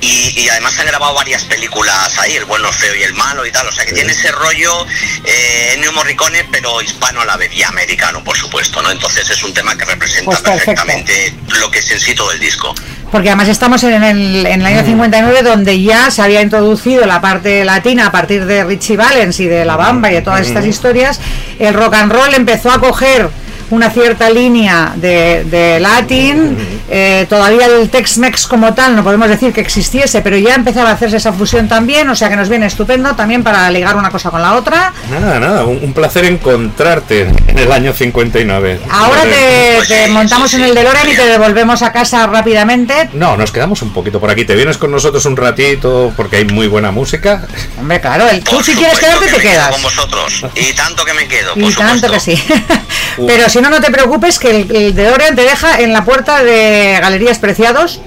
[0.00, 3.46] y, y además han grabado varias películas ahí, El bueno, el feo y el malo
[3.46, 4.86] y tal, o sea que tiene ese rollo
[5.24, 8.90] eh, Ennio Morricone, pero hispano a la vez y americano, por supuesto, ¿no?
[8.90, 12.40] Entonces es un tema que representa Pues perfectamente lo que es en sí todo el
[12.40, 12.74] disco.
[13.10, 17.20] Porque además estamos en el, en el año 59 donde ya se había introducido la
[17.20, 20.64] parte latina a partir de Richie Valens y de La Bamba y de todas estas
[20.64, 21.20] historias.
[21.58, 23.28] El rock and roll empezó a coger
[23.72, 26.56] una cierta línea de, de latín.
[26.90, 30.92] eh, todavía el Tex-Mex como tal no podemos decir que existiese, pero ya empezaba a
[30.92, 34.30] hacerse esa fusión también, o sea que nos viene estupendo también para ligar una cosa
[34.30, 34.92] con la otra.
[35.10, 38.80] Nada, nada, un, un placer encontrarte en el año 59.
[38.90, 43.08] Ahora te, Pues montamos en el DeLorean y te devolvemos a casa rápidamente.
[43.14, 44.44] No, nos quedamos un poquito por aquí.
[44.44, 47.46] ¿Te vienes con nosotros un ratito porque hay muy buena música?
[47.78, 49.70] Hombre, claro, el, tú si quieres quedarte que te quedo quedas.
[49.70, 50.44] con vosotros.
[50.56, 52.42] Y tanto que me quedo, por Y tanto que sí.
[53.26, 56.04] Pero si no, no te preocupes que el, el de Orion te deja en la
[56.04, 58.00] puerta de Galerías Preciados.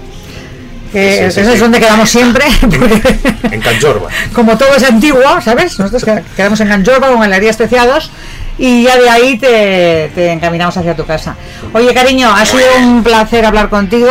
[0.92, 2.46] Que Sí, sí, es donde quedamos siempre.
[3.52, 4.10] En Canchorba.
[4.34, 5.78] como todo es antiguo, ¿sabes?
[5.80, 8.12] Nosotros qued- quedamos en Ganjorba con Galerías Preciados.
[8.58, 11.36] Y ya de ahí te, te encaminamos hacia tu casa.
[11.74, 14.10] Oye, cariño, ha sido un placer hablar contigo.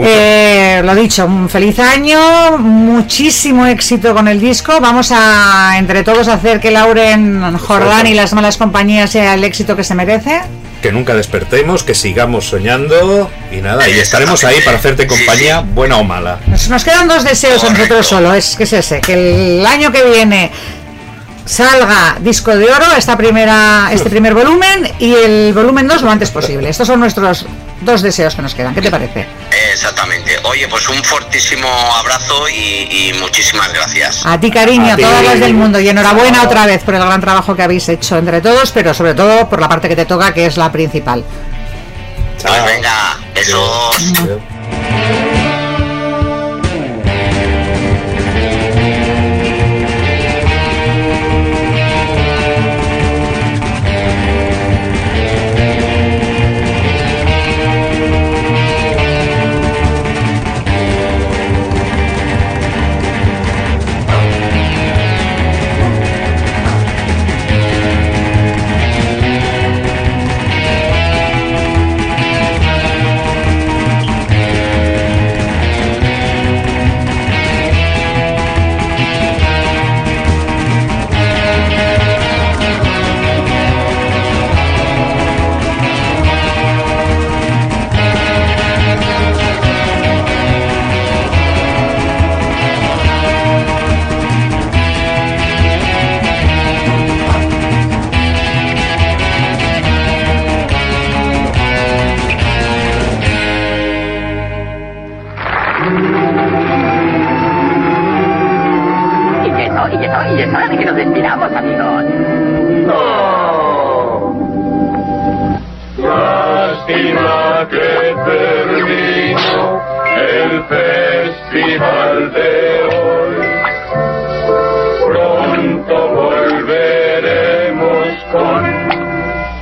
[0.00, 4.80] Eh, lo dicho, un feliz año, muchísimo éxito con el disco.
[4.80, 9.76] Vamos a, entre todos, hacer que Lauren Jordán y las malas compañías sea el éxito
[9.76, 10.40] que se merece.
[10.82, 15.60] que nunca despertemos, que sigamos soñando y nada, y estaremos ahí para hacerte Sí, compañía,
[15.60, 16.38] buena o mala.
[16.46, 19.90] Nos, nos quedan dos deseos a nosotros solo, es que es ese, que el año
[19.90, 20.52] que viene
[21.44, 26.30] salga disco de oro, esta primera, este primer volumen, y el volumen 2 lo antes
[26.30, 26.68] posible.
[26.68, 27.46] Estos son nuestros
[27.80, 28.74] dos deseos que nos quedan.
[28.74, 29.26] ¿Qué te parece?
[29.72, 30.36] Exactamente.
[30.44, 34.24] Oye, pues un fortísimo abrazo y, y muchísimas gracias.
[34.24, 35.80] A ti, cariño, A a todas las del mundo.
[35.80, 39.14] Y enhorabuena otra vez por el gran trabajo que habéis hecho entre todos, pero sobre
[39.14, 41.24] todo por la parte que te toca, que es la principal.
[42.42, 43.96] Pues venga, besos.
[44.20, 44.40] Adiós.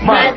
[0.07, 0.35] Más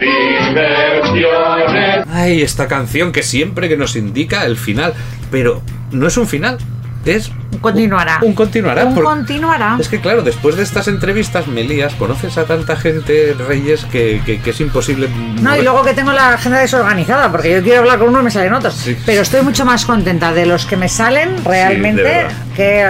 [0.89, 2.05] diversiones.
[2.11, 4.93] Ay, esta canción que siempre que nos indica el final,
[5.31, 6.57] pero no es un final,
[7.05, 7.31] es
[7.61, 8.19] Continuará.
[8.21, 8.85] un continuará.
[8.85, 9.77] Un por- continuará.
[9.79, 14.39] Es que claro, después de estas entrevistas, Melías, conoces a tanta gente, Reyes, que, que-
[14.41, 15.07] que es imposible...
[15.41, 18.23] No, y luego que tengo la agenda desorganizada, porque yo quiero hablar con uno y
[18.23, 18.75] me salen otros.
[18.75, 18.97] Sí.
[19.05, 22.25] Pero estoy mucho más contenta de los que me salen realmente
[22.55, 22.89] que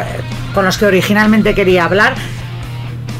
[0.53, 2.15] con los que originalmente quería hablar.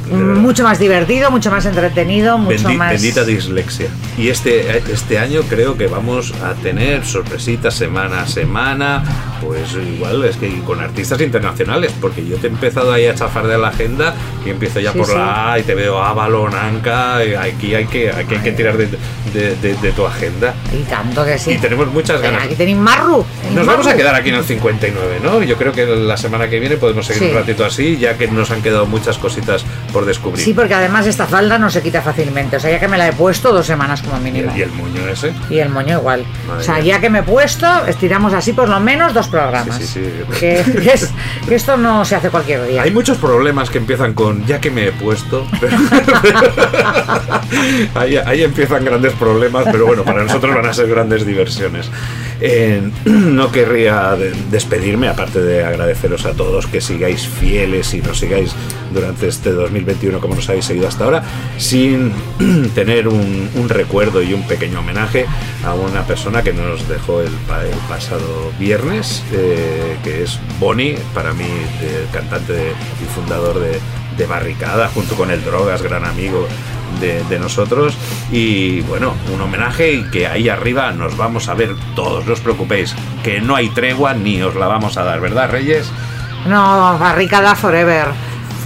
[0.09, 2.91] Mucho más divertido, mucho más entretenido, mucho Bendi- más.
[2.93, 3.87] Bendita dislexia.
[4.17, 9.03] Y este, este año creo que vamos a tener sorpresitas semana a semana,
[9.41, 13.47] pues igual es que con artistas internacionales, porque yo te he empezado ahí a chafar
[13.47, 14.13] de la agenda
[14.45, 15.13] y empiezo ya Sí, por sí.
[15.13, 18.87] la A y te veo Avalon, Anca, aquí hay que, aquí hay que tirar de,
[19.33, 20.53] de- de- de tu agenda.
[20.73, 21.51] Y tanto que sí.
[21.51, 22.43] Y tenemos muchas ganas.
[22.43, 23.23] Aquí tenéis Marru.
[23.41, 23.99] tenéis Nos vamos a Marru.
[23.99, 25.43] quedar aquí en el 59, ¿no?
[25.43, 27.29] Yo creo que la semana que viene podemos seguir Sí.
[27.29, 29.63] un ratito así, ya que nos han quedado muchas cositas
[29.93, 30.43] por descubrir.
[30.43, 32.57] Sí, porque además esta falda no se quita fácilmente.
[32.57, 34.51] O sea, ya que me la he puesto dos semanas como y, mínimo.
[34.51, 35.33] el, y el moño ese.
[35.49, 36.25] Y el moño igual.
[36.47, 39.77] Madre o sea, ya que me he puesto, estiramos así por lo menos dos programas.
[39.77, 40.39] Sí, sí, sí.
[40.39, 41.11] Que, que es-
[41.47, 42.81] que esto no se hace cualquier día.
[42.83, 45.45] Hay muchos problemas que empiezan con ya que me he puesto.
[45.59, 45.77] pero-
[47.95, 51.89] ahí, ahí empiezan grandes problemas, pero bueno, para nosotros van a ser grandes diversiones.
[52.41, 58.19] Eh, no querría de- despedirme, aparte de agradeceros a todos que sigáis fieles y nos
[58.19, 58.51] sigáis
[58.93, 61.23] durante este 2021 como nos habéis seguido hasta ahora,
[61.57, 62.11] sin
[62.75, 65.25] tener un, recuerdo y un pequeño homenaje
[65.65, 70.97] a una persona que nos dejó el, pa- el pasado viernes, eh, que es Bonnie,
[71.13, 72.53] para mí el cantante
[73.01, 76.45] y fundador de Barricada, junto con el Drogas, gran amigo
[76.99, 77.97] de, nosotros.
[78.31, 82.39] Y bueno, un homenaje y que ahí arriba nos vamos a ver todos, no os
[82.39, 85.91] preocupéis, que no hay tregua ni os la vamos a dar, ¿verdad, Reyes?
[86.45, 88.07] No, barricada forever.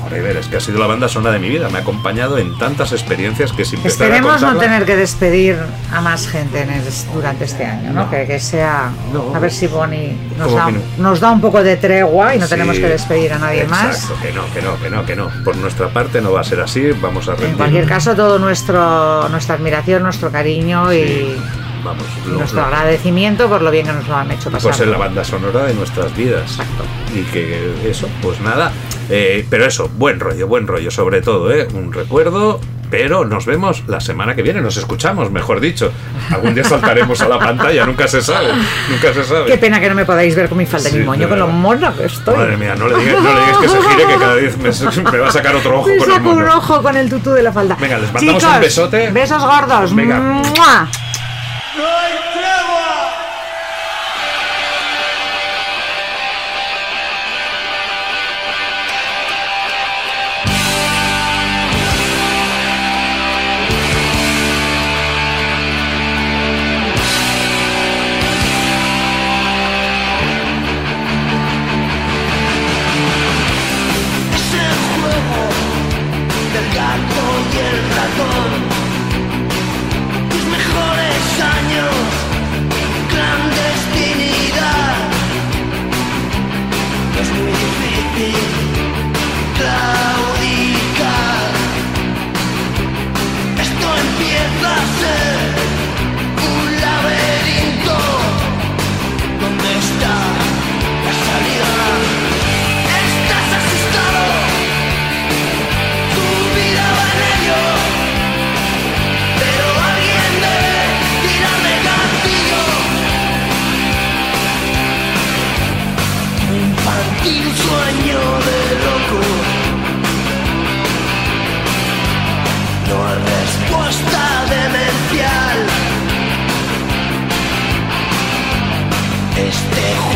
[0.04, 2.58] Forever, es que ha sido la banda sonora de mi vida, me ha acompañado en
[2.58, 5.58] tantas experiencias que sin Esperemos no contarla- tener que despedir
[5.92, 8.04] a más gente en el- durante este año, ¿no?
[8.06, 8.10] No.
[8.10, 8.92] Que, que sea.
[9.14, 9.34] No.
[9.36, 10.80] A ver si Bonnie nos ¿Cómo da, no?
[10.98, 13.96] nos da un poco de tregua y no Sí, tenemos que despedir a nadie más.
[13.96, 15.44] Exacto, que no, que no, que no, que no.
[15.44, 17.50] Por nuestra parte no va a ser así, vamos a rendir.
[17.52, 21.36] En cualquier caso, todo nuestro nuestra admiración, nuestro cariño y
[21.84, 24.70] Vamos, lo- nuestro lo- agradecimiento por lo bien que nos lo han hecho pasar.
[24.72, 26.52] Pues es la banda sonora de nuestras vidas.
[26.52, 26.84] Exacto.
[27.14, 28.72] Y que eso, pues nada.
[29.10, 31.68] Eh, pero eso, buen rollo, buen rollo, sobre todo, ¿eh?
[31.74, 32.60] Un recuerdo.
[32.90, 35.92] Pero nos vemos la semana que viene, nos escuchamos, mejor dicho.
[36.30, 38.50] Algún día saltaremos a la pantalla, nunca se sabe,
[38.88, 39.46] nunca se sabe.
[39.48, 41.28] Qué pena que no me podáis ver con mi falda y Sí, mi moño, de
[41.30, 42.38] con lo mona que estoy.
[42.38, 45.12] Madre mía, no le digas, no le digas que se gire, que cada vez me,
[45.12, 46.56] me va a sacar otro ojo Me con el saco un mono.
[46.58, 47.76] ojo con el tutú de la falda.
[47.82, 49.10] Venga, les mandamos Chicos, un besote.
[49.12, 49.96] Besos gordos.
[49.96, 50.20] Venga.
[50.20, 50.88] ¡Mua!
[51.76, 52.33] Es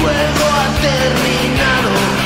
[0.08, 2.17] juego ha terminado.